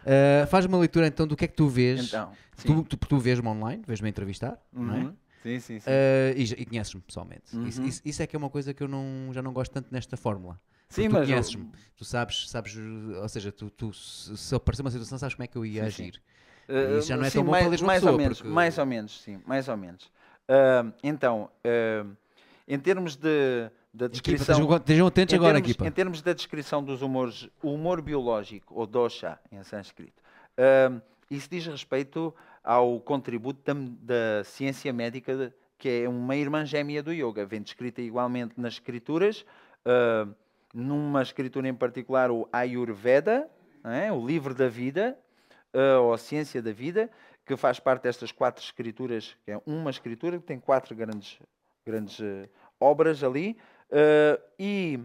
[0.05, 2.05] Eh, faz uma leitura então do que é que tu vês.
[2.05, 2.67] Então, sim.
[2.67, 4.99] tu, tu, tu vês-me online, vês-me entrevistar, não é?
[4.99, 5.15] Uhum.
[5.43, 5.91] Sim, sim, sim.
[5.91, 7.43] Eh, e, e conheces-me pessoalmente.
[7.63, 7.87] Isso, Uhum.
[7.87, 10.17] isso- isso é que é uma coisa que eu não, já não gosto tanto nesta
[10.17, 10.59] fórmula.
[10.89, 14.81] sim, tu mas o- conheces-me, tu sabes, sabes, uh, ou seja, tu, tu se aparecer
[14.81, 16.03] uma situação, sabes como é que eu ia Sim, sim.
[16.03, 16.21] agir.
[16.67, 18.53] Uh, Isso já não é sim, tão bom mais, para mais pessoa, ou menos, porque-
[18.53, 20.11] mais ou menos, sim, mais ou menos.
[20.47, 21.49] Ah, então,
[22.67, 25.87] em termos de, da Equipa, descrição, estejam, estejam atentos em agora, termos, equipa.
[25.87, 30.21] em termos da descrição dos humores, o humor biológico ou dosha em sânscrito,
[30.57, 30.99] ah,
[31.31, 37.01] isso diz respeito ao contributo da, da ciência médica de- que é uma irmã gêmea
[37.01, 39.45] do yoga, vem descrita igualmente nas escrituras.
[39.85, 40.27] ah,
[40.73, 43.49] numa escritura em particular, o Ayurveda,
[43.85, 44.11] é?
[44.11, 45.17] o livro da vida,
[45.73, 47.09] uh, ou a ciência da vida,
[47.45, 51.39] que faz parte destas quatro escrituras, que é uma escritura que tem quatro grandes,
[51.87, 52.19] grandes
[52.77, 53.55] obras ali,
[53.91, 54.99] uh, e,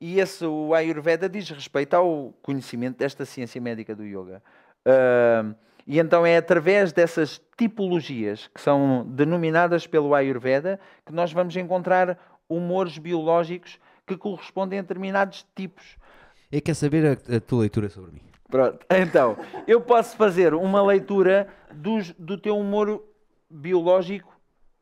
[0.00, 4.42] e esse, o Ayurveda, diz respeito ao conhecimento desta ciência médica do yoga.
[4.86, 5.54] Uh,
[5.86, 12.18] e então é através dessas tipologias que são denominadas pelo Ayurveda que nós vamos encontrar
[12.48, 15.96] humores biológicos que correspondem a determinados tipos.
[16.50, 18.22] Eu quero saber a, a tua leitura sobre mim.
[18.48, 18.84] Pronto.
[18.90, 19.36] Então,
[19.66, 23.02] eu posso fazer uma leitura dos- do teu humor
[23.48, 24.30] biológico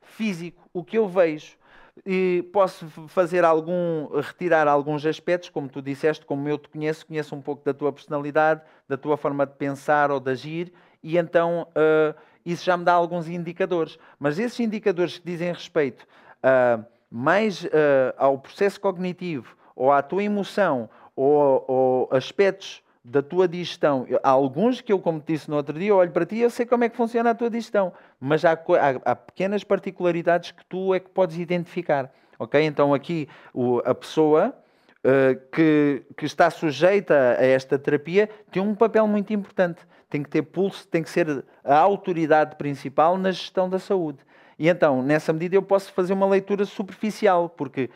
[0.02, 1.56] físico, o que eu vejo.
[2.04, 7.34] E posso fazer algum, retirar alguns aspectos, como tu disseste, como eu te conheço, conheço
[7.34, 10.72] um pouco da tua personalidade, da tua forma de pensar ou de agir,
[11.02, 12.14] e então ah,
[12.44, 13.98] isso já me dá alguns indicadores.
[14.18, 16.06] Mas esses indicadores que dizem respeito
[16.42, 23.48] ah, mais ah, ao processo cognitivo, ou à tua emoção, ou, ou aspectos da tua
[23.48, 24.06] digestão.
[24.22, 26.50] Há alguns que eu, como te disse no outro dia, olho para ti e eu
[26.50, 27.92] sei como é que funciona a tua digestão.
[28.18, 32.12] Mas há, há- há pequenas particularidades que tu é que podes identificar.
[32.38, 32.60] Ok?
[32.62, 34.54] Então aqui o- a pessoa
[35.02, 39.80] eh, que, que está sujeita a esta terapia tem um papel muito importante.
[40.10, 44.18] Tem que ter pulso, tem que ser a autoridade principal na gestão da saúde.
[44.58, 47.88] E então, nessa medida, eu posso fazer uma leitura superficial, porque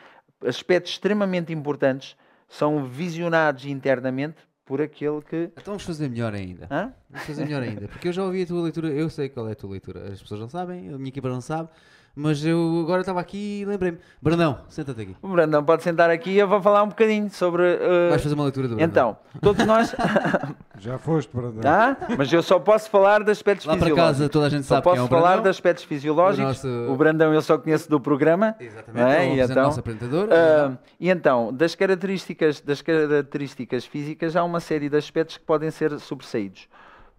[0.47, 2.17] aspectos extremamente importantes
[2.49, 5.51] são visionados internamente por aquele que.
[5.53, 6.67] Então vamos fazer melhor ainda.
[6.71, 6.93] Hã?
[7.11, 7.89] Vamos fazer melhor ainda.
[7.89, 10.13] Porque eu já ouvi a tua leitura, eu sei qual é a tua leitura.
[10.13, 11.69] As pessoas não sabem, a minha equipa não sabe,
[12.17, 13.99] mas eu agora estava aqui e lembrei-me.
[14.23, 15.17] Brandão, senta-te aqui.
[15.21, 17.63] O Brandão pode sentar aqui e eu vou falar um bocadinho sobre.
[17.65, 18.89] eh, Vais fazer uma leitura do Brandão.
[18.91, 19.95] Então, todos nós.
[20.79, 21.61] Já foste, Brandão.
[21.63, 21.97] Tá?
[22.17, 24.19] Mas eu só posso falar de aspectos Lá para fisiológicos.
[24.19, 25.43] casa toda a gente Só sabe quem posso é o falar Brandão.
[25.43, 26.65] de aspectos fisiológicos.
[26.65, 28.55] O O, nosso- Brandão eu só conheço do programa.
[28.61, 29.27] Exatamente, não é?
[29.27, 30.29] é o E nosso então, apresentador.
[30.33, 35.71] ah, e então, das características, das características físicas, há uma série de aspectos que podem
[35.71, 36.69] ser sobressaídos.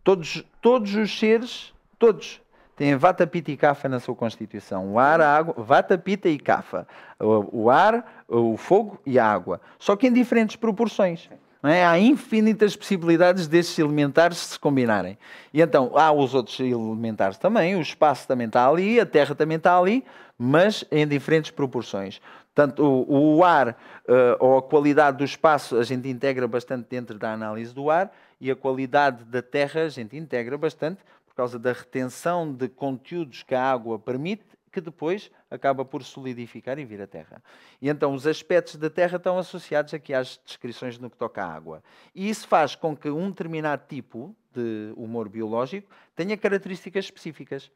[0.03, 2.39] Todos, todos os seres, todos,
[2.75, 4.93] têm vata, pita e kapha na sua constituição.
[4.93, 6.87] O ar, a água, vata, pita e kapha.
[7.19, 9.61] O, ar, o fogo e a água.
[9.79, 11.29] Só que em diferentes proporções.
[11.63, 11.85] é?
[11.85, 15.17] Há infinitas possibilidades destes elementares se combinarem.
[15.53, 19.57] E então, há os outros elementares também, o espaço também está ali, a terra também
[19.57, 20.03] está ali,
[20.37, 22.21] mas em diferentes proporções.
[22.53, 23.77] Portanto, o, o ar
[24.07, 28.09] eh, ou a qualidade do espaço a gente integra bastante dentro da análise do ar
[28.39, 30.99] e a qualidade da terra a gente integra bastante
[31.35, 36.79] por causa da retenção de conteúdos que a água permite, que depois acaba por solidificar
[36.79, 37.43] e vir a terra.
[37.81, 41.53] E então os aspectos da terra estão associados aqui às descrições no que toca à
[41.53, 41.83] água.
[42.15, 47.69] E isso faz com que um determinado tipo de humor biológico tenha características específicas.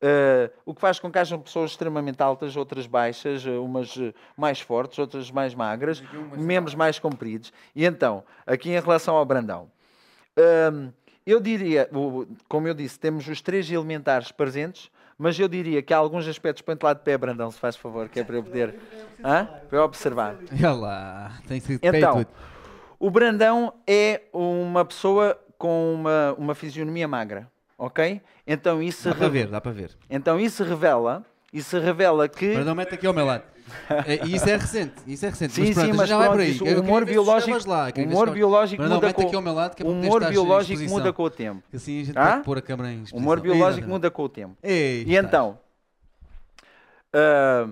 [0.00, 4.12] Uh, o que faz com que hajam pessoas extremamente altas, outras baixas, uh, umas uh,
[4.36, 6.02] mais fortes, outras mais magras,
[6.36, 7.52] membros mais compridos.
[7.74, 9.70] E então, aqui em relação ao Brandão,
[10.72, 10.92] um,
[11.30, 11.88] eu diria,
[12.48, 16.62] como eu disse, temos os três elementares presentes, mas eu diria que há alguns aspectos.
[16.62, 18.74] Põe-te lá de pé, Brandão, se faz favor, que é para eu poder.
[19.22, 19.46] Hã?
[19.68, 20.36] Para eu observar.
[20.52, 22.24] Olha lá, tem sido Então,
[22.98, 28.20] o Brandão é uma pessoa com uma, uma fisionomia magra, ok?
[28.46, 29.90] Então isso, Dá para ver, dá para ver.
[30.08, 33.42] então isso revela, isso revela que Brandão, mete aqui ao meu lado.
[34.06, 35.52] É, E isso é recente, isso é recente.
[35.52, 36.50] Sim, mas pronto, sim, mas já vai pronto, por aí.
[36.50, 39.54] isso, Eu o humor biológico, lá, o humor biológico muda mete com aqui ao meu
[39.54, 41.62] lado, que é o para humor biológico muda com o tempo.
[41.74, 42.30] Assim a gente Hã?
[42.32, 44.56] pode pôr a câmera em O humor biológico muda com o tempo.
[44.62, 45.58] Ei, E então,
[47.12, 47.68] ah,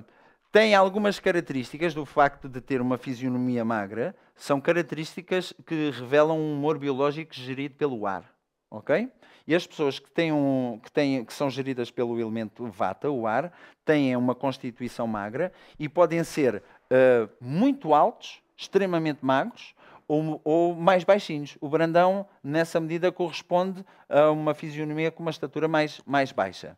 [0.52, 6.54] tem algumas características do facto de ter uma fisionomia magra, são características que revelam um
[6.54, 8.24] humor biológico gerido pelo ar,
[8.70, 9.08] ok?
[9.46, 13.26] E as pessoas que, têm um, que, têm, que são geridas pelo elemento vata, o
[13.26, 13.52] ar,
[13.84, 19.74] têm uma constituição magra e podem ser ah, muito altos, extremamente magros,
[20.08, 21.56] ou, ou mais baixinhos.
[21.60, 26.76] O Brandão, nessa medida, corresponde a uma fisionomia com uma estatura mais, mais baixa.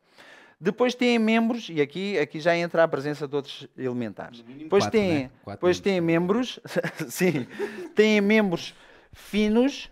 [0.61, 4.43] Depois têm membros, e aqui, aqui já entra a presença de outros elementares.
[4.43, 5.31] Depois quatro, têm, né?
[5.47, 6.59] Depois têm membros,
[7.09, 7.47] sim,
[7.95, 8.75] têm membros
[9.13, 9.89] finos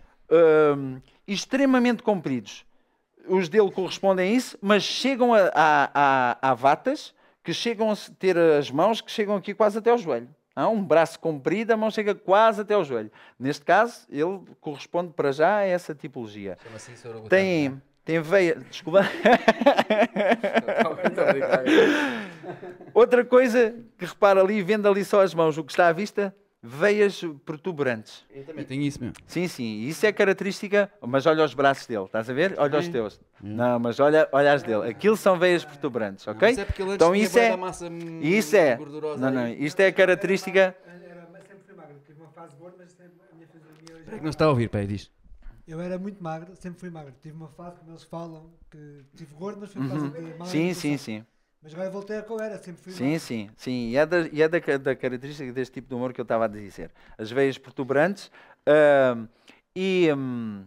[0.75, 2.65] hum, e extremamente compridos.
[3.27, 7.13] Os dele correspondem a isso, mas chegam a, a, a, a vatas
[7.43, 10.29] que chegam a ter as mãos que chegam aqui quase até ao joelho.
[10.55, 13.11] Há um braço comprido, a mão chega quase até ao joelho.
[13.39, 16.57] Neste caso, ele corresponde para já a essa tipologia.
[16.63, 18.55] Chama-se isso orangotango, Tem, tem veia.
[18.55, 19.01] Desculpa.
[22.93, 26.35] Outra coisa que repara ali, vendo ali só as mãos, o que está à vista,
[26.67, 28.25] veias protuberantes.
[28.29, 29.15] Eu também tenho isso mesmo.
[29.25, 32.55] Sim, sim, isso é característica, mas olha os braços dele, estás a ver?
[32.57, 33.19] Olha os teus.
[33.41, 34.89] Não, mas olha, olha as dele.
[34.89, 36.49] Aquilo são veias protuberantes, ok?
[36.51, 39.21] Isso é porque ele antes Então tinha isso é, da massa, hum, isso é, gordurosa
[39.21, 40.75] não, não, isto é a característica,
[41.09, 41.95] Era, mas sempre fui magro.
[42.05, 44.49] Tive uma fase gorda, mas sempre, a minha fisionomia hoje Espera que não está a
[44.49, 45.09] ouvir, pai, diz.
[45.67, 47.13] Eu era muito magro, sempre fui magro.
[47.21, 50.25] Tive uma fase, como eles falam, que tive gordo, mas foi por causa de Uhum.
[50.25, 50.73] sim, alimentação.
[50.73, 51.25] sim, sim.
[51.61, 53.89] Mas agora voltei a eu era, sempre fui Sim, sim, sim.
[53.89, 56.45] E é, da, e é da, da característica deste tipo de humor que eu estava
[56.45, 56.91] a dizer.
[57.17, 58.31] As veias protuberantes
[58.65, 59.27] ahm,
[59.75, 60.65] e, hum,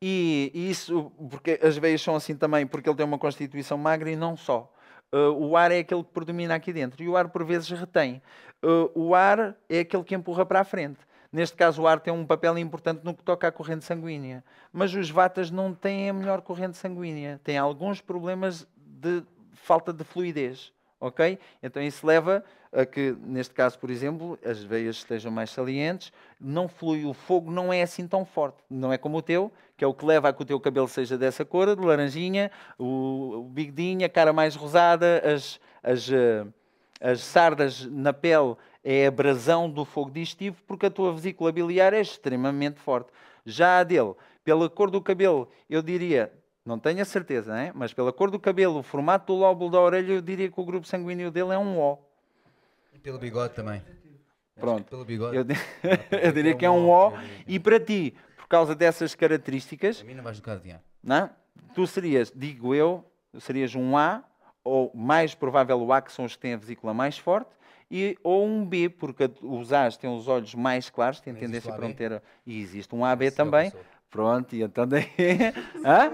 [0.00, 4.10] e, e isso, porque as veias são assim também, porque ele tem uma constituição magra
[4.10, 4.72] e não só.
[5.12, 8.22] Uh, o ar é aquele que predomina aqui dentro e o ar por vezes retém.
[8.62, 11.00] Uh, o ar é aquele que empurra para a frente.
[11.32, 14.42] Neste caso, o ar tem um papel importante no que toca à corrente sanguínea.
[14.72, 17.40] Mas os vatas não têm a melhor corrente sanguínea.
[17.44, 19.22] Têm alguns problemas de
[19.62, 20.72] falta de fluidez.
[21.00, 21.38] Ok?
[21.62, 26.68] Então isso leva a que, neste caso, por exemplo, as veias estejam mais salientes, não
[26.68, 28.58] flui, o fogo não é assim tão forte.
[28.68, 30.86] Não é como o teu, que é o que leva a que o teu cabelo
[30.86, 36.46] seja dessa cor, de laranjinha, o, o bigodinho, a cara mais rosada, as, as, eh,
[37.00, 38.54] as sardas na pele
[38.84, 43.10] é a brasão do fogo digestivo, porque a tua vesícula biliar é extremamente forte.
[43.44, 44.14] Já a dele,
[44.44, 46.30] pela cor do cabelo, eu diria,
[46.64, 47.72] não tenho a certeza, né?
[47.74, 50.64] mas pela cor do cabelo, o formato do lóbulo da orelha, eu diria que o
[50.64, 51.98] grupo sanguíneo dele é um O.
[52.92, 53.82] E pelo bigode também.
[54.58, 54.84] Pronto.
[54.90, 55.36] Pelo bigode.
[55.36, 55.44] Eu,
[56.20, 57.12] eu diria que é um O.
[57.46, 60.82] E para ti, por causa dessas características, A mim não vais nunca adivinhar.
[61.02, 61.30] não?
[61.74, 63.04] tu serias, digo eu,
[63.38, 64.24] serias um A,
[64.62, 67.50] ou mais provável o A, que são os que têm a vesícula mais forte,
[67.90, 71.88] e, ou um B, porque os A's têm os olhos mais claros, têm tendência para
[71.88, 72.22] não ter.
[72.46, 73.72] E existe um AB é também.
[74.08, 75.08] Pronto, e então daí.
[75.84, 76.12] Hã?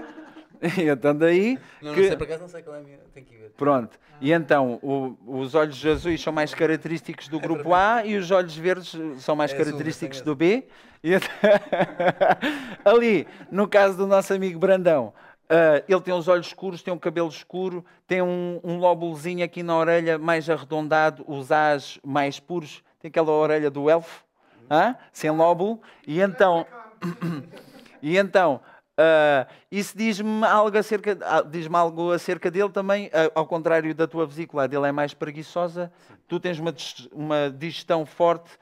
[0.77, 1.57] E então daí.
[1.81, 2.97] Não, não que- sei, por acaso não sei qual é a minha.
[3.13, 3.51] Tenho que ver.
[3.57, 3.97] Pronto.
[4.19, 8.55] E então, o- os olhos azuis são mais característicos do grupo A e os olhos
[8.55, 10.65] verdes são mais É azul, característicos mas do B.
[11.03, 11.29] E então-
[12.83, 15.13] Ali, no caso do nosso amigo Brandão,
[15.49, 19.61] ah, ele tem os olhos escuros, tem um cabelo escuro, tem um, um lóbulozinho aqui
[19.63, 24.23] na orelha mais arredondado, os As mais puros, tem aquela orelha do elfo,
[24.69, 24.95] hã?
[25.11, 25.79] sem lóbulo.
[26.05, 26.65] E então,
[28.01, 28.59] e então,
[28.97, 34.07] ah, isso diz-me algo acerca, ah, diz-me algo acerca dele também, ah, ao contrário da
[34.07, 35.91] tua vesícula, a dele é mais preguiçosa,
[36.27, 36.73] tu tens uma,
[37.11, 38.57] uma digestão forte,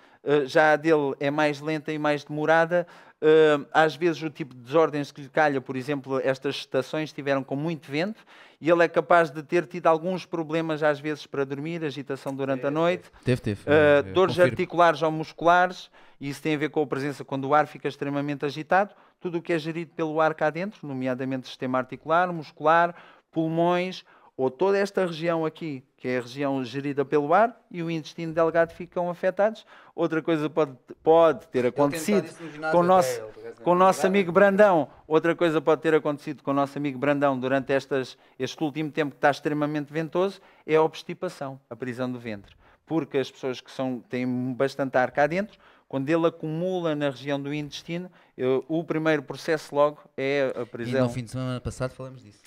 [0.46, 2.88] já a dele é mais lenta e mais demorada.
[3.26, 7.44] Ah, às vezes o tipo de desordens que lhe calha, por exemplo, estas estações tiveram
[7.44, 8.24] com muito vento
[8.62, 12.66] e ele é capaz de ter tido alguns problemas às vezes para dormir, agitação durante
[12.66, 13.10] a noite.
[13.24, 13.62] Teve, teve.
[13.64, 14.52] Uh, dores confirmo.
[14.52, 15.90] articulares ou musculares,
[16.20, 18.94] e isso tem a ver com a presença quando o ar fica extremamente agitado.
[19.20, 22.96] Tudo o que é gerido pelo ar cá dentro, nomeadamente sistema articular, muscular,
[23.32, 24.06] pulmões,
[24.38, 28.34] ou toda esta região aqui, que é a região gerida pelo ar, e o intestino
[28.34, 29.66] delgado ficam afetados.
[29.96, 32.28] Outra coisa pode, pode ter acontecido
[32.72, 33.22] com o nosso,
[33.64, 34.90] com o nosso amigo Brandão.
[35.08, 39.12] Outra coisa pode ter acontecido com o nosso amigo Brandão durante estas, este último tempo
[39.12, 42.56] que está extremamente ventoso, é a obstipação, a prisão do ventre.
[42.86, 45.58] Porque as pessoas que são, têm bastante ar cá dentro,
[45.88, 50.66] quando ele acumula na região do intestino, eu- o primeiro processo logo é a E
[50.66, 51.04] prisão.
[51.04, 52.44] no fim de semana passado falamos disso.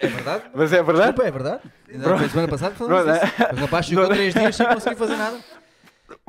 [0.00, 0.44] É verdade?
[0.54, 1.12] Mas é verdade?
[1.12, 1.62] Desculpa, é verdade.
[2.24, 3.32] De semana passado falamos disso.
[3.52, 5.38] O rapaz chegou três dias sem conseguir fazer nada.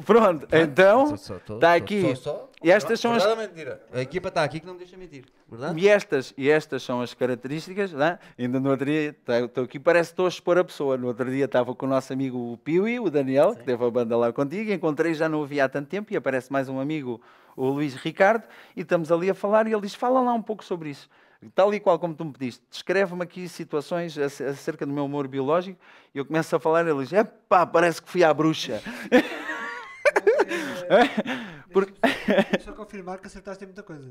[0.05, 2.15] Pronto, então, está aqui.
[2.15, 3.23] só- só- E estas são as-?
[3.93, 5.25] A equipa está aqui que não me deixa mentir.
[5.49, 5.79] Verdade?
[5.79, 8.17] E estas, e estas são as características, né?
[8.39, 10.97] ainda no outro dia, tá- estou aqui, parece que estou a expor a pessoa.
[10.97, 13.89] No outro dia estava com o nosso amigo o Piuí, o Daniel, que teve a
[13.91, 16.79] banda lá contigo, encontrei, já não o vi há tanto tempo, e aparece mais um
[16.79, 17.21] amigo,
[17.55, 18.43] o Luís Ricardo,
[18.75, 21.07] e estamos ali a falar, e ele diz, fala lá um pouco sobre isso.
[21.53, 25.27] Tal e qual como tu me pediste, descreve-me aqui situações ac- acerca do meu humor
[25.27, 25.79] biológico,
[26.13, 28.81] e eu começo a falar, e ele diz, epá, parece que fui à bruxa.
[31.85, 34.09] Porque- Só confirmar que acertaste em muita coisa.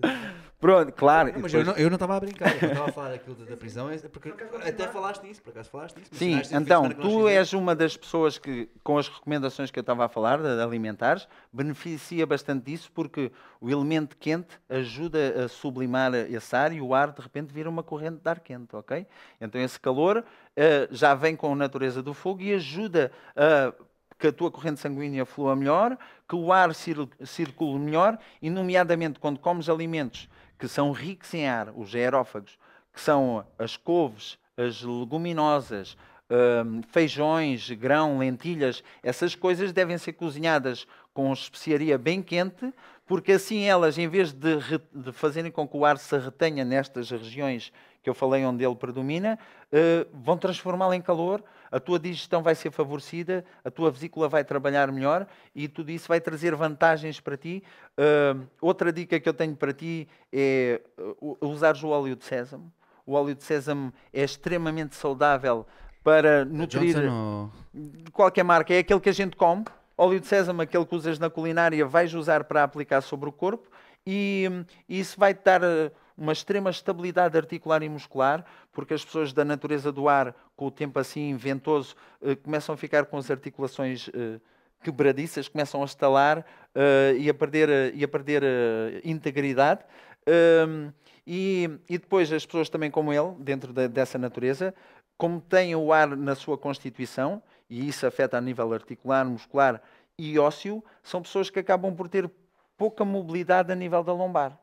[0.61, 1.33] Pronto, claro.
[1.33, 2.51] Não, mas e eu depois- não- eu não estava a brincar.
[2.63, 4.33] Eu estava a falar daquilo da, prisão, é porque
[4.65, 6.11] até falaste nisso, por acaso falaste nisso.
[6.15, 10.09] Sim, então, tu és uma das pessoas que, com as recomendações que eu estava a
[10.09, 16.73] falar, de alimentares, beneficia bastante disso, porque o elemento quente ajuda a sublimar esse ar
[16.73, 19.07] e o ar, de repente, vira uma corrente de ar quente, ok?
[19.41, 20.25] Então, esse calor
[20.55, 23.73] eh, já vem com a natureza do fogo e ajuda a
[24.19, 25.97] que a tua corrente sanguínea flua melhor,
[26.29, 30.29] que o ar cir- circule melhor e, nomeadamente, quando comes alimentos
[30.59, 32.59] que são ricos em ar, os aerófagos,
[32.93, 35.97] que são as couves, as leguminosas,
[36.31, 42.73] hum, feijões, grão, lentilhas, essas coisas devem ser cozinhadas com especiaria bem quente,
[43.07, 44.57] porque assim elas, em vez de,
[44.93, 47.73] de fazerem com que o ar se retenha nestas regiões
[48.03, 49.39] que eu falei onde ele predomina,
[49.71, 54.45] eh, vão transformá-lo em calor, a tua digestão vai ser favorecida, a tua vesícula vai
[54.45, 57.63] trabalhar melhor e tudo isso vai trazer vantagens para ti.
[57.97, 60.81] Eh, outra dica que eu tenho para ti é
[61.21, 62.73] uh, usares o óleo de sésamo.
[63.05, 65.67] O óleo de sésamo é extremamente saudável
[66.03, 69.65] para nutrir ou- de qualquer marca, é aquele que a gente come.
[69.99, 73.69] Óleo de sésamo, aquele que usas na culinária, vais usar para aplicar sobre o corpo
[74.07, 75.61] e, hum, isso vai-te dar
[76.17, 80.71] uma extrema estabilidade articular e muscular, porque as pessoas da natureza do ar, com o
[80.71, 84.41] tempo assim ventoso, eh, começam a ficar com as articulações eh,
[84.83, 86.45] quebradiças, começam a estalar
[86.75, 88.43] eh, e a perder, e a perder
[89.05, 89.85] integridade.
[90.69, 90.91] Hum,
[91.27, 94.75] e, e depois as pessoas também como ele, dentro da- dessa natureza,
[95.19, 99.83] como têm o ar na sua constituição, e isso afeta a nível articular, muscular
[100.19, 102.31] e ósseo, são pessoas que acabam por ter
[102.77, 104.59] pouca mobilidade a nível da lombar.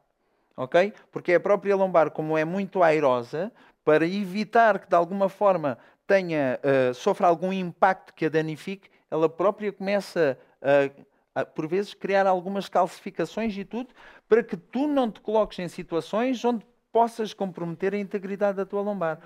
[0.56, 0.94] Ok?
[1.12, 3.52] Porque a própria lombar, como é muito airosa,
[3.84, 9.28] para evitar que de alguma forma tenha, eh, sofra algum impacto que a danifique, ela
[9.28, 13.90] própria começa a, a, por vezes, criar algumas calcificações e tudo,
[14.28, 18.82] para que tu não te coloques em situações onde possas comprometer a integridade da tua
[18.82, 19.20] lombar.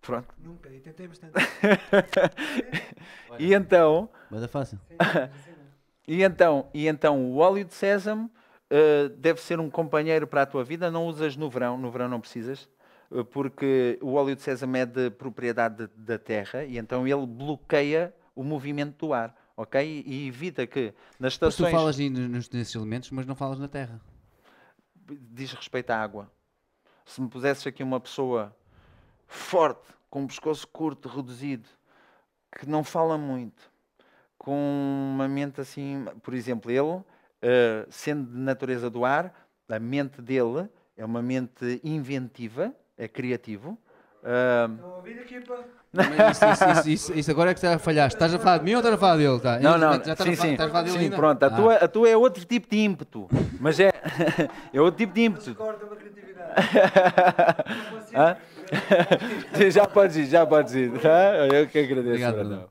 [0.00, 0.34] Pronto.
[0.38, 1.34] Nunca, e tentei bastante.
[3.38, 4.78] E então, Mas é fácil.
[6.08, 8.28] E então, e então o óleo de sésamo
[8.70, 10.90] eh, deve ser um companheiro para a tua vida.
[10.90, 12.68] Não usas no verão, no verão não precisas,
[13.12, 17.26] eh, porque o óleo de sésamo é de propriedade de- da terra e então ele
[17.26, 20.04] bloqueia o movimento do ar, ok?
[20.06, 23.68] E evita que nas Mas tu estações falas nos- nesses elementos, mas não falas na
[23.68, 24.00] terra.
[25.32, 26.30] diz respeito à água.
[27.04, 28.54] Se me pusesses aqui uma pessoa
[29.26, 31.68] forte, com um pescoço curto, reduzido,
[32.56, 33.70] que não fala muito,
[34.38, 34.52] com
[35.14, 37.02] uma mente assim, por exemplo, ele,
[37.42, 39.32] eh, sendo de natureza do ar,
[39.68, 43.78] a mente dele é uma mente inventiva, é criativo.
[45.92, 48.08] Mas isso, isso, isso, isso, agora é que está a falhar.
[48.08, 49.40] Estás a falar de mim ou estás a falar dele?
[49.40, 49.58] Tá?
[49.58, 51.16] não, não, Já estás sim, a falar, sim, estás a falar dele sim, ainda?
[51.16, 51.50] pronto, a, Ah.
[51.50, 53.90] tua, a tua é outro tipo de ímpeto, mas é,
[54.72, 55.56] é outro tipo de ímpeto.
[59.70, 60.90] Já podes ir, já podes ir.
[61.00, 61.46] tá?
[61.52, 62.28] Eu que agradeço.
[62.28, 62.70] Obrigado.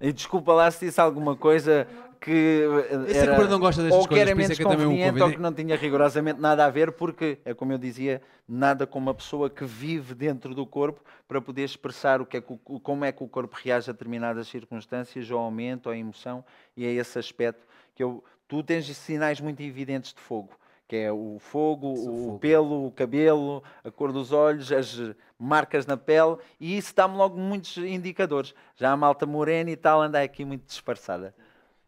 [0.00, 1.86] E desculpa lá se disse alguma coisa
[2.20, 4.34] que Eu sei que era, o Bruno não gosta destas ou que coisas, era é
[4.34, 5.36] menos que eu também o conveniente ou convidei.
[5.36, 9.14] que não tinha rigorosamente nada a ver, porque é como eu dizia, nada com uma
[9.14, 13.04] pessoa que vive dentro do corpo para poder expressar o que é que o- como
[13.04, 16.44] é que o corpo reage a determinadas circunstâncias, ao aumento, à emoção,
[16.76, 18.22] e é esse aspecto que eu.
[18.46, 20.50] Tu tens sinais muito evidentes de fogo,
[20.88, 22.38] que é o fogo, o fogo.
[22.40, 25.00] pelo, o cabelo, a cor dos olhos, as
[25.38, 28.52] marcas na pele, e isso dá-me logo muitos indicadores.
[28.76, 31.32] Já a malta morena e tal anda aqui muito disfarçada.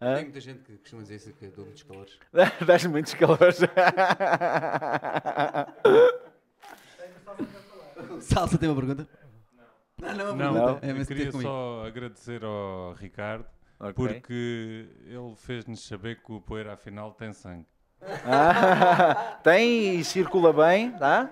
[0.02, 0.16] Hã?
[0.16, 2.18] Tem muita gente que costuma dizer isso, que eu dou muitos calores.
[2.66, 3.58] Dás muitos calores.
[8.20, 9.06] Salsa tem uma pergunta?
[10.00, 10.86] Não, não, uma Não, pergunta.
[10.86, 13.46] É, eu queria só agradecer ao Ricardo
[13.78, 13.94] Ok.
[13.94, 17.66] porque ele fez-nos saber que o poeira afinal tem sangue.
[18.26, 21.30] Ah, tem e circula bem, tá?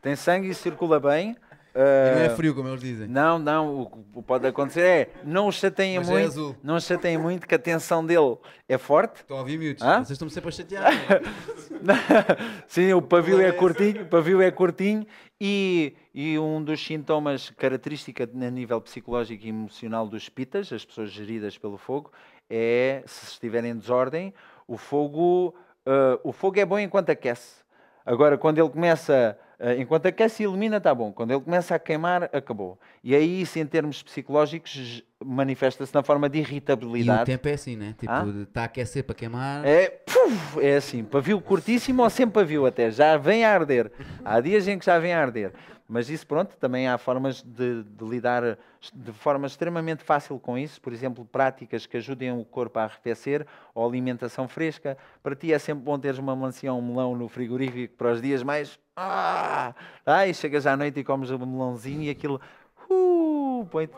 [0.00, 1.36] Tem sangue e circula bem.
[1.74, 1.78] E
[2.14, 3.08] não é Ah, frio, como eles dizem.
[3.08, 6.56] Não, não, o que pode acontecer é não o chateiem Mas é muito, azul.
[6.62, 8.36] não o chateiem muito, que a tensão dele
[8.68, 9.16] é forte.
[9.20, 9.82] Estão a ouvir miúdos?
[9.82, 9.96] Hã?
[9.98, 10.92] Vocês estão-me sempre a chatear.
[12.66, 15.06] Sim, o pavio é curtinho, o pavio é curtinho
[15.40, 21.10] e, e um dos sintomas característica a nível psicológico e emocional dos pitas, as pessoas
[21.10, 22.12] geridas pelo fogo,
[22.48, 24.32] é se estiverem em desordem,
[24.68, 25.54] o fogo,
[25.86, 27.62] ah, o fogo é bom enquanto aquece.
[28.04, 31.12] Agora, quando ele começa, ah, enquanto aquece e ilumina, está bom.
[31.12, 32.78] Quando ele começa a queimar, acabou.
[33.02, 37.22] E aí, isso em termos psicológicos, manifesta-se na forma de E irritabilidade.
[37.22, 37.94] o tempo é assim, né?
[37.98, 39.64] Tipo, está a aquecer para queimar.
[39.64, 43.90] É, puf, é assim, pavio curtíssimo ou sem pavio até, já vem a arder.
[44.24, 45.52] Há dias em que já vem a arder.
[45.88, 48.56] Mas isso, pronto, também há formas de, de lidar
[48.94, 50.80] de forma extremamente fácil com isso.
[50.80, 54.96] Por exemplo, práticas que ajudem o corpo a arrefecer ou alimentação fresca.
[55.22, 58.22] Para ti é sempre bom teres uma melancia ou um melão no frigorífico para os
[58.22, 58.78] dias mais...
[58.96, 59.74] Ah,
[60.06, 62.40] ah, e chegas à noite e comes um melãozinho e aquilo...
[62.88, 63.94] Uh, põe-te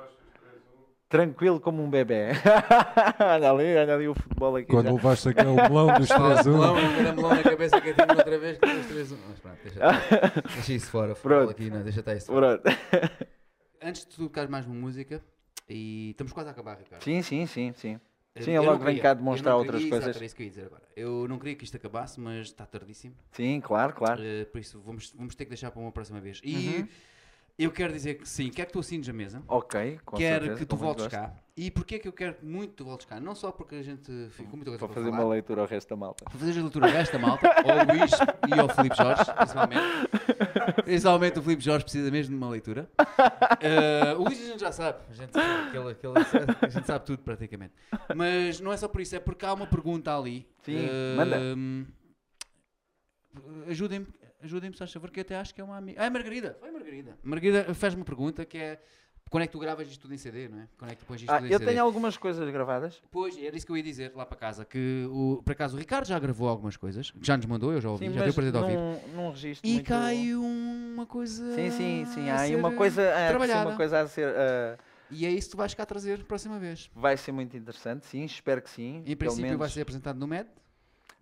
[1.19, 2.31] tranquilo como um bebê.
[3.20, 4.66] olha ali, olha ali o futebol aqui.
[4.69, 4.93] Quando já.
[4.93, 6.97] levaste aquele melão dos Melão, 3-1.
[6.97, 9.12] cada melão na cabeça que eu tenho outra vez que os três.
[9.28, 9.81] Mas pronto, deixa,
[10.55, 11.15] deixa isso fora.
[11.15, 11.51] futebol Pronto.
[11.53, 12.59] aqui, não, deixa estar isso fora.
[12.59, 12.78] Pronto.
[13.81, 15.23] Antes de tocar mais uma música,
[15.69, 17.03] e estamos quase a acabar, Ricardo.
[17.05, 18.01] Sim, sim, sim, sim.
[18.35, 20.07] Eu- Sim, eu logo venho queria- cá demonstrar outras queria- coisas.
[20.09, 20.82] Exato, era isso que eu ia dizer agora.
[20.97, 23.15] Eu não queria que isto acabasse, mas está tardíssimo.
[23.31, 24.20] Sim, claro, claro.
[24.24, 26.41] Eh, por isso, vamos, vamos ter que deixar para uma próxima vez.
[26.43, 26.89] E Uhum.
[27.56, 29.43] Eu quero dizer que sim, quero que tu assines a mesa.
[29.47, 30.59] Ok, com quero certeza.
[30.60, 31.16] que tu muito voltes gosto.
[31.16, 31.32] cá.
[31.56, 33.20] E porquê que eu quero muito que tu voltes cá?
[33.20, 35.94] Não só porque a gente ficou muita coisa Para fazer uma leitura ao resto da
[35.97, 36.24] malta.
[36.24, 38.10] para fazer a leitura desta malta, ao Luís
[38.48, 40.82] e ao Filipe Jorge, principalmente.
[40.85, 42.90] Principalmente o Filipe Jorge precisa mesmo de uma leitura.
[43.60, 46.18] Eh, o Luís a gente já sabe, a gente, sabe que ele- que ele-
[46.60, 47.72] a gente sabe tudo praticamente.
[48.16, 50.48] Mas não é só por isso, é porque há uma pergunta ali.
[50.64, 51.36] Sim, Eh, manda.
[53.68, 54.06] Ajudem-me,
[54.45, 56.01] ajudem-me, só favor, que eu até acho que é uma amiga.
[56.03, 57.19] Ah, é Margarida, foi Margarida.
[57.23, 58.81] Margarida faz uma pergunta que é.
[59.31, 60.69] Quando é que tu gravas isto tudo em CD, não é?
[60.79, 61.71] Quando é que tu pões isto Ah, tudo em eu CD?
[61.73, 63.03] tenho algumas coisas gravadas.
[63.11, 64.65] Pois, era isso que eu ia dizer lá para casa.
[64.66, 67.81] Que o, por acaso o Ricardo já gravou algumas coisas, que já nos mandou, eu
[67.81, 68.77] já ouvi, Sim, já deu prazer de ouvir.
[68.77, 69.87] num, num registro E muito...
[69.89, 71.55] cai uma coisa.
[71.55, 72.29] Sim, sim, sim.
[72.31, 73.69] a Há aí uma coisa, há aqui trabalhada.
[73.71, 74.29] uma coisa a ser...
[74.29, 74.77] ah,
[75.11, 76.91] E é isso que tu vais cá trazer próxima vez.
[76.95, 79.03] vai ser muito interessante, sim, espero que sim.
[79.07, 80.49] Em princípio vai menos- ser apresentado no MED,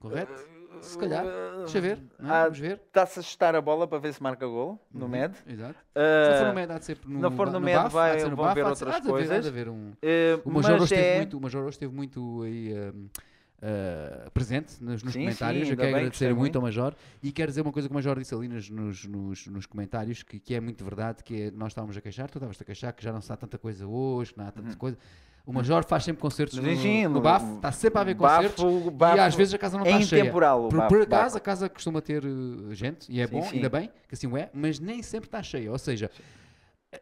[0.01, 0.33] correto?
[0.81, 1.25] Se calhar.
[1.59, 1.99] Deixa ver.
[2.19, 2.33] não é?
[2.39, 2.81] Ah, Vamos ver.
[2.87, 5.35] Está-se a chutar a bola para ver se marca gol no Uhum, MED.
[5.47, 5.75] Exato.
[5.75, 7.79] Se Ah, não for no MED, há de ser no, não for no ba- MED,
[7.83, 9.29] BAF, vai- há de no vão ver há de outras há de haver- há de
[9.29, 9.47] coisas.
[9.47, 9.93] haver um...
[10.03, 13.09] eh, O Major, hoje esteve é- muito, o Major hoje esteve muito aí, hum,
[13.63, 15.65] ah, presente nos, nos Sim, comentários.
[15.67, 17.95] sim, Eu quero agradecer gostei muito ao Major e quero dizer uma coisa que o
[17.95, 21.51] Major disse ali nos, nos, nos- nos comentários que, que é muito verdade, que é,
[21.51, 23.87] nós estávamos a queixar, tu estavas a queixar que já não se dá tanta coisa
[23.87, 24.99] hoje, que não há tanta coisa.
[25.45, 28.87] O Major faz sempre concertos no, Sim, no BAF, está sempre a haver concertos Bafo-
[28.87, 30.21] e bafo às vezes a casa não é está cheia.
[30.21, 30.67] intemporal.
[30.67, 33.49] o Por, bafo- por acaso a casa costuma ter eh, gente e é Sim, bom,
[33.53, 35.73] ainda bem que assim o é, mas nem sempre está cheia.
[35.73, 36.09] Ou seja,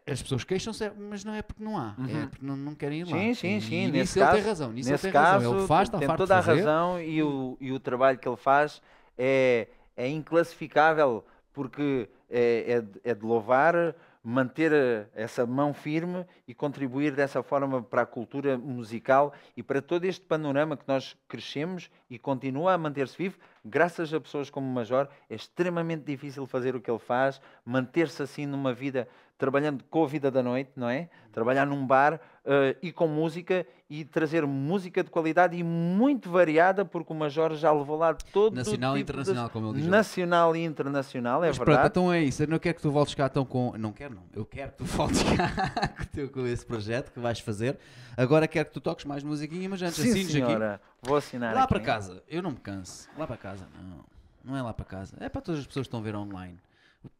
[0.09, 2.27] as pessoas queixam-se, mas não é porque não há, é Uhum.
[2.29, 3.11] porque não, não querem ir lá.
[3.17, 3.75] Sim, sim, E sim.
[3.87, 4.71] nisso Nesse ele caso, tem razão.
[4.71, 5.57] Nisso nesse ele tem caso, razão.
[5.59, 8.81] Ele faz, está tem toda a razão e o, e o trabalho que ele faz
[9.17, 11.23] é, é inclassificável
[11.53, 13.93] porque é, é, é de louvar,
[14.23, 19.81] manter eh, essa mão firme e contribuir dessa forma para a cultura musical e para
[19.81, 24.67] todo este panorama que nós crescemos e continua a manter-se vivo, graças a pessoas como
[24.67, 29.07] o Major, é extremamente difícil fazer o que ele faz, manter-se assim numa vida,
[29.37, 31.09] trabalhando com a vida da noite, não é?
[31.31, 36.85] Trabalhar num bar eh, e com música e trazer música de qualidade e muito variada,
[36.85, 39.87] porque o Major já levou lá todo Nacional e tipo de- internacional, como ele diz.
[39.87, 41.87] Nacional e internacional, é Mas pronto, verdade.
[41.89, 42.41] então é isso.
[42.41, 43.73] Eu não quero que tu voltes cá tão com.
[43.77, 44.23] Não quero, não.
[44.33, 45.89] Eu quero que tu voltes cá
[46.31, 47.77] com, esse projeto que vais fazer.
[48.15, 50.45] Agora quero que tu toques mais musiquinha, mas antes Sim, assines aqui.
[50.45, 50.79] senhora.
[51.01, 51.73] Vou assinar Lá aqui.
[51.73, 53.09] para casa, eu não me canso.
[53.17, 54.05] Lá para casa, não.
[54.43, 55.17] Não é lá para casa.
[55.19, 56.57] É para todas as pessoas que estão a ver online.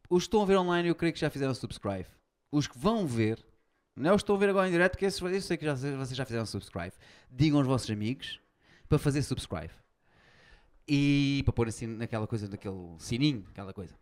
[0.10, 2.06] Os que estão a ver online, eu creio que já fizeram subscribe.
[2.50, 3.44] Os que vão ver,
[3.96, 6.16] não é estão a ver agora em direto, porque esses, eu sei que já, vocês
[6.16, 6.94] já fizeram subscribe.
[7.30, 8.40] Digam aos vossos amigos
[8.88, 9.72] para fazer subscribe.
[10.88, 13.94] E para pôr assim naquela coisa, naquele sininho, aquela coisa.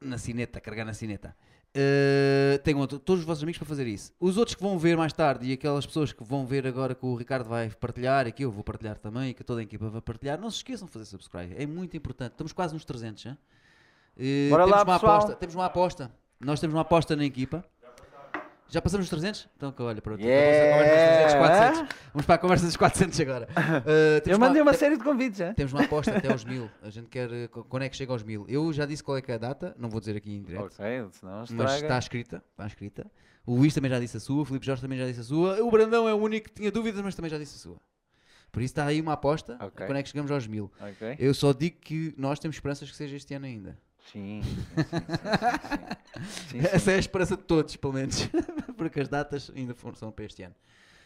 [0.00, 1.36] Na cineta, carregar na cineta.
[1.76, 4.10] Uh, tenham outro- todos os vossos amigos para fazer isso.
[4.18, 7.04] Os outros que vão ver mais tarde e aquelas pessoas que vão ver agora que
[7.04, 9.88] o Ricardo vai partilhar e que eu vou partilhar também e que toda a equipa
[9.90, 11.54] vai partilhar, não se esqueçam de fazer subscribe.
[11.56, 12.32] É muito importante.
[12.32, 13.32] Estamos quase nos 300, já.
[13.32, 15.16] Uh, Bora temos lá, uma pessoal.
[15.18, 15.36] aposta.
[15.36, 16.10] Temos uma aposta.
[16.40, 17.64] Nós temos uma aposta na equipa.
[18.68, 19.48] Já passamos os 300?
[19.56, 20.20] Então, olha, pronto.
[20.20, 20.76] Yeah.
[20.76, 21.34] Vamos conversa dos 300,
[21.86, 21.96] 400.
[22.12, 23.48] Vamos para a conversa dos 400 agora.
[23.86, 25.54] Uh, Eu mandei uma te- série de convites, já.
[25.54, 26.68] temos uma aposta até aos mil.
[26.82, 27.32] A gente quer.
[27.32, 28.44] eh, qu- Quando é que chega aos mil?
[28.48, 30.64] Eu já disse qual é que é a data, não vou dizer aqui em direto.
[30.64, 33.06] Ok, senão Mas está escrita, está escrita.
[33.46, 35.62] O Luís também já disse a sua, o Filipe Jorge também já disse a sua.
[35.62, 37.76] O Brandão é o único que tinha dúvidas, mas também já disse a sua.
[38.50, 39.56] Por isso está aí uma aposta.
[39.60, 39.86] Ok.
[39.86, 40.72] Quando é que chegamos aos mil?
[40.80, 41.16] Ok.
[41.18, 43.78] Eu só digo que nós temos esperanças que seja este ano ainda.
[44.12, 44.66] Sim, sim,
[46.50, 46.58] sim.
[46.72, 48.28] Essa é a esperança de todos, pelo menos.
[48.76, 50.54] Porque as datas ainda são para este ano.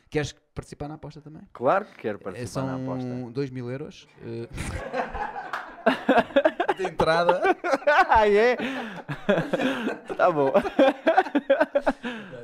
[0.09, 1.43] Queres participar na aposta também?
[1.53, 3.09] Claro que quero É, participar na aposta.
[3.09, 4.09] São 2 mil euros.
[4.23, 4.49] eh,
[6.77, 7.41] de entrada.
[8.09, 8.57] ah, é?
[10.17, 10.53] tá bom.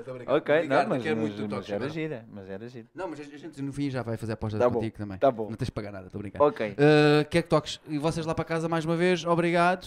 [0.06, 0.34] Brincar.
[0.36, 1.90] Ok, não, Ricardo, mas, quero mas, muito mas toques era agora.
[1.92, 2.86] gira, mas era gira.
[2.94, 5.18] Não, mas a gente no fim já vai fazer a aposta Tá bom, contigo também.
[5.18, 5.50] tá bom.
[5.50, 6.22] Não tens de pagar nada, estou.
[6.38, 6.70] Ok.
[6.72, 7.80] Uh, quer que toques?
[7.88, 9.86] E vocês lá para casa mais uma vez, obrigado.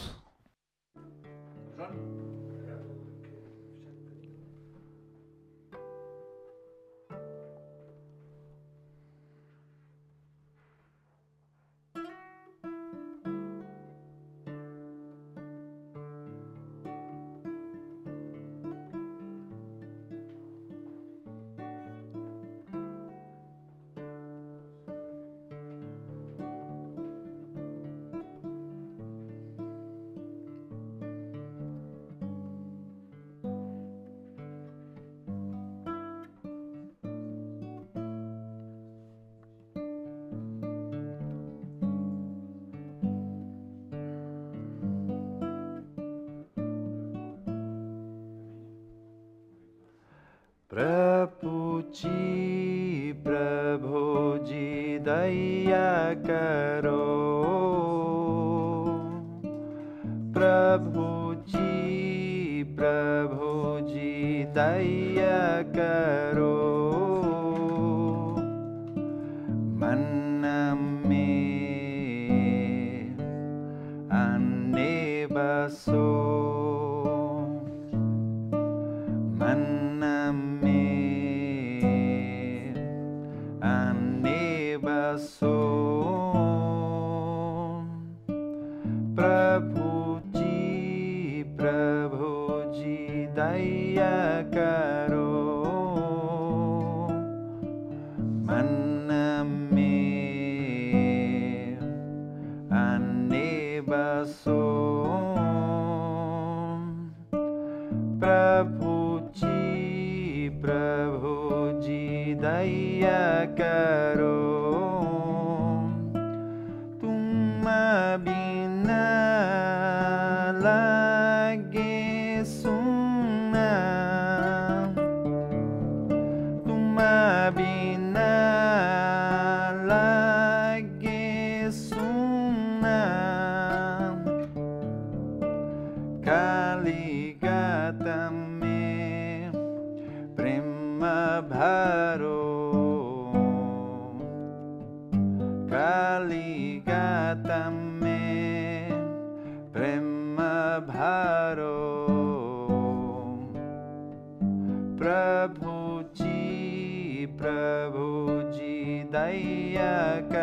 [159.29, 160.33] حياك